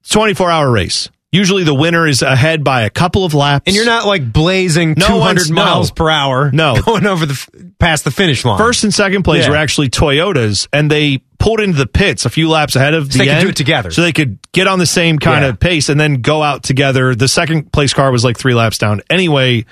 [0.00, 1.08] it's 24 hour race.
[1.32, 3.64] Usually the winner is ahead by a couple of laps.
[3.66, 5.54] And you're not like blazing No 200 one's- no.
[5.64, 6.50] miles per hour.
[6.52, 6.76] No.
[6.84, 8.58] Going over the past the finish line.
[8.58, 9.50] First and second place Yeah.
[9.50, 13.12] were actually Toyotas, and they pulled into the pits a few laps ahead of So
[13.12, 13.90] the they could end, do it together.
[13.90, 15.48] so they could get on the same kind Yeah.
[15.48, 17.14] of pace and then go out together.
[17.14, 19.00] The second place car was like three laps down.
[19.08, 19.64] Anyway,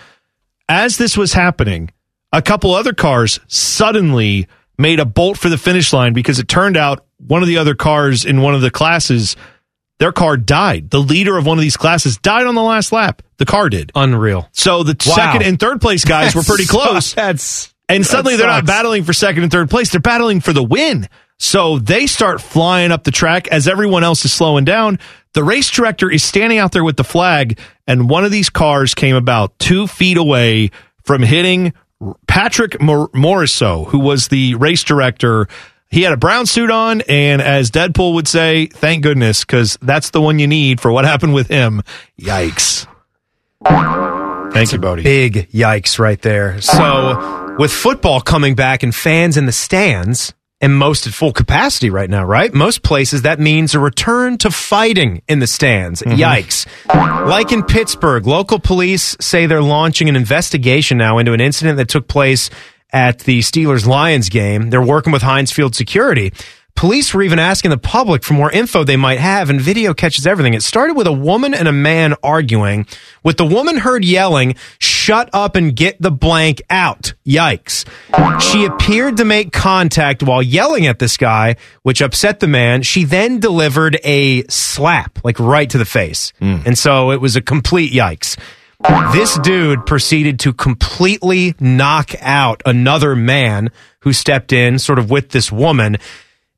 [0.68, 1.90] as this was happening,
[2.32, 6.76] a couple other cars suddenly made a bolt for the finish line because it turned
[6.76, 9.36] out one of the other cars in one of the classes
[10.00, 10.90] their car died.
[10.90, 13.22] The leader of one of these classes died on the last lap.
[13.36, 13.92] The car did.
[13.94, 14.48] Unreal.
[14.50, 15.14] So the Wow.
[15.14, 17.14] second and third place guys were pretty close.
[17.14, 19.90] That's And suddenly they're not battling for second and third place.
[19.92, 21.08] They're battling for the win.
[21.38, 24.98] So they start flying up the track as everyone else is slowing down.
[25.32, 28.94] The race director is standing out there with the flag, and one of these cars
[28.94, 30.70] came about two feet away
[31.04, 31.72] from hitting
[32.26, 35.46] Patrick Mor- Morisseau, who was the race director.
[35.90, 40.10] He had a brown suit on, and as Deadpool would say, thank goodness, because that's
[40.10, 41.82] the one you need for what happened with him.
[42.18, 42.86] Yikes.
[44.52, 45.02] Thank you, Bodie.
[45.02, 46.60] Big yikes right there.
[46.60, 51.90] So, with football coming back and fans in the stands, and most at full capacity
[51.90, 52.52] right now, right?
[52.52, 56.02] Most places that means a return to fighting in the stands.
[56.02, 56.20] Mm-hmm.
[56.20, 56.66] Yikes.
[57.26, 61.88] Like in Pittsburgh, local police say they're launching an investigation now into an incident that
[61.88, 62.50] took place
[62.92, 64.70] at the Steelers Lions game.
[64.70, 66.32] They're working with Heinz Field Security.
[66.74, 70.26] Police were even asking the public for more info they might have, and video catches
[70.26, 70.54] everything.
[70.54, 72.86] It started with a woman and a man arguing,
[73.22, 77.14] with the woman heard yelling, Shut up and get the blank out.
[77.26, 77.84] Yikes.
[78.40, 82.82] She appeared to make contact while yelling at this guy, which upset the man.
[82.82, 86.32] She then delivered a slap, like right to the face.
[86.38, 86.58] Hmm.
[86.64, 88.38] And so it was a complete yikes.
[89.12, 93.70] This dude proceeded to completely knock out another man
[94.00, 95.98] who stepped in, sort of with this woman.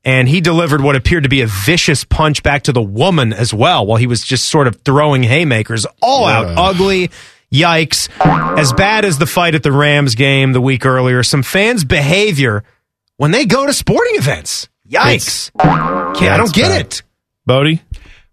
[0.04, 3.54] And he delivered what appeared to be a vicious punch back to the woman as
[3.54, 6.46] well, while he was just sort of throwing haymakers all out.
[6.56, 7.10] Ugly.
[7.52, 8.08] Yikes.
[8.58, 12.64] As bad as the fight at the Rams game the week earlier, some fans' behavior
[13.16, 14.68] when they go to sporting events.
[14.88, 15.50] Yikes.
[15.58, 17.02] Can't, I don't get it.
[17.46, 17.82] Bodie?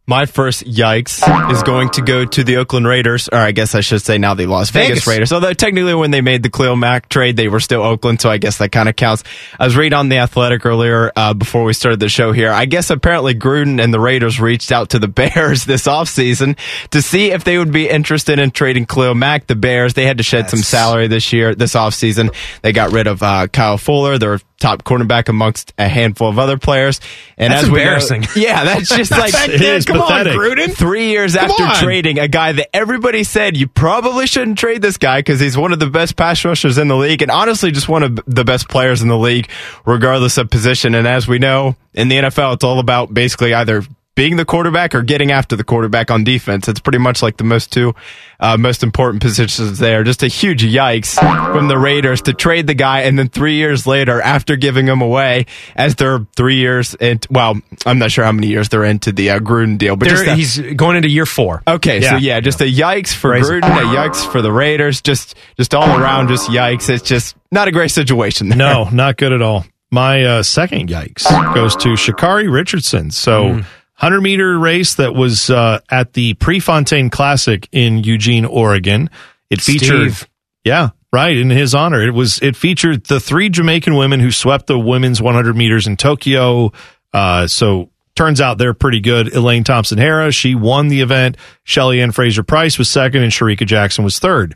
[0.10, 1.22] My first yikes
[1.52, 4.34] is going to go to the Oakland Raiders, or I guess I should say now
[4.34, 5.07] the Las Vegas, Vegas.
[5.07, 5.31] Raiders.
[5.31, 8.40] Although technically when they made the Khalil Mack trade, they were still Oakland, so I
[8.40, 9.23] guess that kind of counts.
[9.60, 12.52] I was reading on the Athletic earlier uh, before we started the show here.
[12.52, 16.57] I guess apparently Gruden and the Raiders reached out to the Bears this offseason
[16.90, 19.45] to see if they would be interested in trading Khalil Mack.
[19.45, 22.34] The Bears, they had to shed some salary this year, this offseason.
[22.64, 26.57] They got rid of uh, Kyle Fuller, their top cornerback amongst a handful of other
[26.57, 26.99] players.
[27.38, 28.26] And That's as we know- embarrassing.
[28.36, 30.34] yeah, that's just like It is come pathetic.
[30.34, 30.73] on, Gruden.
[30.76, 31.76] Three years Come after on.
[31.77, 35.72] trading a guy that everybody said you probably shouldn't trade this guy because he's one
[35.73, 38.68] of the best pass rushers in the league and honestly just one of the best
[38.69, 39.49] players in the league,
[39.86, 40.94] regardless of position.
[40.95, 43.84] And as we know, in the NFL, it's all about basically either
[44.20, 46.68] being the quarterback or getting after the quarterback on defense.
[46.68, 47.96] It's pretty much like the most two
[48.41, 50.04] uh, most important positions there.
[50.04, 51.18] Just a huge yikes
[51.54, 55.02] from the Raiders to trade the guy and then three years later, after giving him
[55.02, 59.14] away, as they're three years in, well, I'm not sure how many years they're into
[59.14, 61.64] the uh, Gruden deal, but that- he's going into year four.
[61.66, 63.50] Okay, so yeah, just a yikes for Crazy.
[63.54, 66.90] Gruden, a yikes for the Raiders, just just all around, just yikes.
[66.90, 68.50] It's just not a great situation.
[68.50, 68.58] There.
[68.58, 69.66] No, not good at all.
[69.91, 71.24] My uh, second yikes
[71.56, 73.10] goes to Sha'Carri Richardson.
[73.12, 73.66] So, Mm.
[74.00, 79.10] 100 meter race that was uh, at the Prefontaine Classic in Eugene, Oregon.
[79.50, 80.30] It featured, Steve.
[80.64, 82.02] yeah, right, in his honor.
[82.02, 85.98] It was it featured the three Jamaican women who swept the women's 100 meters in
[85.98, 86.72] Tokyo.
[87.12, 89.34] Uh, so turns out they're pretty good.
[89.34, 91.36] Elaine Thompson Herah, she won the event.
[91.64, 94.56] Shelly Ann Fraser Pryce was second, and Shericka Jackson was third.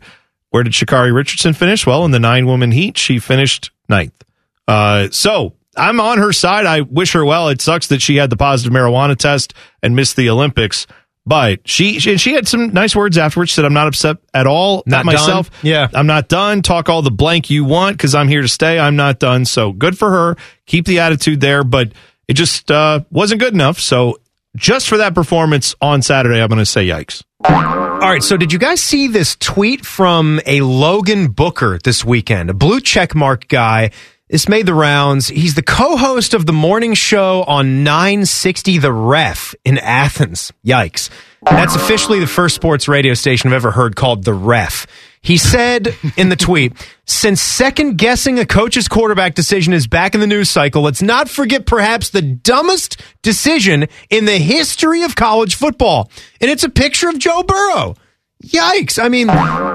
[0.50, 1.84] Where did Sha'Carri Richardson finish?
[1.84, 4.22] Well, in the nine woman heat, she finished ninth.
[4.68, 6.66] Uh, so I'm on her side.
[6.66, 7.48] I wish her well.
[7.48, 10.86] It sucks that she had the positive marijuana test and missed the Olympics.
[11.26, 13.50] But she she, she had some nice words afterwards.
[13.50, 14.82] She said, "I'm not upset at all.
[14.86, 15.50] Not at myself.
[15.50, 15.60] done?
[15.62, 15.88] Yeah.
[15.94, 16.60] I'm not done.
[16.60, 18.78] Talk all the blank you want because I'm here to stay.
[18.78, 19.46] I'm not done.
[19.46, 20.36] So good for her.
[20.66, 21.64] Keep the attitude there.
[21.64, 21.92] But
[22.28, 23.80] it just uh, wasn't good enough.
[23.80, 24.18] So
[24.56, 27.22] just for that performance on Saturday, I'm going to say yikes.
[27.44, 32.50] All right, so did you guys see this tweet from a Logan Booker this weekend?
[32.50, 33.90] A blue check mark guy.
[34.30, 35.28] This made the rounds.
[35.28, 40.50] He's the co-host of the morning show on 960 The Ref in Athens.
[40.64, 41.10] Yikes.
[41.42, 44.86] That's officially the first sports radio station I've ever heard called The Ref.
[45.20, 46.72] He said in the tweet,
[47.04, 51.28] since second guessing a coach's quarterback decision is back in the news cycle, let's not
[51.28, 56.10] forget perhaps the dumbest decision in the history of college football.
[56.40, 57.94] And it's a picture of Joe Burrow.
[58.42, 59.02] Yikes.
[59.02, 59.28] I mean,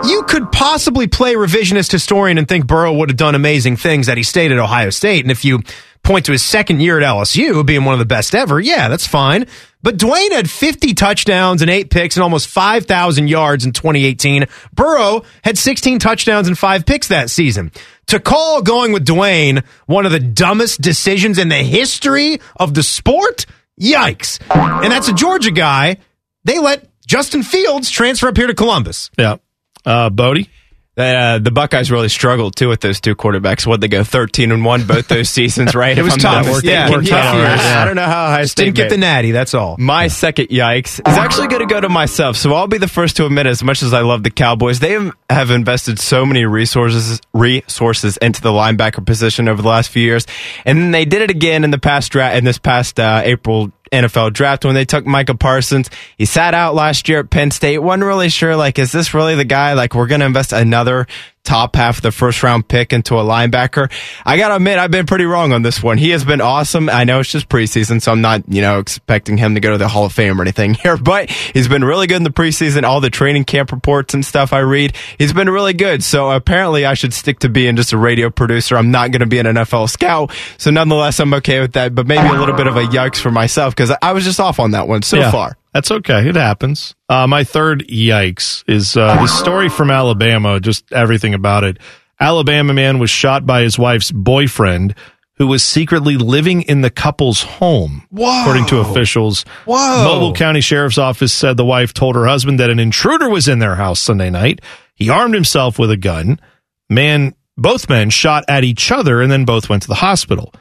[0.07, 4.17] you could possibly play revisionist historian and think Burrow would have done amazing things that
[4.17, 5.23] he stayed at Ohio State.
[5.25, 5.61] And if you
[6.03, 9.07] point to his second year at LSU being one of the best ever, yeah, that's
[9.07, 9.45] fine.
[9.81, 14.45] But Dwayne had 50 touchdowns and eight picks and almost 5,000 yards in 2018.
[14.73, 17.71] Burrow had 16 touchdowns and five picks that season.
[18.07, 22.83] To call going with Dwayne one of the dumbest decisions in the history of the
[22.83, 23.45] sport,
[23.79, 24.39] yikes.
[24.53, 25.97] And that's a Georgia guy.
[26.43, 29.09] They let Justin Fields transfer up here to Columbus.
[29.17, 29.37] Yeah.
[29.83, 30.47] Uh, Bodie?
[30.95, 33.65] Uh, the Buckeyes really struggled too with those two quarterbacks.
[33.65, 35.97] What they go thirteen and one both those seasons, right?
[35.97, 36.45] It was tough.
[36.61, 37.59] Yeah, Yeah, tough.
[37.77, 39.31] I don't know how Just didn't get the natty.
[39.31, 39.77] That's all.
[39.79, 42.35] My second yikes is actually going to go to myself.
[42.35, 45.09] So I'll be the first to admit, as much as I love the Cowboys, they
[45.29, 50.27] have invested so many resources resources into the linebacker position over the last few years,
[50.65, 53.71] and then they did it again in the past draft in this past uh, April.
[53.91, 55.89] NFL draft when they took Micah Parsons.
[56.17, 57.79] He sat out last year at Penn State.
[57.79, 59.73] wasn't really sure, like, is this really the guy?
[59.73, 61.07] Like, we're going to invest another
[61.49, 63.91] top half of the first round pick into a linebacker.
[64.23, 65.97] I got to admit, I've been pretty wrong on this one.
[65.97, 66.89] He has been awesome.
[66.89, 69.77] I know it's just preseason, so I'm not, you know, expecting him to go to
[69.79, 72.83] the Hall of Fame or anything here, but he's been really good in the preseason.
[72.83, 76.03] All the training camp reports and stuff I read, he's been really good.
[76.03, 78.77] So apparently I should stick to being just a radio producer.
[78.77, 80.31] I'm not going to be an NFL scout.
[80.59, 83.31] So nonetheless, I'm okay with that, but maybe a little bit of a yikes for
[83.31, 85.57] myself because I was just off on that one so Yeah, far.
[85.79, 86.27] That's okay.
[86.27, 86.93] It happens.
[87.07, 91.77] Uh, my third yikes is uh, this story from Alabama, just everything about it.
[92.19, 94.93] Alabama man was shot by his wife's boyfriend
[95.35, 98.41] who was secretly living in the couple's home, Whoa.
[98.41, 99.45] according to officials.
[99.63, 100.03] Whoa.
[100.03, 103.59] Mobile County Sheriff's Office said the wife told her husband that an intruder was in
[103.59, 104.59] their house Sunday night.
[104.95, 106.41] He armed himself with a gun.
[106.89, 110.53] Man, both men shot at each other and then both went to the hospital.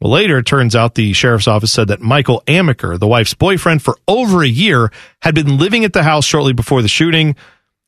[0.00, 3.82] Well, later it turns out the sheriff's office said that Michael Amaker, the wife's boyfriend
[3.82, 4.90] for over a year,
[5.20, 7.36] had been living at the house shortly before the shooting.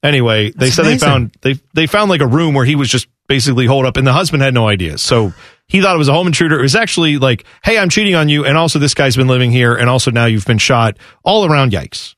[0.02, 0.98] Anyway, they That's said amazing.
[0.98, 3.97] they found they they found like a room where he was just basically holed up,
[3.97, 4.98] and the husband had no idea.
[4.98, 5.32] So
[5.68, 6.59] he thought it was a home intruder.
[6.59, 9.51] It was actually like, "Hey, I'm cheating on you, and also this guy's been living
[9.52, 12.14] here, and also now you've been shot." All around, yikes.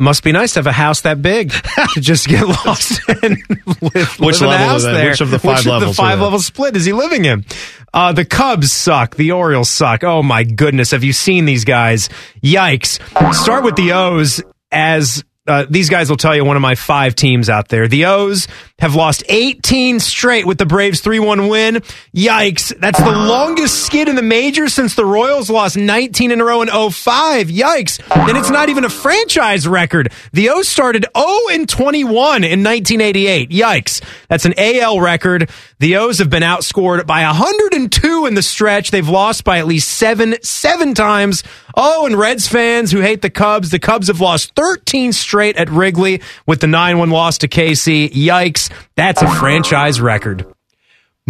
[0.00, 1.52] Must be nice to have a house that big
[1.94, 3.36] to just get lost and
[3.66, 4.92] live, live Which in the level house is that?
[4.94, 5.10] there.
[5.10, 6.22] Which of the five the levels five are that?
[6.24, 7.44] level split is he living in?
[7.92, 9.16] Uh, the Cubs suck.
[9.16, 10.02] The Orioles suck.
[10.02, 12.08] Oh my goodness, have you seen these guys?
[12.42, 12.98] Yikes!
[13.34, 15.22] Start with the O's as.
[15.46, 17.88] Uh, these guys will tell you one of my five teams out there.
[17.88, 18.46] The O's
[18.78, 21.76] have lost 18 straight with the Braves 3 1 win.
[22.14, 22.78] Yikes.
[22.78, 26.60] That's the longest skid in the majors since the Royals lost 19 in a row
[26.60, 27.48] in 05.
[27.48, 28.00] Yikes.
[28.10, 30.12] And it's not even a franchise record.
[30.32, 33.50] The O's started 0 and 21 in 1988.
[33.50, 34.04] Yikes.
[34.28, 35.50] That's an AL record.
[35.78, 38.90] The O's have been outscored by 102 in the stretch.
[38.90, 41.42] They've lost by at least seven, seven times.
[41.74, 45.70] Oh, and Reds fans who hate the Cubs, the Cubs have lost 13 straight at
[45.70, 48.10] Wrigley with the 9 1 loss to KC.
[48.10, 48.70] Yikes.
[48.96, 50.46] That's a franchise record.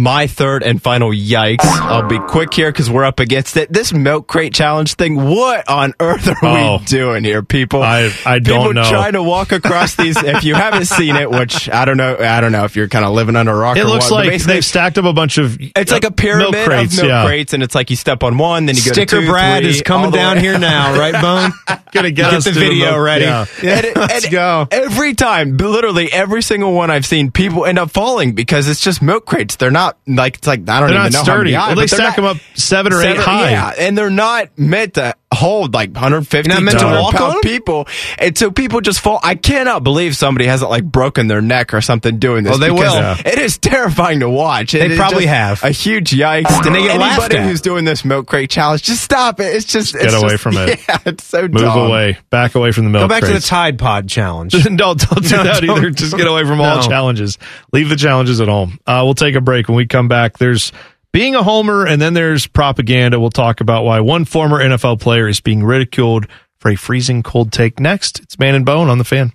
[0.01, 1.63] My third and final yikes.
[1.63, 3.71] I'll be quick here because we're up against it.
[3.71, 5.15] This milk crate challenge thing.
[5.15, 6.77] What on earth are Oh.
[6.79, 7.83] we doing here, people?
[7.83, 8.89] I I people don't know.
[8.89, 10.17] trying to walk across these.
[10.17, 13.05] if you haven't seen it, which I don't know, I don't know if you're kind
[13.05, 13.77] of living under a rock.
[13.77, 15.57] It or looks what, like they've stacked up a bunch of.
[15.59, 17.25] It's like a uh, pyramid milk crates, of milk yeah.
[17.27, 19.61] crates, and it's like you step on one, then you go Sticker to two, Brad
[19.61, 21.51] three, is coming down way- here now, right, Bone?
[21.91, 23.25] Gonna get, Get us the video milk- ready.
[23.25, 23.45] yeah.
[23.61, 24.67] And, Let's and go.
[24.71, 29.01] Every time, literally every single one I've seen, people end up falling because it's just
[29.03, 29.57] milk crates.
[29.57, 31.53] They're not like it's like I don't They're even not know how many sturdy.
[31.53, 33.51] high, Well, they stack not- them up seven or eight high.
[33.51, 37.41] Yeah, and they're not meant to hold like 150 You're not meant to walk pound
[37.41, 37.87] people.
[38.19, 39.19] And so people just fall.
[39.23, 42.55] I cannot believe somebody hasn't like broken their neck or something doing this.
[42.55, 42.93] Oh, they will.
[42.93, 43.17] Yeah.
[43.25, 44.73] It is terrifying to watch.
[44.73, 45.63] They It is probably have.
[45.63, 46.65] A huge yikes.
[46.65, 47.47] And they get laughed Anybody at.
[47.49, 49.55] who's doing this milk crate challenge, just stop it.
[49.55, 50.79] It's just Get away just- from it.
[50.89, 51.77] Yeah, it's so Move dumb.
[51.89, 52.17] away.
[52.29, 53.39] Back away from the milk Go back to the.
[53.39, 54.51] Tide Pod challenge.
[54.63, 55.05] don't don't do
[55.37, 55.89] No, that don't- either.
[55.91, 56.87] Just get away from all No.
[56.87, 57.37] challenges.
[57.71, 58.79] Leave the challenges at home.
[58.85, 59.67] Uh, we'll take a break.
[59.67, 60.71] When we come back, there's
[61.11, 63.19] being a homer, and then there's propaganda.
[63.19, 66.27] We'll talk about why one former NFL player is being ridiculed
[66.59, 67.79] for a freezing cold take.
[67.79, 69.29] Next, it's Man and Bone on the fan.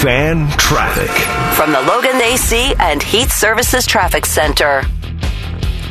[0.00, 1.10] Fan traffic.
[1.56, 4.82] From the Logan AC and Heat Services Traffic Center.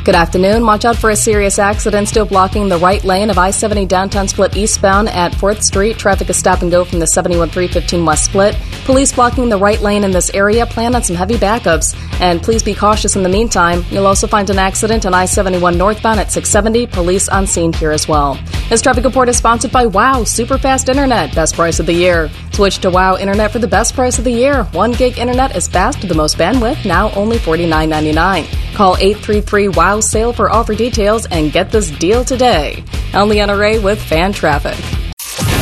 [0.02, 0.64] Good afternoon.
[0.64, 4.28] Watch out for a serious accident still blocking the right lane of I 70 downtown
[4.28, 5.98] split eastbound at 4th Street.
[5.98, 8.56] Traffic is stop and go from the 71315 West split.
[8.86, 10.64] Police blocking the right lane in this area.
[10.64, 11.94] Plan on some heavy backups.
[12.18, 13.84] And please be cautious in the meantime.
[13.90, 16.86] You'll also find an accident on I 71 northbound at 670.
[16.86, 18.38] Police on scene here as well.
[18.70, 21.34] This traffic report is sponsored by Wow Super Fast Internet.
[21.34, 22.30] Best price of the year.
[22.52, 24.62] Switch to Wow Internet for the best price of the year.
[24.62, 28.46] 1 gig internet is fast the most bandwidth, now only $49.99.
[28.76, 32.84] Call 833 WOW SALE for offer details and get this deal today.
[33.12, 34.78] Only NRA with fan traffic.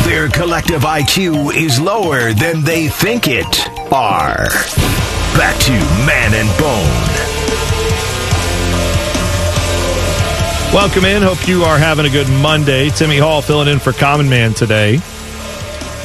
[0.04, 4.48] Their collective IQ is lower than they think it are.
[5.32, 5.72] Back to
[6.04, 7.17] Man and Bone.
[10.72, 11.22] Welcome in.
[11.22, 12.90] Hope you are having a good Monday.
[12.90, 15.00] Timmy Hall filling in for Common Man today.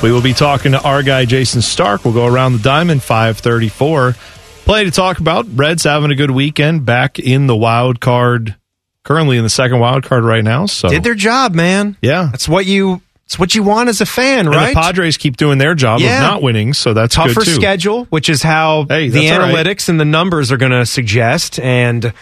[0.02, 2.06] We will be talking to our guy Jayson Stark.
[2.06, 4.16] We'll go around the diamond 534.
[4.64, 5.46] Plenty to talk about.
[5.54, 6.86] Reds having a good weekend.
[6.86, 8.56] Back in the wild card.
[9.04, 10.66] Currently in the second wild card right now.
[10.66, 11.98] So Did their job, man.
[12.02, 14.74] yeah, That's what you It's what you want as a fan, And right?
[14.74, 16.16] the Padres keep doing their job Yeah.
[16.16, 17.54] of not winning, so that's tougher good too.
[17.56, 19.54] schedule, which is how Hey, the all right.
[19.56, 21.60] analytics and the numbers are going to suggest.
[21.60, 22.14] And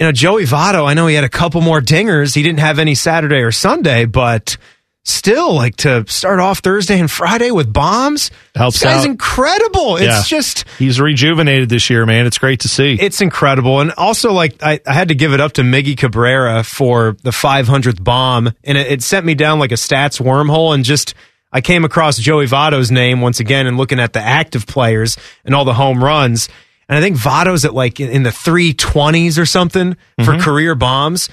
[0.00, 2.34] you know, Joey Votto, I know he had a couple more dingers.
[2.34, 4.56] He didn't have any Saturday or Sunday, but
[5.04, 9.06] still, like to start off Thursday and Friday with bombs, Helps this guy's out.
[9.10, 9.96] incredible.
[9.96, 10.22] It's Yeah.
[10.26, 12.26] just He's rejuvenated this year, man.
[12.26, 12.94] It's great to see.
[13.00, 13.80] it's incredible.
[13.80, 17.30] And also, like, I, I had to give it up to Miggy Cabrera for the
[17.30, 18.52] 500th bomb.
[18.64, 20.74] And it, it sent me down like a stats wormhole.
[20.74, 21.14] And just,
[21.52, 25.54] I came across Joey Votto's name once again and looking at the active players and
[25.54, 26.48] all the home runs.
[26.90, 29.94] And I think Votto's at like in the 320s or something
[30.24, 30.40] for Mm-hmm.
[30.42, 31.28] career bombs.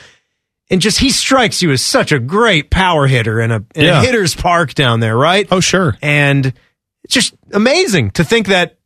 [0.70, 4.02] And just, he strikes you as such a great power hitter in a, in Yeah.
[4.02, 5.48] a hitter's park down there, right?
[5.50, 5.98] oh, sure.
[6.02, 6.54] And
[7.04, 8.78] it's just amazing to think that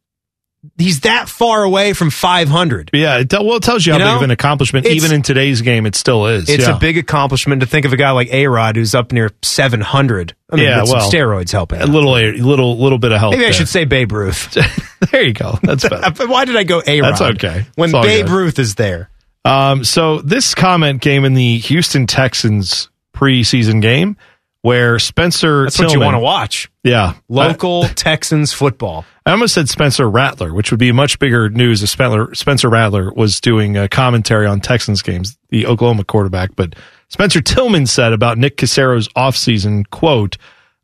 [0.77, 2.91] he's that far away from 500.
[2.93, 5.21] Yeah, it, well, it tells you how You big of an accomplishment, It's- even in
[5.21, 6.49] today's game, it still is.
[6.49, 6.75] It's yeah.
[6.75, 10.35] a big accomplishment to think of a guy like A Rod who's up near 700.
[10.51, 11.79] I mean, Yeah, well, steroids helping.
[11.79, 11.89] a out.
[11.89, 13.31] little, little, little bit of help.
[13.33, 14.55] Maybe I should say Babe Ruth.
[15.11, 15.57] there you go.
[15.63, 16.27] That's better.
[16.27, 17.11] Why did I go A Rod?
[17.11, 17.65] That's okay.
[17.75, 18.31] When Babe good.
[18.31, 19.09] Ruth is there.
[19.43, 24.17] Um, so this comment came in the Houston Texans preseason game
[24.61, 25.63] where Spencer.
[25.63, 26.69] That's what you want to watch.
[26.83, 29.05] Yeah, Local Texans football.
[29.25, 33.11] I almost said Spencer Rattler, which would be much bigger news if Spencer, Spencer Rattler
[33.13, 36.55] was doing a commentary on Texans games, the Oklahoma quarterback.
[36.55, 36.75] But
[37.09, 40.37] Spencer Tillman said about Nick Caserio's offseason, quote,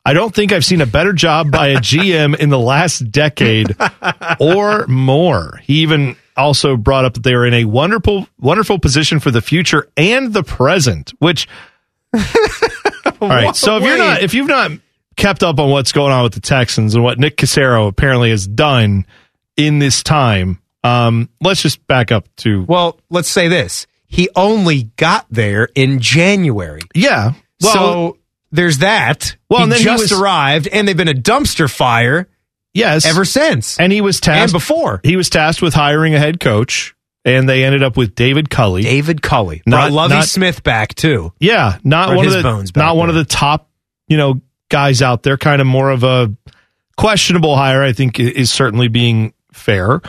[0.06, 3.76] I don't think I've seen a better job by a GM in the last decade
[4.40, 5.60] or more.
[5.64, 9.42] He even also brought up that they are in a wonderful, wonderful position for the
[9.42, 11.48] future and the present, which
[13.22, 13.56] all right.
[13.56, 14.72] So if you're not if you've not
[15.16, 18.48] kept up on what's going on with the Texans and what Nick Caserio apparently has
[18.48, 19.06] done
[19.56, 23.88] in this time, um, let's just back up to Well, let's say this.
[24.08, 26.82] He only got there in January.
[26.96, 27.34] yeah.
[27.62, 28.18] Well, so
[28.52, 29.36] there's that.
[29.50, 32.30] Well, he and then he just was- arrived, and they've been a dumpster fire
[32.74, 33.80] yes, ever since.
[33.80, 35.02] and he was and tasked before.
[35.04, 36.96] He was tasked with hiring a head coach,
[37.28, 38.84] and they ended up with David Culley.
[38.84, 39.62] David Culley.
[39.66, 41.34] Not- Brought Lovie not- Smith back, too.
[41.40, 43.70] Yeah, not one of the not one of the top,
[44.08, 45.38] you know, guys out there.
[45.38, 46.34] Kind of more of a
[46.96, 47.84] questionable hire.
[47.84, 50.02] I think is certainly being fair.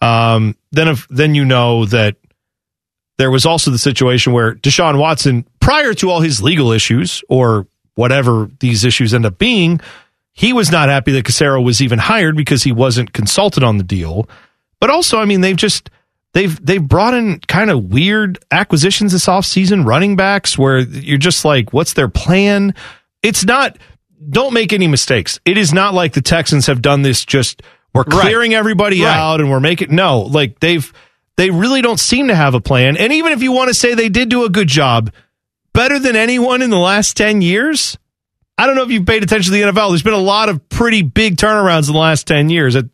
[0.00, 2.16] Um, then if then you know that
[3.18, 7.66] there was also the situation where Deshaun Watson, prior to all his legal issues or
[7.94, 9.80] whatever these issues end up being,
[10.32, 13.84] he was not happy that Caserio was even hired because he wasn't consulted on the
[13.84, 14.26] deal.
[14.80, 15.90] But also, I mean, they've just
[16.34, 21.44] they've they've brought in kind of weird acquisitions this offseason, running backs where you're just
[21.44, 22.74] like, what's their plan?
[23.22, 23.78] It's not
[24.30, 25.40] don't make any mistakes.
[25.44, 27.62] It is not like the Texans have done this just
[27.94, 28.20] we're Right.
[28.22, 29.16] clearing everybody Right.
[29.16, 30.90] out and we're making no, like they've
[31.36, 32.96] they really don't seem to have a plan.
[32.96, 35.10] And even if you want to say they did do a good job,
[35.72, 37.96] better than anyone in the last 10 years,
[38.58, 39.88] I don't know if you've paid attention to the NFL.
[39.90, 42.74] There's been a lot of pretty big turnarounds in the last 10 years.
[42.76, 42.86] It,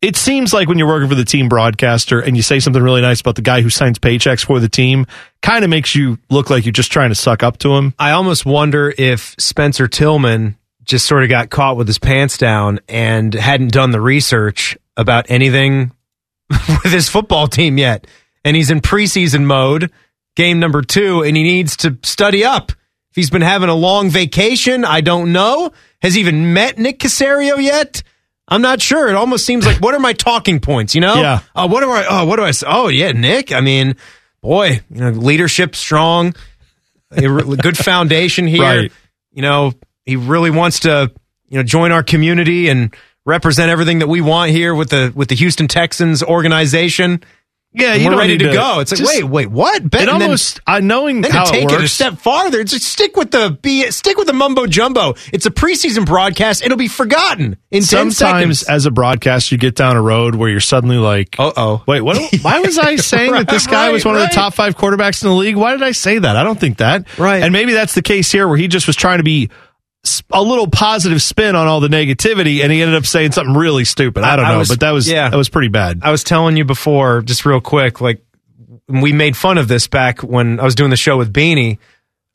[0.00, 3.00] it seems like when you're working for the team broadcaster and you say something really
[3.00, 5.06] nice about the guy who signs paychecks for the team,
[5.42, 7.94] kind of makes you look like you're just trying to suck up to him.
[7.98, 12.78] I almost wonder if Spencer Tillman just sort of got caught with his pants down
[12.88, 15.92] and hadn't done the research about anything
[16.50, 18.06] with his football team yet.
[18.44, 19.90] And he's in preseason mode,
[20.36, 22.70] game number two, and he needs to study up.
[23.10, 25.72] If he's been having a long vacation, I don't know.
[26.02, 28.02] Has he even met Nick Caserio yet?
[28.48, 29.08] I'm not sure.
[29.08, 30.94] It almost seems like what are my talking points?
[30.94, 31.16] You know?
[31.16, 31.40] Yeah.
[31.54, 32.06] Uh, what do I?
[32.08, 32.50] Oh, what do I?
[32.50, 32.66] say?
[32.68, 33.52] Oh, yeah, Nick.
[33.52, 33.96] I mean,
[34.40, 36.34] boy, you know, leadership strong,
[37.12, 37.20] a
[37.56, 38.62] good foundation here.
[38.62, 38.92] Right.
[39.32, 39.72] You know,
[40.04, 41.12] he really wants to,
[41.48, 42.94] you know, join our community and
[43.26, 47.22] represent everything that we want here with the with the Houston Texans organization.
[47.74, 48.80] Yeah, you we're ready to, to- go.
[48.80, 49.88] It's like, just- wait, wait, what?
[49.88, 52.18] Bet- It and then- almost, I knowing then how to take it it, a step
[52.18, 55.14] farther, just stick with the be stick with the mumbo jumbo.
[55.34, 58.62] It's a preseason broadcast; it'll be forgotten in sometimes seconds.
[58.64, 62.00] as a broadcaster, you get down a road where you're suddenly like, Uh oh, Wait,
[62.00, 62.16] what?
[62.42, 65.22] Why was I saying that this guy Right, was one of the top five quarterbacks
[65.22, 65.56] in the league?
[65.56, 66.36] Why did I say that?
[66.36, 67.06] I don't think that.
[67.18, 67.42] Right.
[67.42, 69.50] And maybe that's the case here where he just was trying to be
[70.30, 73.84] a little positive spin on all the negativity, and he ended up saying something really
[73.84, 74.24] stupid.
[74.24, 75.28] I don't I know, was- but that was yeah.
[75.30, 76.00] that was pretty bad.
[76.02, 78.22] I was telling you before, just real quick, like
[78.88, 81.78] we made fun of this back when I was doing the show with Beanie.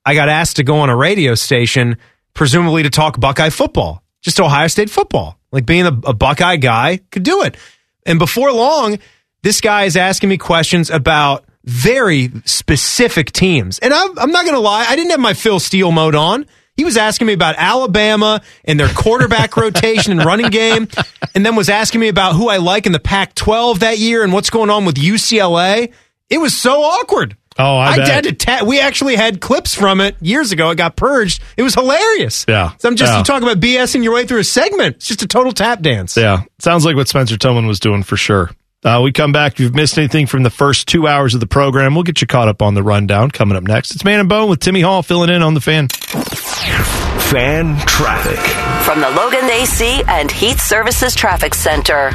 [0.06, 1.98] I got asked to go on a radio station,
[2.34, 5.38] presumably to talk Buckeye football, just Ohio State football.
[5.52, 7.58] Like being a, a Buckeye guy could do it.
[8.06, 9.00] And before long,
[9.44, 13.80] this guy is asking me questions about very specific teams.
[13.80, 16.46] And I'm, I'm not going to lie, I didn't have my Phil Steele mode on.
[16.76, 20.88] He was asking me about Alabama and their quarterback rotation and running game,
[21.36, 24.24] and then was asking me about who I like in the Pac 12 that year
[24.24, 25.92] and what's going on with UCLA.
[26.30, 27.38] It was so awkward.
[27.60, 28.08] Oh, I, bet.
[28.08, 28.32] had to.
[28.34, 30.72] Ta- we actually had clips from it years ago.
[30.72, 31.40] It got purged.
[31.56, 32.46] It was hilarious.
[32.48, 32.72] Yeah.
[32.80, 33.20] So I'm just Yeah.
[33.20, 34.96] you talk about BSing your way through a segment.
[34.96, 36.18] It's just a total tap dance.
[36.18, 38.50] Yeah, sounds like what Spencer Tillman was doing for sure.
[38.84, 39.54] Uh, we come back.
[39.54, 42.28] If you've missed anything from the first two hours of the program, we'll get you
[42.28, 43.92] caught up on the rundown coming up next.
[43.92, 45.88] It's Man and Bone with Timmy Hall filling in on the fan.
[45.88, 48.40] Fan traffic.
[48.86, 52.12] From the Logan AC and Heat Services Traffic Center.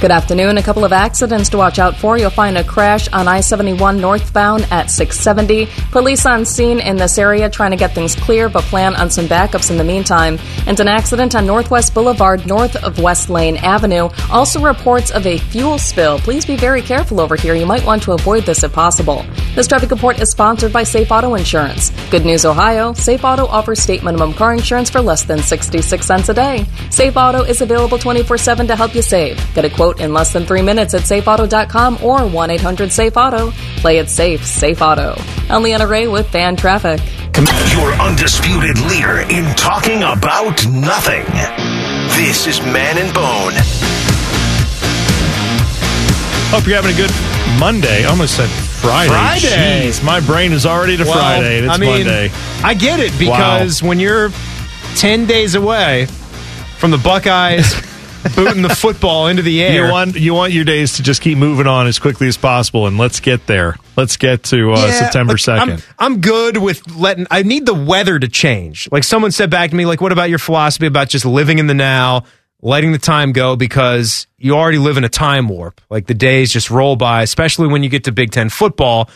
[0.00, 0.56] Good afternoon.
[0.56, 2.16] A couple of accidents to watch out for.
[2.16, 5.66] You'll find a crash on I 71 northbound at 670.
[5.90, 9.26] Police on scene in this area trying to get things clear, but plan on some
[9.26, 10.38] backups in the meantime.
[10.66, 14.08] And an accident on Northwest Boulevard north of West Lane Avenue.
[14.30, 16.18] Also reports of a fuel spill.
[16.18, 17.54] Please be very careful over here.
[17.54, 19.26] You might want to avoid this if possible.
[19.54, 21.92] This traffic report is sponsored by Safe Auto Insurance.
[22.10, 22.94] Good news, Ohio.
[22.94, 26.64] Safe Auto offers state minimum car insurance for less than 66 cents a day.
[26.88, 29.36] Safe Auto is available 24 7 to help you save.
[29.54, 33.50] Get a quote in less than three minutes at safeauto.com or 1 800 Safe Auto.
[33.78, 35.16] Play it safe, Safe Auto.
[35.48, 37.00] I'm Leanna Ray with Fan Traffic.
[37.72, 41.24] Your undisputed leader in talking about nothing.
[42.16, 43.54] This is Man and Bone.
[46.50, 47.10] Hope you're having a good
[47.58, 48.04] Monday.
[48.04, 49.08] I almost said Friday.
[49.10, 49.88] Friday.
[49.88, 52.30] Jeez, my brain is already to Well, Friday, and it's I mean, Monday.
[52.62, 54.30] I get it because when you're
[54.96, 56.06] 10 days away
[56.78, 57.72] from the Buckeyes
[58.36, 59.86] booting the football into the air.
[59.86, 62.86] You want you want your days to just keep moving on as quickly as possible,
[62.86, 63.76] and let's get there.
[63.96, 65.84] Let's get to uh, Yeah, September second.
[65.98, 67.26] I'm, I'm good with letting.
[67.30, 68.88] I need the weather to change.
[68.90, 71.66] Like someone said back to me, like, what about your philosophy about just living in
[71.66, 72.24] the now,
[72.62, 75.80] letting the time go because you already live in a time warp.
[75.90, 79.10] Like the days just roll by, especially when you get to Big Ten football.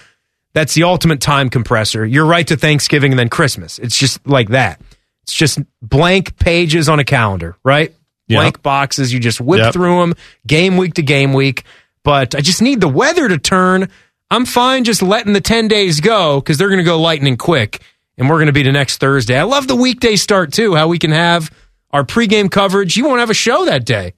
[0.53, 2.07] That's the ultimate time compressor.
[2.07, 3.79] You're right to Thanksgiving and then Christmas.
[3.81, 4.81] It's just like that.
[5.25, 7.93] It's just blank pages on a calendar, right?
[8.29, 8.39] Yep.
[8.39, 9.13] Blank boxes.
[9.13, 9.73] You just whip Yep.
[9.75, 10.15] through them
[10.47, 11.65] game week to game week.
[12.03, 13.89] But I just need the weather to turn.
[14.31, 17.81] I'm fine just letting the 10 days go because they're going to go lightning quick.
[18.17, 19.39] And we're going to be the next Thursday.
[19.39, 21.51] I love the weekday start too, how we can have
[21.91, 22.97] our pregame coverage.
[22.97, 24.15] You won't have a show that day.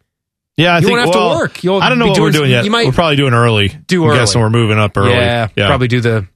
[0.57, 1.65] yeah, I you think won't have to work.
[1.65, 2.65] You'll I don't know what we're doing- doing yet.
[2.65, 3.69] you might we're probably doing early.
[3.87, 4.19] do I'm early.
[4.21, 5.11] guessing we're moving up early.
[5.13, 6.27] Yeah, probably do the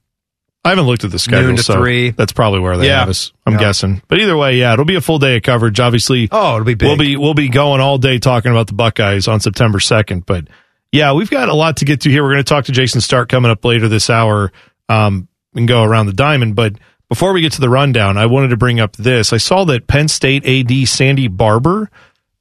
[0.63, 2.11] I haven't looked at the schedule, Noon to so three.
[2.11, 2.99] that's probably where they Yeah.
[2.99, 3.31] have us.
[3.47, 3.59] I'm Yeah.
[3.59, 5.79] guessing, but either way, yeah, it'll be a full day of coverage.
[5.79, 6.87] Obviously, Oh, it'll be big.
[6.87, 10.25] we'll be we'll be going all day talking about the Buckeyes on September second.
[10.25, 10.47] But
[10.91, 12.21] yeah, we've got a lot to get to here.
[12.23, 14.51] We're going to talk to Jayson Stark coming up later this hour.
[14.89, 16.75] Um, and go around the diamond, but
[17.09, 19.33] before we get to the rundown, I wanted to bring up this.
[19.33, 21.89] I saw that Penn State AD Sandy Barbour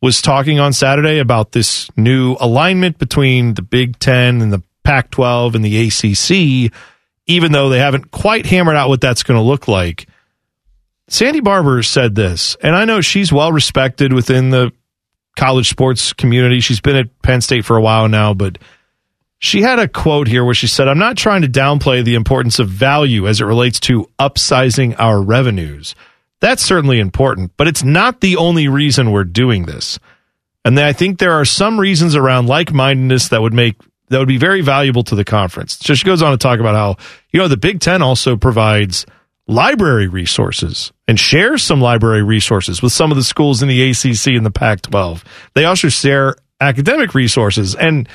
[0.01, 5.11] was talking on Saturday about this new alignment between the Big Ten and the Pac
[5.11, 6.73] 12 and the ACC,
[7.31, 10.07] even though they haven't quite hammered out what that's going to look like.
[11.09, 14.73] Sandy Barbour said this, and I know she's well respected within the
[15.37, 16.61] college sports community.
[16.61, 18.59] She's been at Penn State for a while now, but
[19.39, 22.59] she had a quote here where she said, I'm not trying to downplay the importance
[22.59, 25.95] of value as it relates to upsizing our revenues.
[26.41, 29.99] That's certainly important, but it's not the only reason we're doing this.
[30.65, 33.77] And I think there are some reasons around like mindedness that would make
[34.11, 35.79] that would be very valuable to the conference.
[35.81, 36.97] So she goes on to talk about how,
[37.33, 39.07] you know, the Big Ten also provides
[39.47, 44.29] library resources and shares some library resources with some of the schools in the ACC
[44.37, 45.25] and the Pac 12.
[45.55, 48.09] They also share academic resources and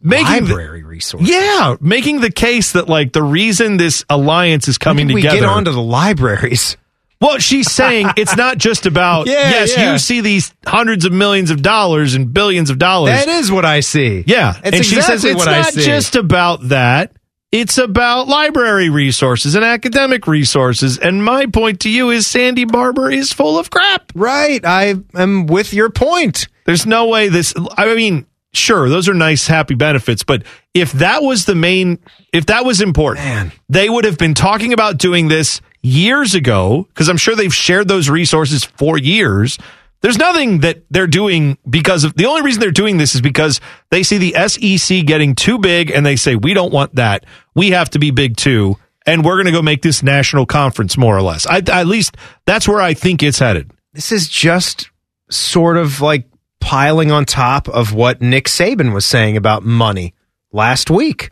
[0.00, 1.22] making the- library resource.
[1.28, 5.40] yeah, making the case that like the reason this alliance is coming we together.
[5.40, 6.76] get onto the libraries.
[7.22, 9.92] Well, she's saying it's not just about Yeah, yes, yeah.
[9.92, 13.12] you see these hundreds of millions of dollars and billions of dollars.
[13.12, 14.24] That is what I see.
[14.26, 17.12] yeah, It's and she says it's what I not just about that.
[17.52, 20.96] It's about library resources and academic resources.
[20.98, 24.10] And my point to you is Sandy Barbour is full of crap.
[24.14, 24.64] Right.
[24.64, 26.48] I am with your point.
[26.64, 27.52] There's no way this.
[27.76, 31.98] I mean, sure, those are nice, happy benefits, but if that was the main,
[32.32, 33.52] if that was important, Man.
[33.68, 37.88] they would have been talking about doing this years ago because I'm sure they've shared
[37.88, 39.58] those resources for years.
[40.00, 43.60] There's nothing that they're doing because of the only reason they're doing this is because
[43.90, 47.24] they see the SEC getting too big and they say, we don't want that.
[47.54, 48.76] We have to be big too.
[49.06, 51.46] And we're going to go make this national conference more or less.
[51.46, 53.70] I, at least that's where I think it's headed.
[53.92, 54.90] This is just
[55.30, 56.26] sort of like
[56.60, 60.14] piling on top of what Nick Saban was saying about money
[60.52, 61.30] last week.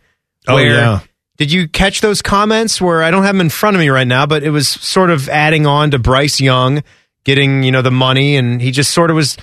[0.48, 1.00] Oh, yeah.
[1.40, 4.06] Did you catch those comments where I don't have them in front of me right
[4.06, 6.82] now, but it was sort of adding on to Bryce Young
[7.24, 9.38] getting, you know, the money and he just sort of was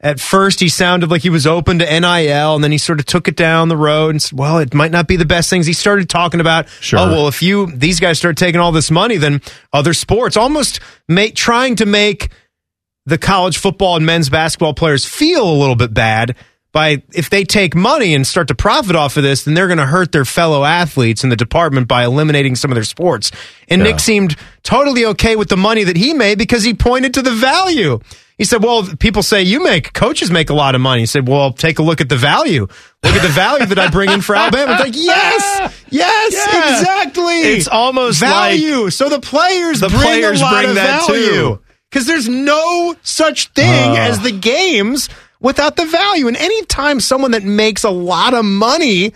[0.00, 3.04] at first he sounded like he was open to NIL and then he sort of
[3.04, 5.66] took it down the road and said, well, it might not be the best things.
[5.66, 6.98] He started talking about, Sure.
[7.00, 10.80] oh, well, if you, these guys start taking all this money, then other sports almost
[11.10, 12.30] make, trying to make
[13.04, 16.36] the college football and men's basketball players feel a little bit bad
[16.74, 19.78] by if they take money and start to profit off of this, then they're going
[19.78, 23.30] to hurt their fellow athletes in the department by eliminating some of their sports.
[23.68, 23.92] And Yeah.
[23.92, 27.30] Nick seemed totally okay with the money that he made because he pointed to the
[27.30, 28.00] value.
[28.36, 31.28] He said, "Well, people say you make coaches make a lot of money." He said,
[31.28, 32.66] "Well, take a look at the value.
[33.04, 36.78] Look at the value that I bring in for Alabama." It's like, yes, yes, Yeah.
[36.80, 37.34] exactly.
[37.42, 38.90] It's almost value.
[38.90, 42.96] so the players The bring players a lot bring of that value because there's no
[43.04, 44.00] such thing Uh.
[44.00, 45.08] as the games
[45.44, 46.26] without the value.
[46.26, 49.12] And anytime someone that makes a lot of money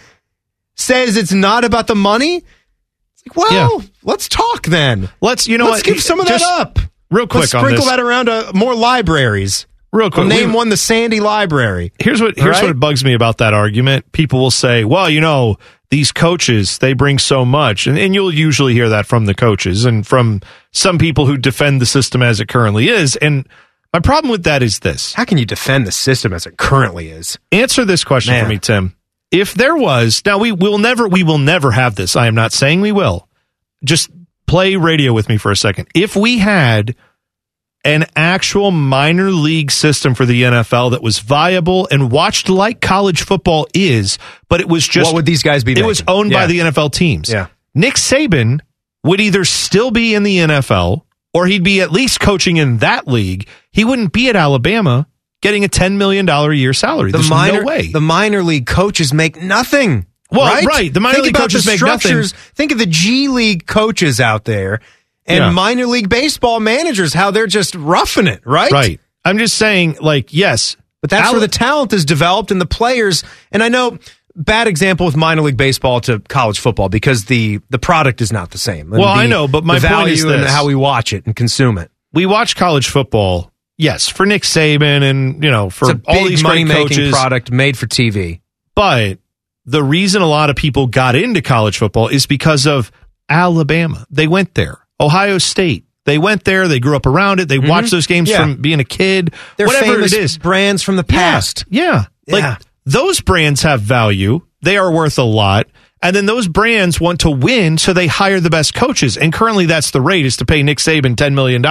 [0.76, 5.08] says it's not about the money, it's like, well, let's talk then.
[5.20, 5.94] Let's you know let's what?
[5.94, 6.78] give some of that up.
[7.10, 9.66] Real quick Let's sprinkle that around uh, more libraries.
[9.90, 11.94] Real quick, We'll name one the Sandy Library.
[11.98, 12.66] Here's what here's right?
[12.66, 14.12] what bugs me about that argument.
[14.12, 15.56] People will say, "Well, you know,
[15.88, 19.86] these coaches they bring so much," and, and you'll usually hear that from the coaches
[19.86, 20.42] and from
[20.72, 23.16] some people who defend the system as it currently is.
[23.16, 23.48] And
[23.92, 27.08] my problem with that is this: How can you defend the system as it currently
[27.08, 27.38] is?
[27.52, 28.44] Answer this question Man.
[28.44, 28.94] for me, Tim.
[29.30, 32.16] If there was now, we will never we will never have this.
[32.16, 33.28] I am not saying we will.
[33.84, 34.10] Just
[34.46, 35.88] play radio with me for a second.
[35.94, 36.96] If we had
[37.84, 43.22] an actual minor league system for the NFL that was viable and watched like college
[43.22, 45.72] football is, but it was just what would these guys be?
[45.72, 46.14] it was making?
[46.14, 47.30] owned by the NFL teams.
[47.30, 47.46] Yeah.
[47.74, 48.60] Nick Saban
[49.04, 51.02] would either still be in the NFL
[51.34, 53.46] or he'd be at least coaching in that league.
[53.70, 55.06] He wouldn't be at Alabama
[55.42, 57.12] getting a $10 million a year salary.
[57.12, 57.88] The There's minor, no way.
[57.92, 60.06] the minor league coaches make nothing.
[60.30, 60.64] Well, right?
[60.66, 60.92] right.
[60.92, 62.22] The minor Think league coaches make nothing.
[62.54, 64.80] Think of the G League coaches out there
[65.26, 65.50] and Yeah.
[65.50, 68.70] minor league baseball managers, how they're just roughing it, right?
[68.72, 69.00] Right.
[69.24, 70.76] I'm just saying, like, yes.
[71.00, 73.22] But that's Al- where the talent is developed and the players.
[73.52, 73.98] And I know
[74.38, 78.50] bad example with minor league baseball to college football because the the product is not
[78.50, 78.90] the same.
[78.90, 80.50] Well, The- I know, but my is value and this.
[80.50, 81.90] how we watch it and consume it.
[82.12, 86.64] we watch college football, yes, for Nick Saban and, you know, for all these money
[86.64, 88.40] making product made for TV.
[88.74, 89.18] But
[89.66, 92.90] the reason a lot of people got into college football is because of
[93.28, 94.06] Alabama.
[94.10, 94.78] They went there.
[95.00, 95.84] Ohio State.
[96.06, 96.68] They went there.
[96.68, 97.48] They grew up around it.
[97.48, 98.40] They watched those games Mm-hmm.
[98.40, 98.54] Yeah.
[98.54, 99.34] from being a kid.
[99.58, 100.38] They're whatever it is.
[100.38, 101.66] brands from the past.
[101.68, 102.04] Yeah.
[102.26, 102.56] Like Yeah.
[102.88, 104.40] Those brands have value.
[104.62, 105.66] They are worth a lot.
[106.00, 109.16] And then those brands want to win, so they hire the best coaches.
[109.16, 111.64] And currently that's the rate is to pay Nick Saban $10 million.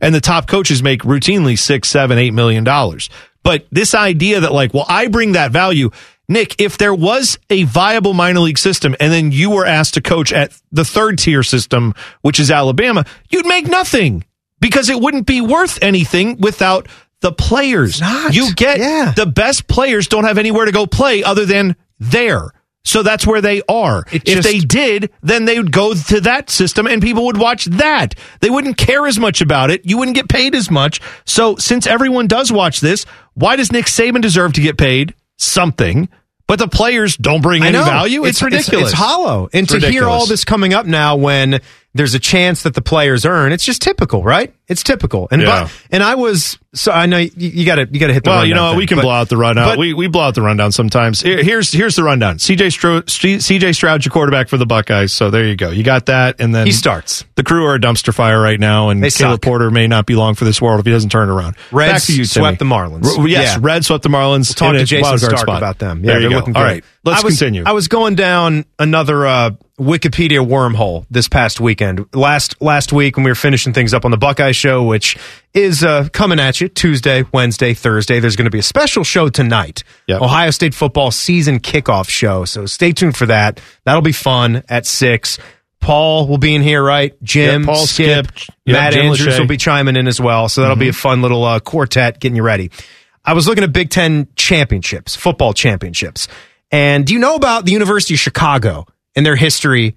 [0.00, 3.10] And the top coaches make routinely six, seven, eight million dollars.
[3.42, 5.90] But this idea that like, well, I bring that value.
[6.28, 10.00] Nick, if there was a viable minor league system and then you were asked to
[10.00, 14.24] coach at the third tier system, which is Alabama, you'd make nothing
[14.60, 16.88] because it wouldn't be worth anything without
[17.20, 18.00] the players.
[18.30, 19.12] You get Yeah.
[19.14, 22.52] the best players don't have anywhere to go play other than there.
[22.82, 24.04] So that's where they are.
[24.10, 27.36] It if just- they did, then they would go to that system and people would
[27.36, 28.14] watch that.
[28.40, 29.82] They wouldn't care as much about it.
[29.84, 31.00] You wouldn't get paid as much.
[31.26, 36.08] So since everyone does watch this, why does Nick Saban deserve to get paid something?
[36.46, 38.24] But the players don't bring any value.
[38.24, 38.88] It's, ridiculous.
[38.90, 39.48] It's, hollow.
[39.52, 41.60] And It's to hear all this coming up now when
[41.94, 44.52] there's a chance that the players earn, it's just typical, right?
[44.70, 45.28] It's typical.
[45.30, 45.64] And Yeah.
[45.64, 48.30] but, and I was so I know you got to you got to hit the
[48.30, 49.64] Well, you know, thing, we can but- blow out the rundown.
[49.68, 51.20] but- we we blow out the rundown sometimes.
[51.20, 52.38] Here- here's here's the rundown.
[52.38, 55.12] CJ Stroud, CJ Stroud's your quarterback for the Buckeyes.
[55.12, 55.70] So there you go.
[55.70, 57.24] You got that, and then He starts.
[57.34, 59.42] The crew are a dumpster fire right now, and They Caleb suck.
[59.42, 61.56] Porter may not be long for this world if he doesn't turn around.
[61.72, 62.70] Reds Back to you, swept Timmy.
[62.70, 63.18] the Marlins.
[63.18, 63.58] R- yes, Yeah.
[63.60, 64.48] Red swept the Marlins.
[64.60, 65.58] We'll talk to Jayson Stark spot.
[65.58, 66.02] about them.
[66.02, 66.36] there you go.
[66.36, 66.84] looking All good.
[67.04, 67.64] let's I was, continue.
[67.66, 72.04] I was going down another uh, Wikipedia wormhole this past weekend.
[72.14, 75.16] Last last week when we were finishing things up on the Buckeye Show, which
[75.54, 78.20] is uh, coming at you Tuesday, Wednesday, Thursday.
[78.20, 79.82] There's going to be a special show tonight.
[80.06, 80.20] Yep.
[80.22, 82.44] Ohio State football season kickoff show.
[82.44, 83.60] So stay tuned for that.
[83.84, 85.38] That'll be fun at six.
[85.80, 87.14] Paul will be in here, right?
[87.22, 89.38] Jim, Yeah, Paul, Skip, Skip, yeah, Matt Jim Andrews Lachey.
[89.40, 90.48] will be chiming in as well.
[90.50, 92.70] So that'll be a fun little uh, quartet getting you ready.
[93.24, 96.28] I was looking at Big Ten championships, football championships.
[96.70, 99.96] And do you know about the University of Chicago and their history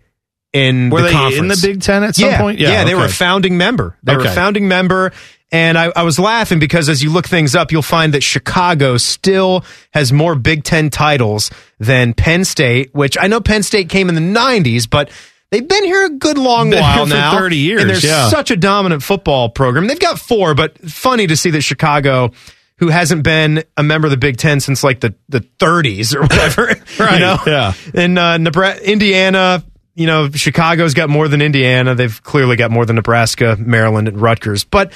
[0.54, 1.40] in Were the they conference?
[1.42, 2.60] in the Big Ten at some yeah, point?
[2.60, 3.98] Yeah, Yeah, they were a founding member.
[4.04, 5.12] They were a founding member.
[5.52, 8.98] And I, I was laughing because as you look things up, you'll find that Chicago
[8.98, 14.10] still has more Big Ten titles than Penn State, which I know Penn State came
[14.10, 15.12] in the 90s, but
[15.52, 17.38] they've been here a good long Been while now.
[17.38, 18.30] 30 years, And they're yeah.
[18.30, 19.86] such a dominant football program.
[19.86, 22.32] They've got four, but funny to see that Chicago,
[22.78, 26.22] who hasn't been a member of the Big Ten since like the, the 30s or
[26.24, 26.66] whatever.
[27.00, 27.38] Right, You know?
[27.46, 27.74] yeah.
[27.94, 29.64] And uh, Nebraska, Indiana,
[29.96, 31.96] you know, Chicago's got more than Indiana.
[31.96, 34.64] They've clearly got more than Nebraska, Maryland, and Rutgers.
[34.64, 34.92] But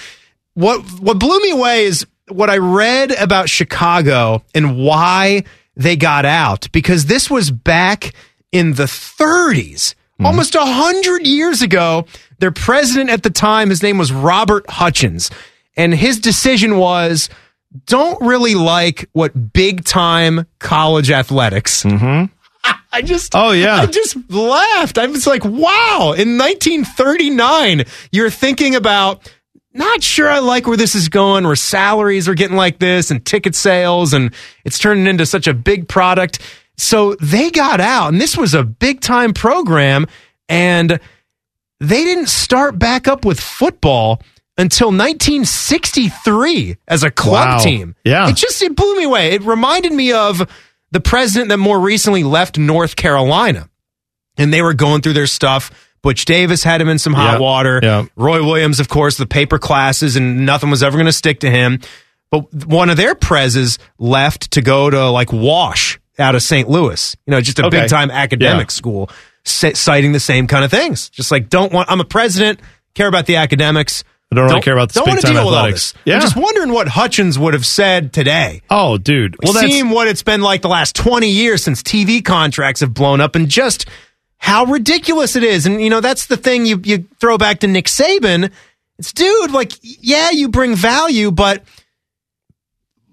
[0.53, 5.43] what what blew me away is what I read about Chicago and why
[5.75, 8.13] they got out because this was back
[8.51, 12.05] in the 30s, almost a hundred years ago.
[12.39, 15.29] Their president at the time, his name was Robert Hutchins,
[15.75, 17.29] and his decision was
[17.85, 21.83] don't really like what big time college athletics.
[21.83, 22.33] Mm-hmm.
[22.91, 23.75] I just, Oh, yeah.
[23.77, 24.97] I just laughed.
[24.97, 29.31] I was like, wow, in 1939, you're thinking about,
[29.73, 33.23] not sure I like where this is going, where salaries are getting like this and
[33.23, 34.33] ticket sales, and
[34.65, 36.39] it's turning into such a big product.
[36.77, 40.07] So they got out, and this was a big time program,
[40.49, 40.99] and
[41.79, 44.21] they didn't start back up with football
[44.57, 47.57] until 1963 as a club Wow.
[47.59, 47.95] team.
[48.03, 48.29] Yeah.
[48.29, 49.33] It just it blew me away.
[49.33, 50.47] It reminded me of
[50.91, 53.69] the president that more recently left North Carolina.
[54.37, 55.71] And they were going through their stuff.
[56.03, 57.39] Butch Davis had him in some hot Yeah.
[57.39, 57.79] water.
[57.81, 58.05] Yeah.
[58.15, 61.49] Roy Williams, of course, the paper classes, and nothing was ever going to stick to
[61.49, 61.79] him.
[62.29, 66.69] But one of their prezes left to go to like Wash out of St.
[66.69, 67.81] Louis, you know, just a Okay.
[67.81, 68.73] big time academic Yeah.
[68.75, 69.09] school,
[69.45, 71.09] ci- citing the same kind of things.
[71.09, 72.59] Just like, don't want, I'm a president,
[72.95, 74.03] care about the academics.
[74.31, 75.91] I don't really care about the don't want to big-time deal with all athletics.
[75.93, 76.01] this.
[76.05, 76.15] Yeah.
[76.15, 78.61] I'm just wondering what Hutchins would have said today.
[78.69, 79.37] Oh, dude.
[79.41, 82.93] Well, that's seeing what it's been like the last 20 years since TV contracts have
[82.93, 83.85] blown up and just
[84.37, 85.65] how ridiculous it is.
[85.65, 88.51] And, you know, that's the thing you, you throw back to Nick Saban.
[88.99, 91.63] It's, dude, like, yeah, you bring value, but.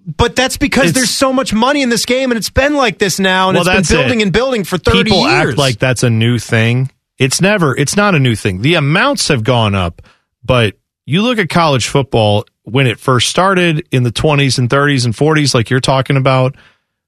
[0.06, 2.98] But that's because It's- there's so much money in this game, and it's been like
[2.98, 4.24] this now, and Well, it's been building it.
[4.24, 5.50] and building for 30 people years.
[5.50, 6.90] act like that's a new thing.
[7.18, 7.74] It's never.
[7.74, 8.60] It's not a new thing.
[8.60, 10.02] The amounts have gone up,
[10.44, 10.74] but
[11.06, 15.14] you look at college football when it first started in the 20s and 30s and
[15.14, 16.56] 40s, like you're talking about.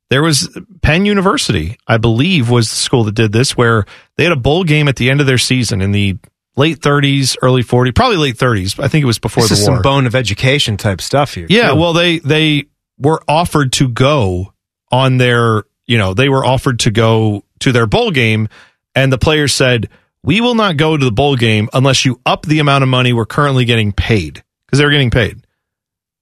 [0.08, 3.86] There was Penn University, I believe, was the school that did this, where
[4.16, 6.16] they had a bowl game at the end of their season in the
[6.56, 8.78] late 30s, early 40s, probably late 30s.
[8.78, 9.76] I think it was before this the is war.
[9.78, 11.46] some bone of education type stuff here.
[11.48, 11.76] Yeah, too.
[11.76, 12.66] well, they they
[12.98, 14.52] were offered to go
[14.92, 18.48] on their, you know, they were offered to go to their bowl game,
[18.94, 19.88] and the players said,
[20.26, 23.14] "We will not go to the bowl game unless you up the amount of money
[23.14, 25.46] we're currently getting paid," because they were getting paid.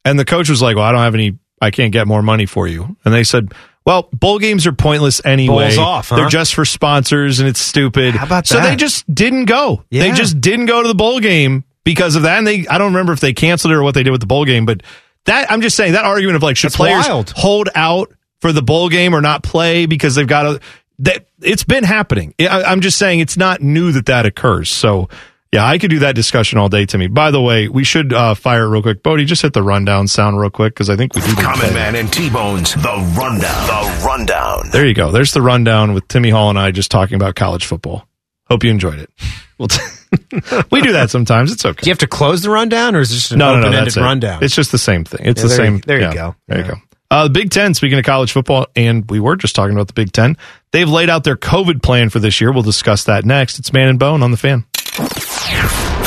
[0.05, 1.39] And the coach was like, "Well, I don't have any.
[1.61, 3.53] I can't get more money for you." And they said,
[3.85, 5.69] "Well, bowl games are pointless anyway.
[5.69, 6.17] Bowls off, huh?
[6.17, 9.83] They're just for sponsors, and it's stupid." How about so they just didn't go.
[9.91, 12.39] They just didn't go to the bowl game because of that.
[12.39, 14.27] And they, I don't remember if they canceled it or what they did with the
[14.27, 14.83] bowl game, but
[15.25, 17.31] that I'm just saying that argument of like should That's players wild.
[17.31, 20.61] hold out for the bowl game or not play because they've got to.
[21.01, 22.35] That it's been happening.
[22.41, 24.71] I, I'm just saying it's not new that that occurs.
[24.71, 25.09] So.
[25.53, 27.07] Yeah, I could do that discussion all day, Timmy.
[27.07, 29.05] By the way, we should uh, fire it real quick.
[29.05, 31.29] Bodie, just hit the rundown sound real quick because I think we do.
[31.29, 31.75] need to play Common.
[31.75, 33.67] Man and T-Bones, The Rundown.
[33.69, 34.71] The Rundown.
[34.73, 35.13] There you go.
[35.13, 38.05] There's the rundown with Timmy Hall and I just talking about college football.
[38.51, 39.11] Hope you enjoyed it.
[39.57, 39.69] Well,
[40.73, 41.53] we do that sometimes.
[41.53, 41.81] It's okay.
[41.83, 43.59] Do you have to close the rundown, or is it just an no, no, no,
[43.69, 44.01] open-ended that's it.
[44.01, 44.43] rundown?
[44.43, 45.21] It's just the same thing.
[45.25, 45.75] It's Yeah, the there same.
[45.75, 46.35] you- there you go.
[46.49, 46.75] There you go.
[47.09, 49.93] Uh, the Big Ten, speaking of college football, and we were just talking about the
[49.93, 50.37] Big Ten,
[50.75, 52.53] they've laid out their COVID plan for this year.
[52.53, 53.59] We'll discuss that next.
[53.59, 54.65] It's Man and Bone on the fan.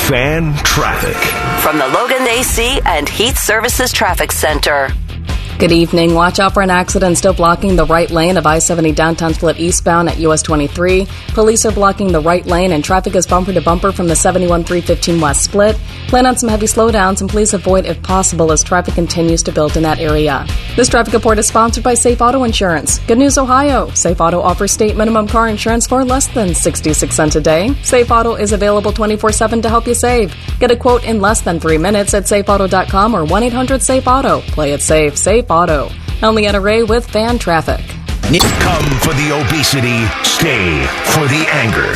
[0.07, 1.15] Fan traffic.
[1.63, 4.89] From the Logan AC and Heat Services Traffic Center.
[5.59, 6.13] Good evening.
[6.13, 9.57] Watch out for an accident still blocking the right lane of I 70 downtown split
[9.57, 11.07] eastbound at US 23.
[11.29, 14.65] Police are blocking the right lane and traffic is bumper to bumper from the 71
[14.65, 15.75] 315 West split.
[16.09, 19.75] Plan on some heavy slowdowns and please avoid if possible as traffic continues to build
[19.75, 20.45] in that area.
[20.75, 22.99] This traffic report is sponsored by Safe Auto Insurance.
[23.07, 23.89] Good news, Ohio.
[23.89, 27.73] Safe Auto offers state minimum car insurance for less than 66 cents a day.
[27.81, 30.35] Safe Auto is available 24 7 to help you save.
[30.59, 34.41] Get a quote in less than three minutes at safeauto.com or 1 800 Safe Auto.
[34.41, 35.17] Play it safe.
[35.17, 35.89] Safe Auto.
[36.23, 37.85] Only at Array with fan traffic.
[38.59, 41.93] Come for the obesity, stay for the anger.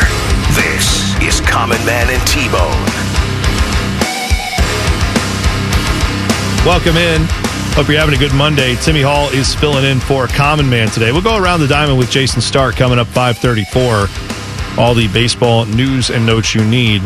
[0.55, 2.85] This is Common Man and T-Bone.
[6.65, 7.25] Welcome in.
[7.73, 8.75] Hope you're having a good Monday.
[8.75, 11.11] Timmy Hall is filling in for Common Man today.
[11.11, 14.81] We'll go around the diamond with Jayson Stark coming up 534.
[14.81, 17.01] All the baseball news and notes you need.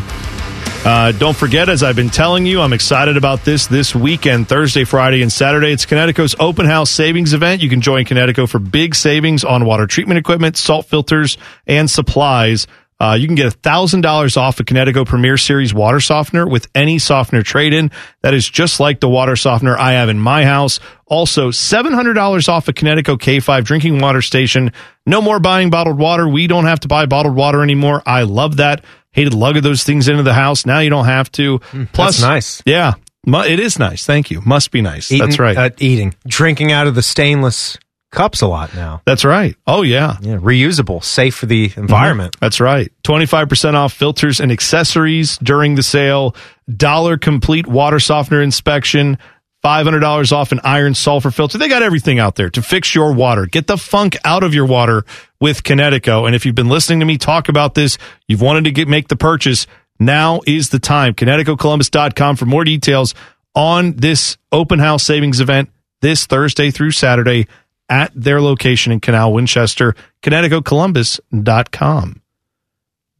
[0.85, 4.83] Uh, don't forget, as I've been telling you, I'm excited about this this weekend, Thursday,
[4.83, 5.71] Friday, and Saturday.
[5.71, 7.63] It's Kinetico's open house savings event.
[7.63, 12.67] You can join Kinetico for big savings on water treatment equipment, salt filters, and supplies.
[12.99, 17.41] Uh, you can get $1,000 off a Kinetico Premier Series water softener with any softener
[17.41, 17.89] trade in.
[18.21, 20.79] That is just like the water softener I have in my house.
[21.07, 24.71] Also, $700 off a Kinetico K5 drinking water station.
[25.07, 26.27] No more buying bottled water.
[26.27, 28.03] We don't have to buy bottled water anymore.
[28.05, 28.85] I love that.
[29.15, 30.65] Hated lugging those things into the house.
[30.65, 31.59] Now you don't have to.
[31.93, 32.61] Plus, that's nice.
[32.65, 32.93] Yeah,
[33.25, 34.05] it is nice.
[34.05, 34.41] Thank you.
[34.45, 35.11] Must be nice.
[35.11, 35.57] Eating- That's right.
[35.57, 37.77] uh, eating, drinking out of the stainless
[38.11, 39.01] cups a lot now.
[39.05, 39.55] That's right.
[39.67, 40.17] Oh yeah.
[40.21, 42.37] Yeah, reusable, safe for the environment.
[42.39, 42.89] That's right.
[43.03, 46.35] 25% off filters and accessories during the sale.
[46.73, 49.17] Dollar complete water softener inspection.
[49.65, 51.57] $500 off an iron sulfur filter.
[51.57, 53.47] They got everything out there to fix your water.
[53.47, 55.03] Get the funk out of your water
[55.41, 56.27] with Kinetico.
[56.27, 57.97] And if you've been listening to me talk about this,
[58.27, 59.65] you've wanted to get make the purchase,
[59.99, 61.15] now is the time.
[61.15, 63.15] KineticoColumbus.com for more details
[63.55, 65.71] on this open house savings event
[66.01, 67.47] this Thursday through Saturday
[67.89, 72.21] at their location in Canal Winchester, KineticoColumbus.com.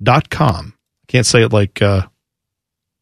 [0.03, 0.73] Dot com.
[1.07, 2.05] Can't say it like uh,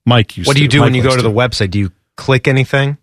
[0.06, 0.64] Mike used What do to.
[0.64, 1.72] you do Mike when you go to the website?
[1.72, 3.00] Do you click anything?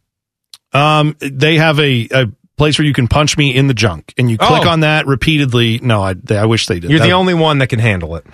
[0.72, 2.26] Um, they have a, a
[2.56, 4.68] place where you can punch me in the junk, and you click Oh.
[4.68, 5.78] on that repeatedly.
[5.80, 6.90] No, I, they, I wish they did.
[6.90, 8.26] You're the That- only one that can handle it.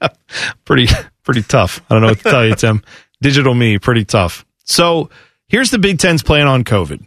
[0.64, 0.86] pretty
[1.22, 1.80] pretty tough.
[1.88, 2.82] I don't know what to tell you, Tim.
[3.20, 4.44] Digital me, pretty tough.
[4.64, 5.10] So
[5.48, 7.04] here's the Big Ten's plan on COVID.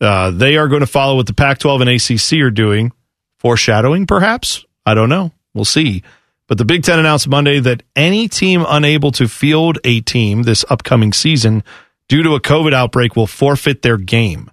[0.00, 2.92] Uh, they are going to follow what the Pac-12 and ACC are doing,
[3.38, 4.64] foreshadowing, perhaps.
[4.86, 5.32] I don't know.
[5.52, 6.02] We'll see.
[6.46, 10.64] But the Big Ten announced Monday that any team unable to field a team this
[10.70, 11.62] upcoming season
[12.10, 14.50] due to a COVID outbreak will forfeit their game.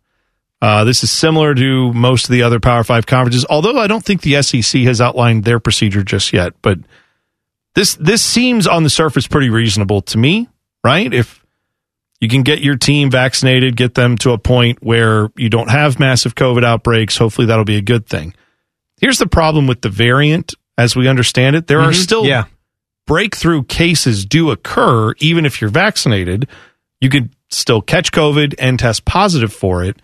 [0.61, 4.05] Uh, this is similar to most of the other Power Five conferences, although I don't
[4.05, 6.53] think the SEC has outlined their procedure just yet.
[6.61, 6.79] But
[7.75, 10.47] this this seems on the surface pretty reasonable to me,
[10.83, 11.11] right?
[11.11, 11.43] If
[12.21, 15.99] you can get your team vaccinated, get them to a point where you don't have
[15.99, 18.33] massive COVID outbreaks, hopefully that'll be a good thing.
[18.99, 21.67] Here's the problem with the variant, as we understand it.
[21.67, 21.95] There are Mhm.
[22.03, 22.45] still Yeah.
[23.05, 26.47] breakthrough cases do occur even if you're vaccinated.
[26.99, 29.97] You could still catch COVID and test positive for it.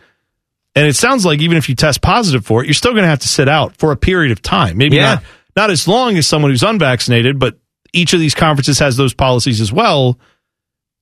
[0.75, 3.07] And it sounds like even if you test positive for it, you're still going to
[3.09, 4.77] have to sit out for a period of time.
[4.77, 5.15] Maybe Yeah.
[5.15, 5.23] not
[5.55, 7.59] not as long as someone who's unvaccinated, but
[7.93, 10.17] each of these conferences has those policies as well.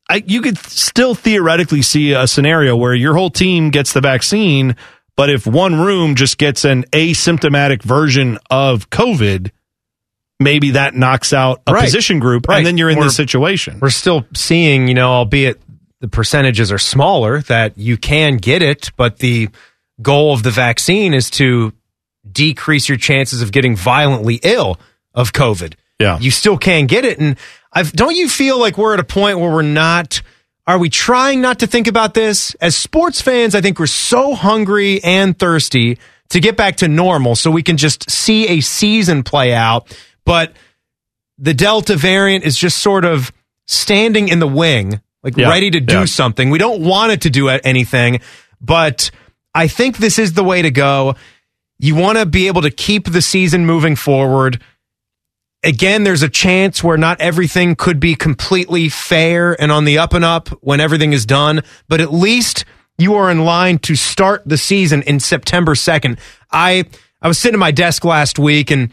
[0.09, 4.75] I, you could still theoretically see a scenario where your whole team gets the vaccine,
[5.15, 9.51] but if one room just gets an asymptomatic version of COVID,
[10.37, 11.85] maybe that knocks out a Right.
[11.85, 12.57] position group, Right.
[12.57, 13.77] and then you're in We're- this situation.
[13.81, 15.61] We're still seeing, you know, albeit
[16.01, 19.49] the percentages are smaller, that you can get it, but the
[20.01, 21.71] goal of the vaccine is to
[22.29, 24.79] decrease your chances of getting violently ill
[25.13, 25.75] of COVID.
[25.99, 26.19] Yeah.
[26.19, 27.19] You still can get it.
[27.19, 27.37] And
[27.71, 30.21] I've, don't you feel like we're at a point where we're not,
[30.65, 32.55] are we trying not to think about this?
[32.55, 35.99] As sports fans, I think we're so hungry and thirsty
[36.29, 39.95] to get back to normal so we can just see a season play out.
[40.25, 40.53] But
[41.37, 43.31] the Delta variant is just sort of
[43.67, 46.05] standing in the wing, like Yeah, ready to do yeah.
[46.05, 46.49] something.
[46.49, 48.21] We don't want it to do anything,
[48.59, 49.11] but
[49.53, 51.15] I think this is the way to go.
[51.79, 54.61] You want to be able to keep the season moving forward.
[55.63, 60.13] Again, there's a chance where not everything could be completely fair and on the up
[60.13, 62.65] and up when everything is done, but at least
[62.97, 66.17] you are in line to start the season in September 2nd.
[66.51, 66.85] I
[67.21, 68.91] I was sitting at my desk last week and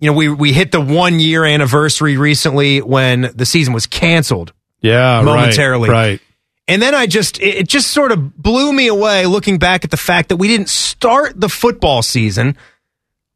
[0.00, 4.52] you know, we we hit the 1 year anniversary recently when the season was canceled
[4.86, 5.90] yeah, momentarily.
[5.90, 6.20] Right.
[6.68, 9.96] And then I just, it just sort of blew me away looking back at the
[9.96, 12.56] fact that we didn't start the football season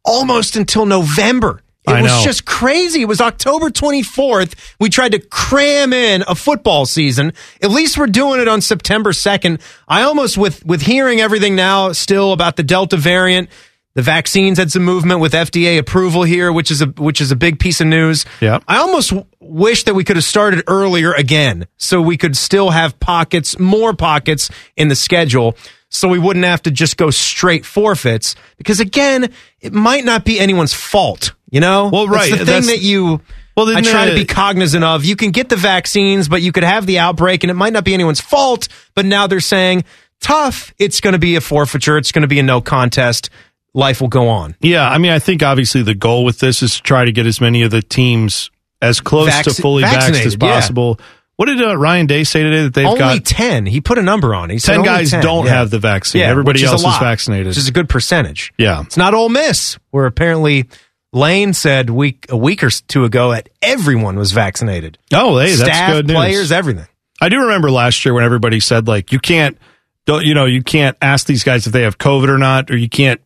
[0.04, 1.62] almost until November.
[1.86, 2.20] It I was know.
[2.24, 3.02] just crazy.
[3.02, 4.54] It was October 24th.
[4.80, 7.32] We tried to cram in a football season.
[7.62, 9.60] At least we're doing it on September 2nd.
[9.88, 13.48] I almost, with, with hearing everything now still about the Delta variant,
[13.94, 17.36] the vaccines had some movement with FDA approval here, which is a, which is a
[17.36, 18.26] big piece of news.
[18.40, 18.58] Yeah.
[18.68, 19.12] I almost
[19.50, 23.94] wish that we could have started earlier again so we could still have pockets, more
[23.94, 25.56] pockets in the schedule
[25.88, 30.38] so we wouldn't have to just go straight forfeits because again, it might not be
[30.38, 31.90] anyone's fault, you know?
[31.92, 32.30] Well, right.
[32.30, 33.20] It's the thing That's- that you
[33.56, 35.04] Well, I try to be cognizant of.
[35.04, 37.84] You can get the vaccines, but you could have the outbreak and it might not
[37.84, 39.84] be anyone's fault, but now they're saying
[40.20, 43.28] tough, it's going to be a forfeiture, it's going to be a no contest.
[43.74, 44.56] Life will go on.
[44.60, 47.26] Yeah, I mean, I think obviously the goal with this is to try to get
[47.26, 48.50] as many of the teams
[48.82, 50.54] as close Vac- to fully vaccinated as vaccinated, yeah.
[50.54, 51.00] possible.
[51.36, 53.64] What did uh, Ryan Day say today that they've only got 10.
[53.64, 54.50] He put a number on.
[54.50, 55.52] He said 10 only guys 10, don't yeah.
[55.52, 56.20] have the vaccine.
[56.20, 57.46] Yeah, Everybody which is else is vaccinated.
[57.46, 58.52] Which is a good percentage.
[58.58, 58.82] Yeah.
[58.82, 60.68] It's not Ole Miss, where apparently
[61.14, 64.98] Lane said week a week or two ago that everyone was vaccinated.
[65.14, 66.14] Oh, hey, that's good news.
[66.14, 66.86] players, everything.
[67.20, 69.58] I do remember last year when everybody said like you can't
[70.06, 72.76] don't you know you can't ask these guys if they have COVID or not, or
[72.76, 73.20] you can't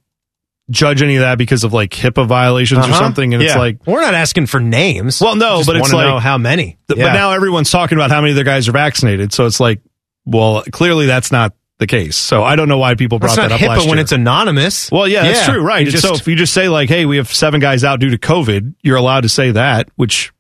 [0.71, 2.99] judge any of that because of like HIPAA violations or Uh-huh.
[2.99, 3.35] something.
[3.35, 5.21] And it's like, we're not asking for names.
[5.21, 6.79] well, no, Just but it's like know how many.
[6.89, 7.07] th- Yeah.
[7.09, 9.33] But now everyone's talking about how many of their guys are vaccinated.
[9.33, 9.81] So it's like,
[10.25, 12.17] well, clearly that's not the case.
[12.17, 14.03] So I don't know why people brought That's that up HIPAA last when year.
[14.05, 14.91] it's anonymous.
[14.91, 15.87] Well, yeah, that's true, right?
[15.87, 18.19] Just- so if you just say like, "Hey, we have seven guys out due to
[18.19, 20.33] COVID," you're allowed to say that, which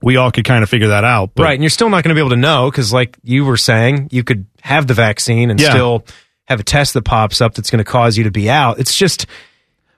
[0.00, 1.32] we all could kind of figure that out.
[1.34, 3.44] But right, and you're still not going to be able to know because, like you
[3.44, 5.70] were saying, you could have the vaccine and Yeah.
[5.70, 6.06] still
[6.46, 8.78] have a test that pops up that's going to cause you to be out.
[8.78, 9.26] It's just.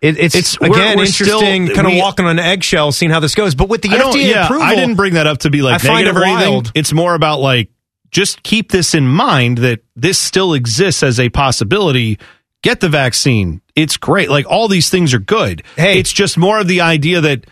[0.00, 3.20] It, it's, It's- we're- again we're still- interesting, kind of walking on eggshells, seeing how
[3.20, 3.54] this goes.
[3.54, 5.84] But with the I FDA yeah, approval, I didn't bring that up to be like
[5.84, 6.72] I negative it or anything.
[6.74, 7.70] It's more about like
[8.10, 12.18] just keep this in mind that this still exists as a possibility.
[12.62, 13.60] Get the vaccine.
[13.76, 14.28] It's great.
[14.30, 15.62] Like all these things are good.
[15.76, 15.98] Hey.
[15.98, 17.46] it's just more of the idea that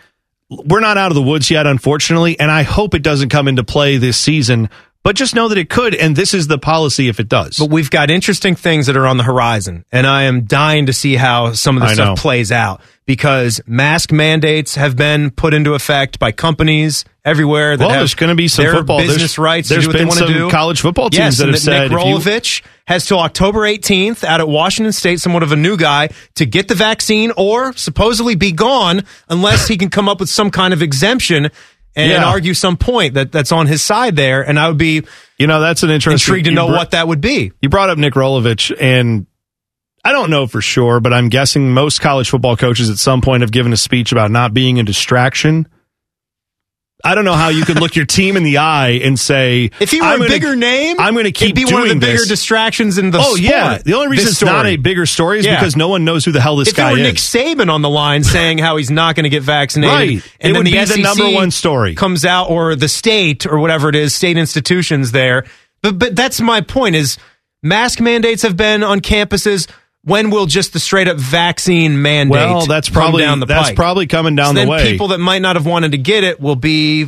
[0.51, 3.65] we're not out of the woods yet, unfortunately, and I hope it doesn't come into
[3.65, 4.71] play this season.
[5.09, 7.57] But just know that it could, and this is the policy if it does.
[7.57, 10.93] But we've got interesting things that are on the horizon, and I am dying to
[10.93, 12.21] see how some of the I stuff know.
[12.21, 17.79] plays out because mask mandates have been put into effect by companies everywhere.
[17.79, 18.99] That Well, have there's gonna be some football.
[18.99, 19.69] There's- business rights.
[19.69, 20.51] to there's do what they been want to some do.
[20.51, 23.19] college football teams yes, that and have that said Nick if you- Rolovich has till
[23.19, 27.33] October 18th out at Washington State, somewhat of a new guy, to get the vaccine
[27.35, 31.49] or supposedly be gone unless he can come up with some kind of exemption
[31.99, 32.25] and, Yeah.
[32.25, 34.43] argue some point that that's on his side there.
[34.43, 35.03] And I would be
[35.39, 36.33] you know, that's an interesting.
[36.35, 37.53] intrigued to know br- what that would be.
[37.61, 39.27] You brought up Nick Rolovich, and
[40.05, 43.43] I don't know for sure, but I'm guessing most college football coaches at some point
[43.43, 45.67] have given a speech about not being a distraction.
[47.05, 49.93] I don't know how you could look your team in the eye and say, If
[49.93, 51.95] he were I'm a gonna- bigger name, I'm going to keep be one of the
[51.95, 53.41] bigger this." distractions in the oh sport.
[53.41, 55.61] yeah, the only reason it's not a bigger story is Yeah.
[55.61, 56.99] because no one knows who the hell this if guy is.
[56.99, 60.11] Nick Saban on the line saying how he's not going to get vaccinated, Right.
[60.11, 61.95] and It then would the be the number one story.
[61.95, 65.45] comes out, or the state or whatever it is, state institutions there.
[65.83, 67.17] But but that's my point: is
[67.63, 69.69] mask mandates have been on campuses.
[70.09, 72.33] When will just the straight up vaccine mandate?
[72.33, 73.77] well, that's come probably down the that's pike?
[73.77, 74.91] probably coming So down the then way.
[74.91, 77.05] people that might not have wanted to get it will be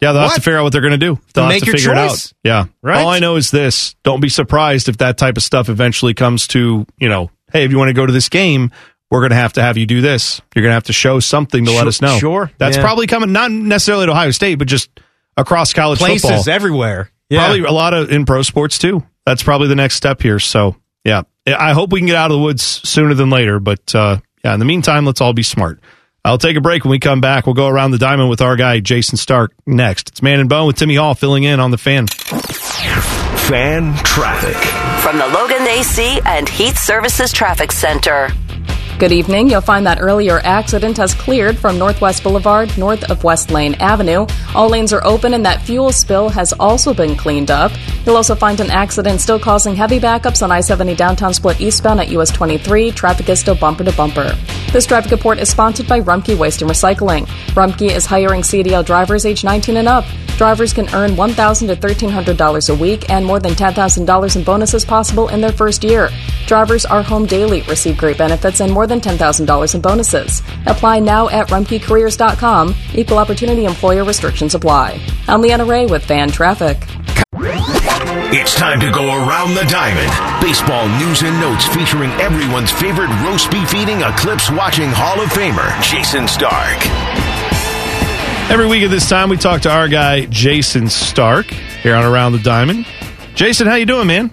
[0.00, 1.18] Yeah, they'll have to figure out what they're going to do.
[1.34, 2.32] They'll Make have to figure it out.
[2.42, 2.64] Yeah.
[2.82, 3.02] Right?
[3.02, 3.94] All I know is this.
[4.02, 7.70] Don't be surprised if that type of stuff eventually comes to, you know, hey, if
[7.70, 8.70] you want to go to this game,
[9.10, 10.40] we're going to have to have you do this.
[10.54, 12.16] You're going to have to show something to let us know.
[12.18, 12.50] sure.
[12.58, 12.82] That's Yeah.
[12.82, 14.88] probably coming, not necessarily to Ohio State, but just
[15.36, 16.48] across college places football.
[16.54, 17.10] everywhere.
[17.28, 17.44] Yeah.
[17.46, 19.04] Probably a lot of in pro sports too.
[19.26, 20.38] That's probably the next step here.
[20.38, 21.22] So, yeah.
[21.54, 23.58] I hope we can get out of the woods sooner than later.
[23.60, 25.80] But, uh, yeah, in the meantime, let's all be smart.
[26.24, 27.46] I'll take a break when we come back.
[27.46, 30.10] We'll go around the diamond with our guy, Jayson Stark, next.
[30.10, 32.06] It's Man and Bone with Timmy Hall filling in on the fan.
[33.48, 34.56] Fan traffic.
[35.02, 38.28] From the Logan AC and Heat Services Traffic Center.
[39.00, 39.48] Good evening.
[39.48, 44.26] You'll find that earlier accident has cleared from Northwest Boulevard north of West Lane Avenue.
[44.54, 47.72] All lanes are open and that fuel spill has also been cleaned up.
[48.04, 52.10] You'll also find an accident still causing heavy backups on I-70 downtown split eastbound at
[52.10, 52.90] US 23.
[52.90, 54.36] Traffic is still bumper to bumper.
[54.70, 57.26] This traffic report is sponsored by Rumpke Waste and Recycling.
[57.54, 60.04] Rumpke is hiring CDL drivers age 19 and up.
[60.40, 65.28] Drivers can earn 1,000 to $1,300 a week and more than $10,000 in bonuses possible
[65.28, 66.08] in their first year.
[66.46, 70.42] Drivers are home daily, receive great benefits, and more than $10,000 in bonuses.
[70.66, 72.74] Apply now at rumpkecareers.com.
[72.92, 75.00] Equal opportunity employer restrictions apply.
[75.26, 76.76] I'm Leanna Ray with Fan Traffic.
[78.32, 80.42] It's time to go around the diamond.
[80.44, 85.68] Baseball news and notes featuring everyone's favorite roast beef eating, Eclipse watching Hall of Famer,
[85.82, 86.78] Jayson Stark.
[88.50, 92.32] Every week at this time, we talk to our guy, Jayson Stark, here on Around
[92.32, 92.84] the Diamond.
[93.34, 94.32] Jayson, how you doing, man?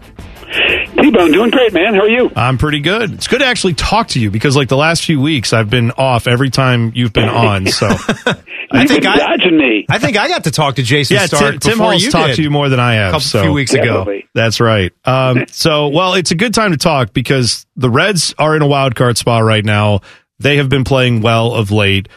[0.97, 1.93] T-Bone, doing great, man.
[1.93, 2.31] How are you?
[2.35, 3.13] I'm pretty good.
[3.13, 5.91] It's good to actually talk to you because, like, the last few weeks, I've been
[5.91, 7.67] off every time you've been on.
[7.67, 7.87] So
[8.71, 9.85] I think I, me.
[9.89, 12.29] I think I got to talk to Jayson yeah, Stark Tim, Tim Hall's you talked
[12.29, 12.35] did.
[12.37, 13.09] to you more than I have.
[13.09, 13.83] a couple so few weeks ago.
[13.83, 14.27] Definitely.
[14.33, 14.91] That's right.
[15.05, 18.67] Um, so, well, it's a good time to talk because the Reds are in a
[18.67, 20.01] wild card spot right now.
[20.39, 22.09] They have been playing well of late.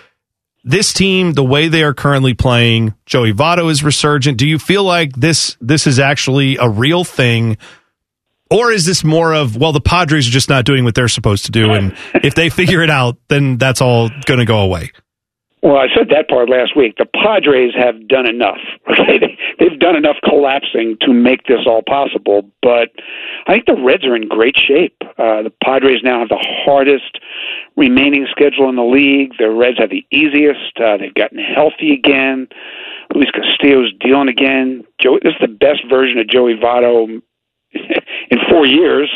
[0.63, 4.37] This team, the way they are currently playing, Joey Votto is resurgent.
[4.37, 7.57] Do you feel like this this is actually a real thing?
[8.51, 11.45] Or is this more of, well, the Padres are just not doing what they're supposed
[11.47, 14.91] to do, and if they figure it out, then that's all going to go away?
[15.63, 16.95] Well, I said that part last week.
[16.97, 18.59] The Padres have done enough.
[18.91, 22.51] Okay, they, they've done enough collapsing to make this all possible.
[22.61, 22.89] But
[23.47, 24.97] I think the Reds are in great shape.
[25.17, 27.21] Uh, the Padres now have the hardest
[27.77, 29.33] remaining schedule in the league.
[29.39, 30.75] The Reds have the easiest.
[30.77, 32.49] Uh, they've gotten healthy again.
[33.15, 34.83] Luis Castillo's dealing again.
[35.01, 37.23] Joey, this is the best version of Joey Votto
[37.75, 39.11] in four years.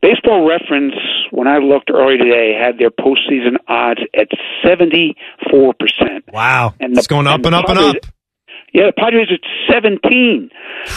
[0.00, 0.94] Baseball Reference,
[1.32, 4.28] when I looked earlier today, had their postseason odds at
[4.64, 5.16] seventy
[5.50, 6.24] four percent.
[6.32, 7.96] Wow, And the- it's going up and and up and up.
[8.72, 9.40] Yeah, the Padres at
[9.72, 10.50] seventeen.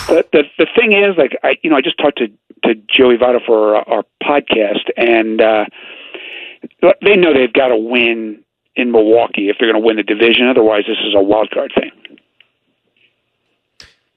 [0.07, 2.27] But the the thing is, like I, you know, I just talked to
[2.65, 5.65] to Joey Votto for our, our podcast, and uh,
[7.01, 8.43] they know they've got to win
[8.75, 10.47] in Milwaukee if they're going to win the division.
[10.47, 11.91] Otherwise, this is a wild card thing.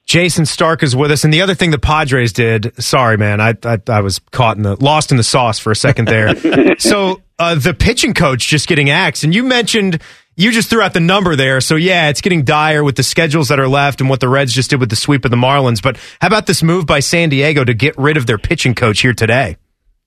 [0.05, 2.73] Jayson Stark is with us, and the other thing the Padres did.
[2.81, 5.75] Sorry, man, I I, I was caught in the lost in the sauce for a
[5.75, 6.75] second there.
[6.77, 9.99] so uh, the pitching coach just getting axed, and you mentioned
[10.35, 11.59] you just threw out the number there.
[11.59, 14.53] So yeah, it's getting dire with the schedules that are left and what the Reds
[14.53, 15.81] just did with the sweep of the Marlins.
[15.81, 19.01] But how about this move by San Diego to get rid of their pitching coach
[19.01, 19.57] here today?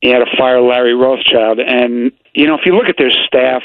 [0.01, 3.63] Yeah, to fire Larry Rothschild, and you know, if you look at their staff.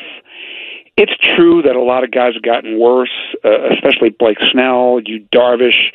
[0.95, 3.14] It's true that a lot of guys have gotten worse,
[3.44, 5.91] uh, especially Blake Snell, Yu Darvish,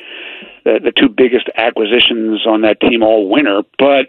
[0.65, 3.63] the, the two biggest acquisitions on that team all winter.
[3.77, 4.07] But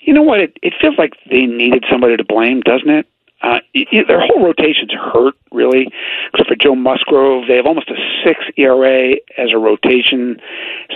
[0.00, 0.40] you know what?
[0.40, 3.06] It, it feels like they needed somebody to blame, doesn't it?
[3.42, 5.88] Uh, y- their whole rotation's hurt, really,
[6.32, 7.48] except for Joe Musgrove.
[7.48, 10.40] They have almost a six ERA as a rotation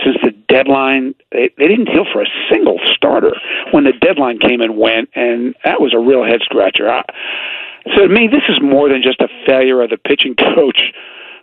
[0.01, 1.13] since the deadline.
[1.33, 3.33] They, they didn't deal for a single starter
[3.71, 6.89] when the deadline came and went, and that was a real head scratcher.
[6.89, 7.03] I,
[7.95, 10.79] so to me, this is more than just a failure of the pitching coach,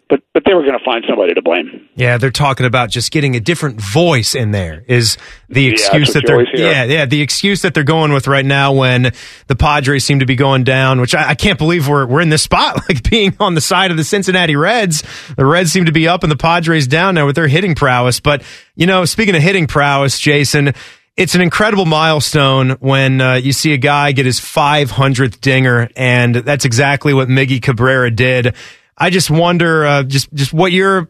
[0.08, 1.88] but but they were going to find somebody to blame.
[1.94, 5.16] Yeah, they're talking about just getting a different voice in there is
[5.48, 8.72] the excuse what that they're yeah yeah the excuse that they're going with right now
[8.72, 9.12] when
[9.46, 12.28] the Padres seem to be going down, which I, I can't believe we're we're in
[12.28, 15.02] this spot like being on the side of the Cincinnati Reds.
[15.36, 18.20] The Reds seem to be up and the Padres down now with their hitting prowess.
[18.20, 18.42] But
[18.74, 20.74] you know, speaking of hitting prowess, Jayson.
[21.16, 26.34] It's an incredible milestone when uh, you see a guy get his 500th dinger, and
[26.34, 28.54] that's exactly what Miggy Cabrera did.
[28.98, 31.08] I just wonder, uh, just just what your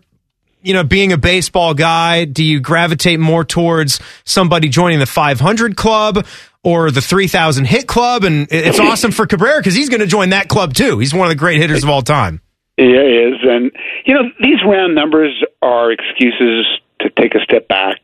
[0.65, 5.77] you know, being a baseball guy, do you gravitate more towards somebody joining the 500
[5.77, 6.27] club
[6.65, 8.25] or the 3000 hit club?
[8.25, 10.99] And it's awesome for Cabrera because he's going to join that club too.
[10.99, 12.41] He's one of the great hitters of all time.
[12.79, 13.35] Yeah, he is.
[13.43, 13.71] And,
[14.07, 16.67] you know, these round numbers are excuses
[17.01, 18.01] to take a step back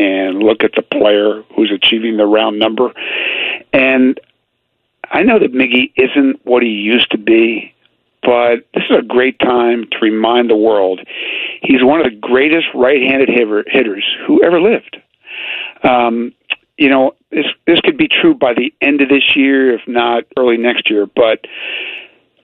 [0.00, 2.92] and look at the player who's achieving the round number.
[3.74, 4.18] And
[5.10, 7.74] I know that Miggy isn't what he used to be,
[8.22, 11.00] but this is a great time to remind the world
[11.62, 14.96] he's one of the greatest right-handed hitter, hitters who ever lived.
[15.82, 16.32] Um,
[16.78, 20.24] you know, this this could be true by the end of this year, if not
[20.38, 21.04] early next year.
[21.04, 21.46] But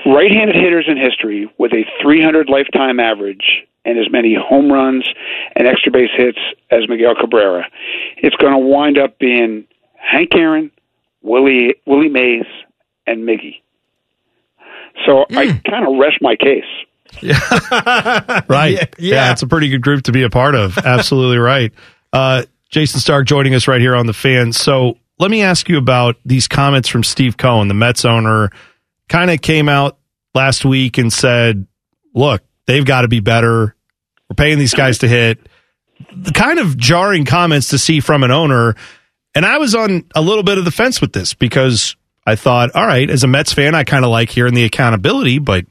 [0.04, 5.08] right-handed hitters in history with a 300 lifetime average and as many home runs
[5.54, 6.38] and extra base hits
[6.70, 7.64] as Miguel Cabrera,
[8.16, 10.70] it's going to wind up being Hank Aaron,
[11.22, 12.46] Willie Willie Mays,
[13.06, 13.62] and Miggy.
[15.06, 16.64] So I kind of rest my case.
[18.48, 18.72] right.
[18.72, 19.32] Yeah, yeah.
[19.32, 20.76] it's a pretty good group to be a part of.
[20.84, 21.72] Absolutely right.
[22.12, 24.52] Uh, Jayson Stark joining us right here on the fan.
[24.52, 28.50] So let me ask you about these comments from Steve Cohen, the Mets owner,
[29.08, 29.98] kind of came out
[30.34, 31.66] last week and said,
[32.14, 33.75] look, they've got to be better.
[34.28, 35.38] We're paying these guys to hit.
[36.14, 38.74] The kind of jarring comments to see from an owner.
[39.34, 41.96] And I was on a little bit of the fence with this because
[42.26, 45.38] I thought, all right, as a Mets fan, I kind of like hearing the accountability,
[45.38, 45.64] but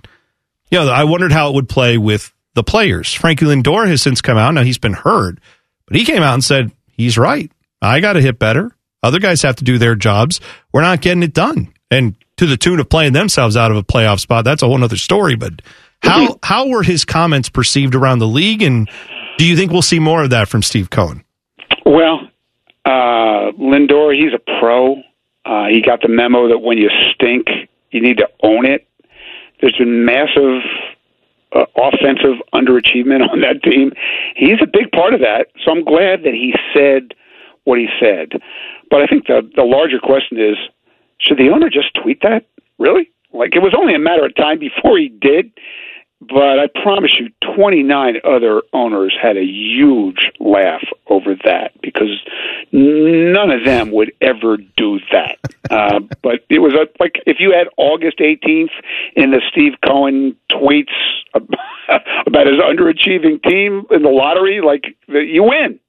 [0.72, 3.14] you know, I wondered how it would play with the players.
[3.14, 4.54] Frankie Lindor has since come out.
[4.54, 5.42] Now he's been heard,
[5.86, 7.52] but he came out and said, he's right.
[7.82, 8.76] I got to hit better.
[9.04, 10.40] Other guys have to do their jobs.
[10.74, 11.74] We're not getting it done.
[11.92, 14.84] And to the tune of playing themselves out of a playoff spot, that's a whole
[14.84, 15.36] other story.
[15.36, 15.62] But
[16.02, 18.62] how, how were his comments perceived around the league?
[18.62, 18.90] And
[19.38, 21.24] do you think we'll see more of that from Steve Cohen?
[21.86, 22.22] Well,
[22.86, 25.02] uh, Lindor, he's a pro.
[25.46, 27.48] Uh, he got the memo that when you stink,
[27.92, 28.88] you need to own it.
[29.62, 30.62] There's been massive
[31.54, 33.94] uh, offensive underachievement on that team.
[34.36, 35.48] He's a big part of that.
[35.64, 37.14] So I'm glad that he said
[37.64, 38.42] what he said.
[38.90, 40.58] But I think the the larger question is,
[41.20, 42.46] should the owner just tweet that?
[42.78, 43.10] Really?
[43.34, 45.52] Like it was only a matter of time before he did.
[46.28, 52.22] But I promise you, 29 other owners had a huge laugh over that because
[52.72, 55.38] none of them would ever do that.
[55.66, 58.70] Uh, but it was a, like if you had August 18th
[59.16, 60.94] in the Steve Cohen tweets
[61.34, 65.80] about his underachieving team in the lottery, like you win.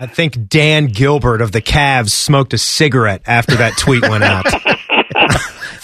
[0.00, 4.46] I think Dan Gilbert of the Cavs smoked a cigarette after that tweet went out.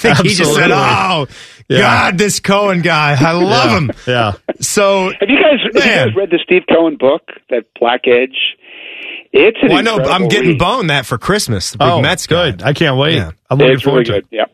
[0.04, 1.26] I think he just said, "Oh
[1.68, 1.78] Yeah.
[1.80, 3.78] God, this Cohen guy, I love Yeah.
[3.78, 4.32] him." Yeah.
[4.60, 8.56] So Have you guys, have you guys read the Steve Cohen book, that Black Edge?
[9.32, 10.58] It's an well, I know I'm getting read.
[10.58, 11.70] boned that for Christmas.
[11.70, 12.50] The big Oh, Mets guy.
[12.50, 12.62] good.
[12.62, 13.14] I can't wait.
[13.16, 13.30] Yeah.
[13.48, 14.26] I'm looking It's really forward to good.
[14.30, 14.44] Yeah,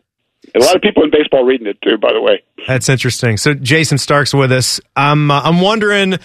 [0.55, 1.97] a lot of people in baseball reading it too.
[1.97, 3.35] By the way, That's interesting.
[3.37, 4.79] So Jayson Stark's with us.
[4.95, 6.17] I'm uh, I'm wondering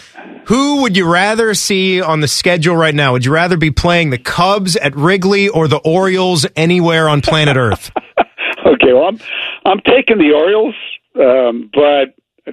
[0.46, 3.12] who would you rather see on the schedule right now?
[3.12, 7.56] Would you rather be playing the Cubs at Wrigley or the Orioles anywhere on planet
[7.56, 7.90] Earth?
[8.64, 8.92] okay.
[8.92, 9.18] Well, I'm
[9.64, 10.74] I'm taking the Orioles,
[11.16, 12.14] um, but
[12.46, 12.52] I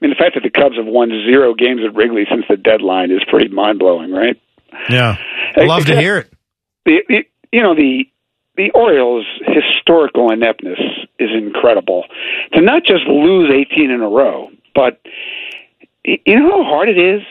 [0.00, 3.10] mean the fact that the Cubs have won zero games at Wrigley since the deadline
[3.10, 4.40] is pretty mind blowing, right?
[4.88, 5.16] Yeah.
[5.56, 6.32] I'd love to hear it.
[6.84, 8.04] the, the you know the
[8.56, 10.78] the Orioles' historical ineptness
[11.18, 12.04] is incredible.
[12.52, 15.00] To not just lose 18 in a row, but
[16.04, 17.22] you know how hard it is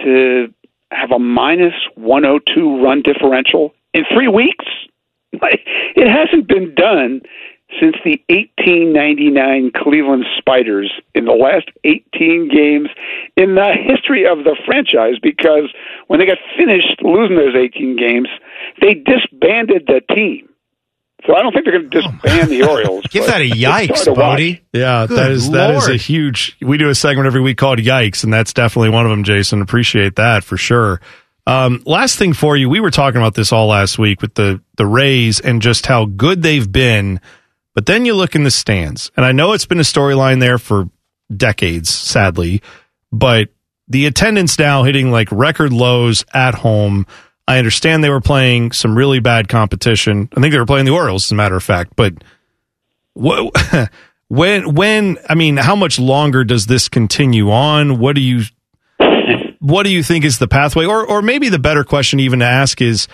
[0.00, 0.52] to
[0.90, 4.64] have a minus 102 run differential in three weeks.
[5.42, 5.60] Like,
[5.94, 7.20] It hasn't been done
[7.80, 12.88] since the 1899 Cleveland Spiders in the last 18 games
[13.36, 15.72] in the history of the franchise because
[16.06, 18.28] when they got finished losing those 18 games,
[18.80, 20.48] they disbanded the team.
[21.26, 23.04] So I don't think they're going to disband the Orioles.
[23.10, 24.18] Give that a yikes, hard to watch.
[24.18, 24.62] Bodie.
[24.72, 26.56] Yeah, Good that is that is a huge.
[26.62, 29.24] We do a segment every week called "Yikes," and that's definitely one of them.
[29.24, 31.00] Jayson, appreciate that for sure.
[31.44, 34.62] Um, last thing for you, we were talking about this all last week with the
[34.76, 37.20] the Rays and just how good they've been,
[37.78, 40.58] But then you look in the stands, and I know it's been a storyline there
[40.58, 40.90] for
[41.32, 42.60] decades, sadly,
[43.12, 43.50] but
[43.86, 47.06] the attendance now hitting like record lows at home.
[47.46, 50.28] I understand they were playing some really bad competition.
[50.36, 51.92] I think they were playing the Orioles, as a matter of fact.
[51.94, 52.14] But
[53.14, 53.54] what,
[54.26, 58.00] when, when, I mean, how much longer does this continue on?
[58.00, 58.42] What do you,
[59.60, 60.84] what do you think is the pathway?
[60.84, 63.06] Or, or maybe the better question even to ask is,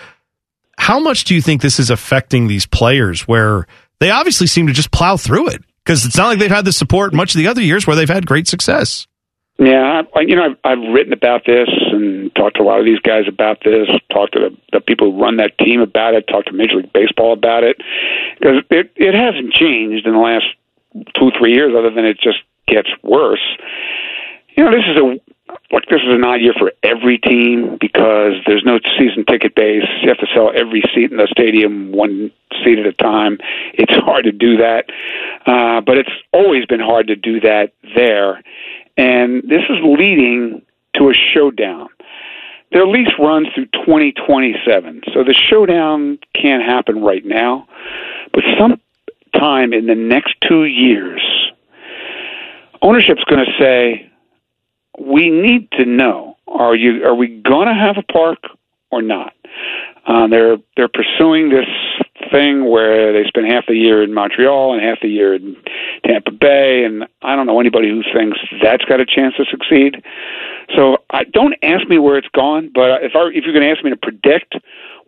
[0.79, 3.67] how much do you think this is affecting these players where
[4.01, 5.63] they obviously seem to just plow through it?
[5.85, 8.09] Because it's not like they've had the support much of the other years where they've
[8.09, 9.07] had great success.
[9.59, 12.85] Yeah, I, you know, I've, I've written about this and talked to a lot of
[12.85, 13.87] these guys about this.
[14.11, 16.27] Talked to the, the people who run that team about it.
[16.27, 17.77] Talked to Major League Baseball about it
[18.39, 20.47] because it it hasn't changed in the last
[21.15, 23.45] two three years, other than it just gets worse.
[24.57, 25.34] You know, this is a
[25.71, 29.85] like this is an odd year for every team because there's no season ticket base.
[30.03, 32.31] You have to sell every seat in the stadium one
[32.65, 33.39] seat at a time.
[33.75, 34.85] It's hard to do that,
[35.47, 38.43] uh, but it's always been hard to do that there.
[38.97, 40.63] And this is leading
[40.97, 41.89] to a showdown.
[42.73, 47.69] Their lease runs through 2027, so the showdown can't happen right now,
[48.33, 51.23] but sometime in the next two years,
[52.83, 54.11] ownership's going to say,
[54.99, 58.39] we need to know are you are we going to have a park
[58.91, 59.35] or not?
[60.07, 61.67] Uh, they're they're pursuing this
[62.31, 65.57] thing where they spend half the year in Montreal and half the year in
[66.07, 70.03] Tampa Bay, and I don't know anybody who thinks that's got a chance to succeed.
[70.77, 73.71] So I don't ask me where it's gone, but if I, if you're going to
[73.71, 74.57] ask me to predict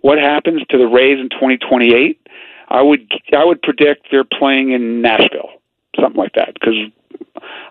[0.01, 2.21] what happens to the Rays in 2028,
[2.69, 5.51] I would I would predict they're playing in Nashville,
[6.01, 6.77] something like that, because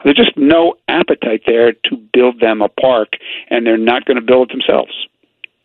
[0.03, 3.09] there's just no appetite there to build them a park,
[3.49, 4.91] and they're not going to build it themselves.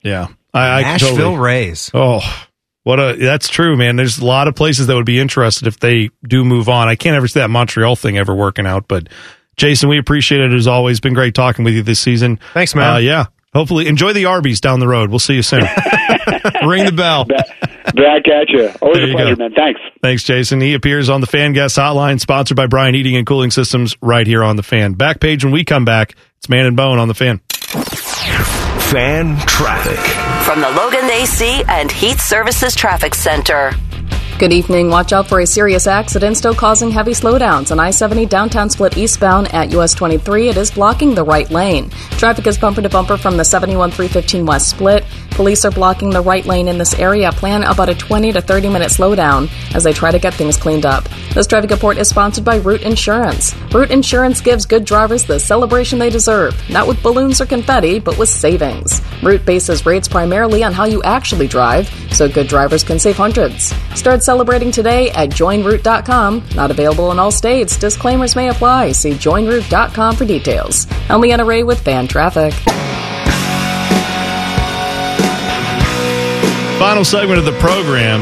[0.02, 1.90] Yeah, I, I Nashville totally- Rays.
[1.93, 2.20] Oh,
[2.82, 3.97] what a that's true, man.
[3.97, 6.89] There's a lot of places that would be interested if they do move on.
[6.89, 9.09] I can't ever see that Montreal thing ever working out, but
[9.57, 11.01] Jayson, we appreciate it as always.
[11.01, 12.40] Been great talking with you this season.
[12.55, 12.94] Thanks, man.
[12.94, 13.27] Uh, yeah.
[13.52, 15.11] Hopefully, enjoy the Arby's down the road.
[15.11, 15.61] We'll see you soon.
[16.65, 17.27] Ring the bell.
[17.95, 18.71] Back at you.
[18.81, 19.43] Always There a you pleasure, go.
[19.45, 19.55] man.
[19.55, 19.81] Thanks.
[20.03, 20.62] Thanks, Jayson.
[20.62, 24.27] He appears on the Fan Guest Hotline, sponsored by Brian Heating and Cooling Systems, right
[24.27, 24.93] here on the Fan.
[24.95, 26.15] Back page when we come back.
[26.39, 27.39] It's Man and Bone on the Fan.
[28.91, 29.99] Fan traffic.
[30.45, 33.73] From the Logan AC and Heat Services Traffic Center.
[34.41, 34.89] Good evening.
[34.89, 38.97] Watch out for a serious accident still causing heavy slowdowns on I 70 downtown split
[38.97, 40.49] eastbound at US 23.
[40.49, 41.91] It is blocking the right lane.
[42.12, 45.05] Traffic is bumper to bumper from the 71 315 West split.
[45.33, 47.31] Police are blocking the right lane in this area.
[47.33, 50.87] Plan about a 20 to 30 minute slowdown as they try to get things cleaned
[50.87, 51.05] up.
[51.35, 53.55] This traffic report is sponsored by Root Insurance.
[53.73, 58.19] Root Insurance gives good drivers the celebration they deserve, not with balloons or confetti, but
[58.19, 59.03] with savings.
[59.23, 63.75] Root bases rates primarily on how you actually drive, so good drivers can save hundreds.
[63.95, 66.44] Start celebrating today at joinroot.com.
[66.55, 67.77] Not available in all states.
[67.77, 68.93] Disclaimers may apply.
[68.93, 70.86] See joinroot.com for details.
[71.09, 72.55] I'm Leanna Ray with Fan Traffic.
[76.78, 78.20] Final segment of the program.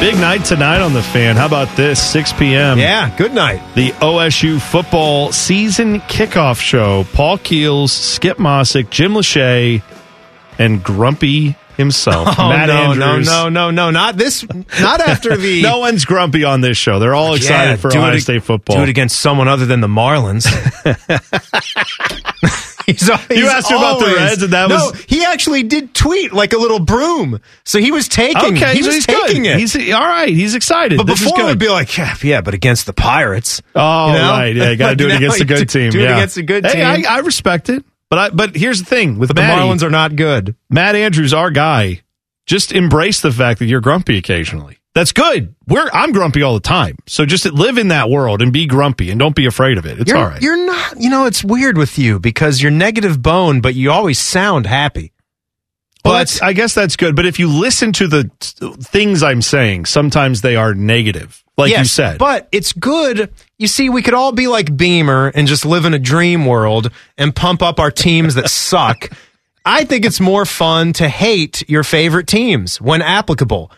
[0.00, 1.36] Big night tonight on the Fan.
[1.36, 2.02] How about this?
[2.02, 2.78] 6 p.m.
[2.78, 3.60] Yeah, good night.
[3.74, 7.04] The OSU football season kickoff show.
[7.12, 9.82] Paul Keels, Skip Mosic, Jim Lachey,
[10.58, 12.28] and Grumpy himself.
[12.38, 13.26] Oh Matt no, Andrews.
[13.26, 13.90] no, no, no, no!
[13.90, 14.44] Not this.
[14.80, 15.62] Not after the.
[15.62, 16.98] no one's grumpy on this show.
[16.98, 18.76] They're all excited Yeah, for do Ohio it- State football.
[18.76, 20.46] Do it against someone other than the Marlins.
[22.86, 25.94] he's, You asked him about the always- Reds, and that no, was- he actually did
[25.94, 27.40] tweet like a little broom.
[27.64, 28.56] So he was taking.
[28.56, 29.56] Okay, he so was he's taking good.
[29.56, 29.60] it.
[29.60, 30.28] He's all right.
[30.28, 30.98] He's excited.
[30.98, 33.62] but This before it would be like, yeah, yeah, but against the Pirates.
[33.74, 34.30] Oh, you know?
[34.30, 34.56] right.
[34.56, 35.90] Yeah, got to do it against now a good you team.
[35.90, 36.16] Do it yeah.
[36.16, 37.06] against a good hey, team.
[37.08, 37.84] I, I respect it.
[38.12, 40.54] But I, but here's the thing with but the Marlins are not good.
[40.68, 42.02] Matt Andrews, our guy,
[42.44, 44.76] just embrace the fact that you're grumpy occasionally.
[44.94, 45.54] That's good.
[45.66, 46.98] We're I'm grumpy all the time.
[47.06, 49.98] So just live in that world and be grumpy and don't be afraid of it.
[49.98, 50.42] It's you're, all right.
[50.42, 51.00] You're not.
[51.00, 55.14] You know, it's weird with you because you're negative bone, but you always sound happy.
[56.04, 57.16] Well, that's, I guess that's good.
[57.16, 61.70] But if you listen to the t- things I'm saying, sometimes they are negative, like
[61.70, 62.18] you said.
[62.18, 63.32] But it's good.
[63.62, 66.90] You see, we could all be like Beamer and just live in a dream world
[67.16, 69.08] and pump up our teams that suck.
[69.64, 73.70] I think it's more fun to hate your favorite teams when applicable.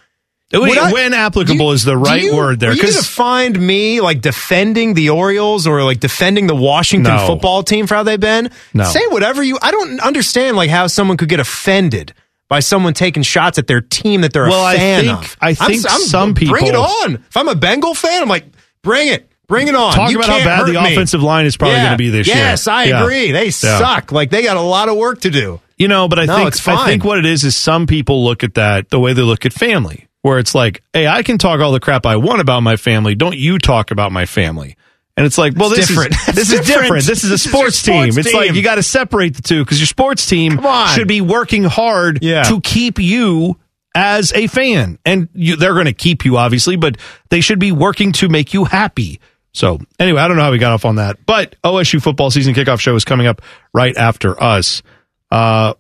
[0.53, 3.11] When- I- applicable do is the right you- word there, Are you 'cause- going to
[3.11, 7.27] find me like defending the Orioles or like defending the Washington No.
[7.27, 8.49] football team for how they've been?
[8.73, 8.85] No.
[8.85, 9.59] Say whatever you.
[9.61, 12.15] I don't understand like how someone could get offended
[12.49, 15.37] by someone taking shots at their team that they're Well, a I fan think- of.
[15.43, 17.17] I I'm- think I'm- some people bring it on.
[17.29, 18.47] If I'm a Bengal fan, I'm like,
[18.83, 19.29] bring it.
[19.47, 19.93] Bring it on.
[19.93, 20.93] Talk You about how bad the me.
[20.93, 21.83] offensive line is probably Yeah.
[21.85, 22.37] going to be this year.
[22.37, 23.03] Yes, I Yeah.
[23.03, 23.31] agree.
[23.33, 23.51] They Yeah.
[23.51, 24.11] suck.
[24.13, 25.61] Like they got a lot of work to do.
[25.77, 26.67] You know, but I No, think it's.
[26.69, 29.45] I think what it is is some people look at that the way they look
[29.47, 30.07] at family.
[30.23, 33.15] where it's like, hey, I can talk all the crap I want about my family.
[33.15, 34.75] Don't you talk about my family?
[35.19, 36.13] And it's like, well, That's this different.
[36.29, 37.05] is this is different.
[37.05, 37.83] This is a This is sports, sports
[38.15, 38.19] team.
[38.19, 40.59] It's like you got to separate the two because your sports team
[40.95, 43.59] should be working hard to keep you
[43.95, 46.97] as a fan, and you, they're going to keep you obviously, but
[47.29, 49.21] they should be working to make you happy.
[49.55, 52.55] So anyway, I don't know how we got off on that, but OSU football season
[52.55, 53.41] kickoff show is coming up
[53.73, 54.83] right after us.
[55.31, 55.75] Uh,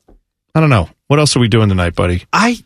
[0.54, 2.22] I don't know what else are we doing tonight, buddy.
[2.32, 2.56] I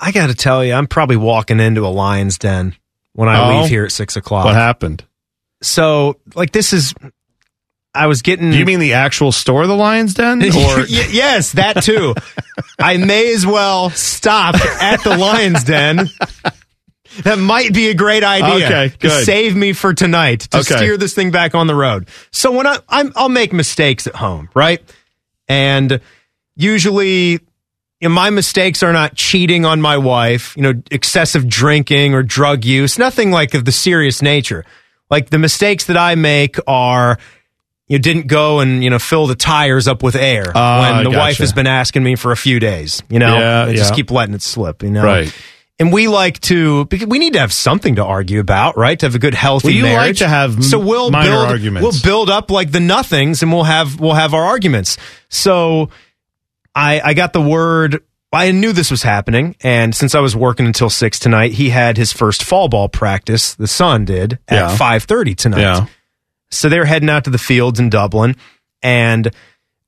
[0.00, 2.74] I got to tell you, I'm probably walking into a lion's den
[3.12, 3.60] when I Oh?
[3.60, 4.44] leave here at six o'clock.
[4.44, 5.04] What happened?
[5.62, 6.92] So, like, this is.
[7.94, 8.50] I was getting.
[8.50, 12.14] Do you mean the actual store, the Lions Den, or yes, that too.
[12.80, 16.08] I may as well stop at the Lion's Den.
[17.24, 19.24] That might be a great idea Okay, to good.
[19.24, 20.76] save me for tonight to Okay.
[20.76, 22.08] steer this thing back on the road.
[22.30, 24.80] So when I I'm, I'll make mistakes at home, right?
[25.48, 26.00] And
[26.56, 27.38] usually, you
[28.02, 32.64] know, my mistakes are not cheating on my wife, you know, excessive drinking or drug
[32.64, 34.64] use, nothing like of the serious nature.
[35.10, 37.18] Like the mistakes that I make are
[37.88, 41.10] you didn't go and you know fill the tires up with air Ah, when the
[41.10, 41.18] gotcha.
[41.18, 43.02] wife has been asking me for a few days.
[43.10, 43.96] You know, Yeah, I just yeah.
[43.96, 44.82] keep letting it slip.
[44.82, 45.34] You know, Right.
[45.78, 48.98] And we like to because we need to have something to argue about, right?
[49.00, 51.82] To have a good healthy Well, you like to have so we'll minor build arguments.
[51.82, 54.96] We'll build up like the nothings, and we'll have we'll have our arguments.
[55.28, 55.90] So
[56.74, 58.02] I I got the word.
[58.34, 61.96] I knew this was happening, and since I was working until six tonight, he had
[61.96, 63.54] his first fall ball practice.
[63.54, 64.76] The son did at Yeah.
[64.76, 65.60] five thirty tonight.
[65.60, 65.86] Yeah.
[66.50, 68.36] So they're heading out to the fields in Dublin,
[68.82, 69.30] and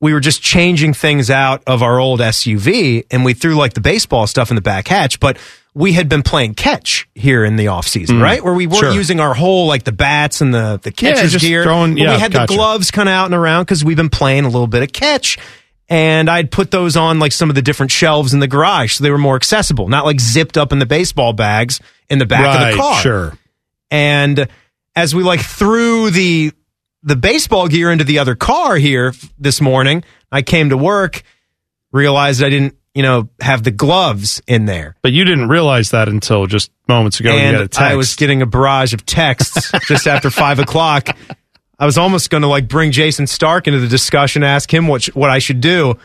[0.01, 3.81] we were just changing things out of our old SUV, and we threw like the
[3.81, 5.39] baseball stuff in the back hatch, but
[5.75, 8.23] we had been playing catch here in the off season, Mm.
[8.23, 8.45] right?
[8.45, 8.93] Where we weren't Sure.
[8.93, 11.65] using our whole like the bats and the the catcher's just gear.
[11.65, 12.47] throwing- yeah, we had gotcha.
[12.53, 14.93] the gloves kind of out and around because we've been playing a little bit of
[14.93, 15.37] catch.
[15.89, 19.05] And I'd put those on like some of the different shelves in the garage so
[19.05, 22.61] they were more accessible, not like zipped up in the baseball bags in the back
[22.63, 23.01] of the car.
[23.03, 23.39] sure.
[23.91, 24.47] And
[24.97, 26.53] as we like threw the
[27.03, 31.23] the baseball gear into the other car here f- this morning, I came to work,
[31.93, 34.95] realized I didn't, you know, have the gloves in there.
[35.03, 37.31] But you didn't realize that until just moments ago.
[37.35, 37.81] when you got a and text.
[37.81, 41.09] I was getting a barrage of texts just after five o'clock.
[41.79, 45.03] I was almost going to like bring Jayson Stark into the discussion, ask him what
[45.03, 45.97] sh- what I should do,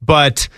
[0.00, 0.48] but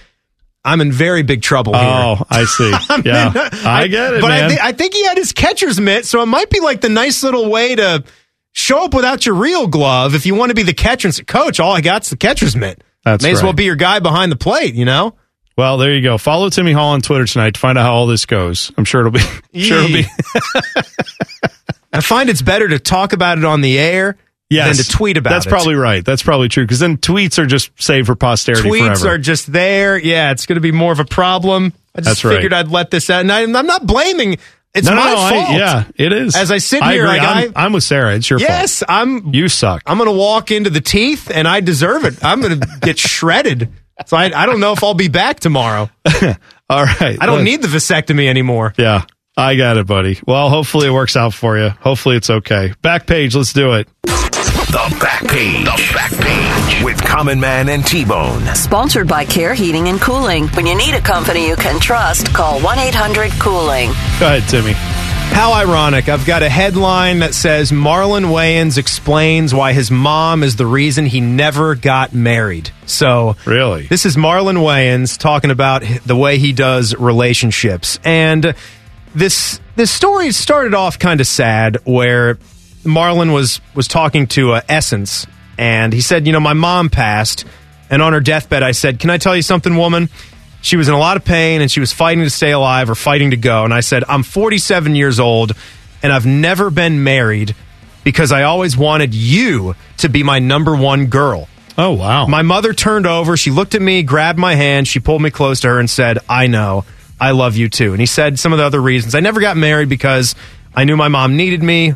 [0.65, 1.83] I'm in very big trouble here.
[1.83, 2.71] Oh, I see.
[3.05, 4.31] Yeah, in- I get it, but.
[4.31, 6.89] I, thi- I think he had his catcher's mitt, so it might be like the
[6.89, 8.05] nice little way to
[8.53, 10.15] show up without your real glove.
[10.15, 12.85] If you want to be the catcher and coach, all I got's the catcher's mitt.
[13.05, 15.15] That's May as well be your guy behind the plate, you know?
[15.61, 16.17] Well, there you go.
[16.17, 18.73] Follow Timmy Hall on Twitter tonight to find out how all this goes.
[18.79, 19.21] I'm sure it'll be.
[19.61, 20.05] sure, it'll be.
[21.93, 24.17] I find it's better to talk about it on the air
[24.49, 25.51] Yes, than to tweet about That's it.
[25.51, 26.05] That's probably right.
[26.05, 29.09] That's probably true because then tweets are just saved for posterity tweets forever.
[29.15, 29.97] are just there.
[29.99, 31.73] Yeah, it's going to be more of a problem.
[31.95, 32.35] I just That's right.
[32.37, 34.39] figured I'd let this out, and I, I'm not blaming.
[34.75, 35.59] It's no, my no, I- fault.
[35.59, 36.35] yeah, it is.
[36.37, 38.15] As I sit I here, like I'm, I, I'm with Sarah.
[38.17, 38.49] It's your fault.
[38.49, 39.35] yes, I'm.
[39.35, 39.83] You suck.
[39.87, 42.25] I'm going to walk into the teeth, and I deserve it.
[42.25, 43.69] I'm going to get shredded.
[44.07, 45.91] So I, I don't know if I'll be back tomorrow.
[46.71, 47.19] All right.
[47.21, 48.73] I don't need the vasectomy anymore.
[48.79, 49.05] Yeah,
[49.37, 50.19] I got it, buddy.
[50.27, 51.71] Well, hopefully it works out for you.
[51.71, 52.73] Hopefully it's okay.
[52.83, 53.35] Back page.
[53.35, 53.89] Let's do it.
[54.05, 55.65] The back page.
[55.65, 58.45] The back page with Common Man and T Bone.
[58.55, 60.47] Sponsored by Care Heating and Cooling.
[60.49, 63.89] When you need a company you can trust, call 1 800 Cooling.
[64.21, 64.75] Go ahead, Timmy.
[65.33, 66.09] How ironic.
[66.09, 71.07] I've got a headline that says Marlon Wayans explains why his mom is the reason
[71.07, 72.71] he never got married.
[72.85, 77.99] So, really, this is Marlon Wayans talking about the way he does relationships.
[78.05, 78.55] And
[79.15, 82.35] this this story started off kind of sad where
[82.85, 85.27] Marlon was was talking to uh, Essence
[85.57, 87.47] and he said, "You know, my mom passed
[87.89, 90.11] and on her deathbed I said, "Can I tell you something, woman?"
[90.63, 92.95] She was in a lot of pain and she was fighting to stay alive or
[92.95, 93.65] fighting to go.
[93.65, 95.53] And I said, I'm 47 years old
[96.03, 97.55] and I've never been married
[98.05, 101.49] because I always wanted you to be my number one girl.
[101.79, 102.27] Oh, wow.
[102.27, 103.37] My mother turned over.
[103.37, 104.87] She looked at me, grabbed my hand.
[104.87, 106.85] She pulled me close to her and said, I know.
[107.19, 107.93] I love you too.
[107.93, 109.15] And he said some of the other reasons.
[109.15, 110.35] I never got married because
[110.75, 111.95] I knew my mom needed me.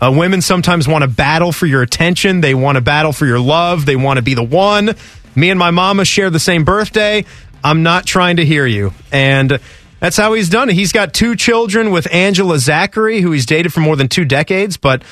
[0.00, 2.40] Uh, women sometimes want to battle for your attention.
[2.40, 3.86] They want to battle for your love.
[3.86, 4.94] They want to be the one.
[5.34, 7.24] Me and my mama share the same birthday.
[7.64, 8.92] I'm not trying to hear you.
[9.10, 9.58] And
[9.98, 10.74] that's how he's done it.
[10.74, 14.76] He's got two children with Angela Zackery, who he's dated for more than two decades,
[14.76, 15.02] but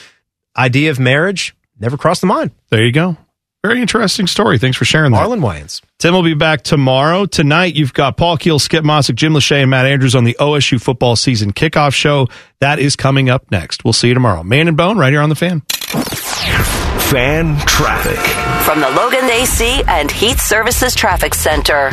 [0.56, 2.50] idea of marriage never crossed the mind.
[2.68, 3.16] There you go.
[3.64, 4.58] Very interesting story.
[4.58, 5.24] Thanks for sharing that.
[5.24, 5.82] Marlon Wayans.
[5.98, 7.26] Tim will be back tomorrow.
[7.26, 10.82] Tonight, you've got Paul Keels, Skip Mosic, Jim Lachey, and Matt Andrews on the OSU
[10.82, 12.26] football season kickoff show.
[12.58, 13.84] That is coming up next.
[13.84, 14.42] We'll see you tomorrow.
[14.42, 15.60] Man and Bone, right here on the fan.
[17.10, 18.18] Fan traffic.
[18.64, 21.92] From the Logan AC and Heat Services Traffic Center.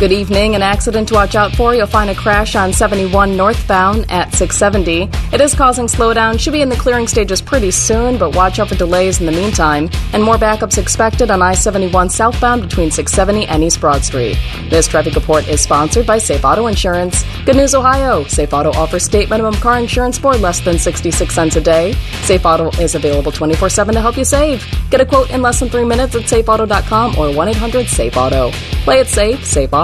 [0.00, 0.56] Good evening.
[0.56, 1.72] An accident to watch out for.
[1.72, 5.08] You'll find a crash on 71 northbound at 670.
[5.32, 6.38] It is causing slowdown.
[6.38, 9.32] Should be in the clearing stages pretty soon, but watch out for delays in the
[9.32, 9.88] meantime.
[10.12, 14.36] And more backups expected on I 71 southbound between 670 and East Broad Street.
[14.68, 17.24] This traffic report is sponsored by Safe Auto Insurance.
[17.44, 18.24] Good news, Ohio.
[18.24, 21.92] Safe Auto offers state minimum car insurance for less than 66 cents a day.
[22.22, 24.66] Safe Auto is available 24 7 to help you save.
[24.90, 28.50] Get a quote in less than three minutes at safeauto.com or 1 800 Safe Auto.
[28.84, 29.83] Play it safe, Safe Auto.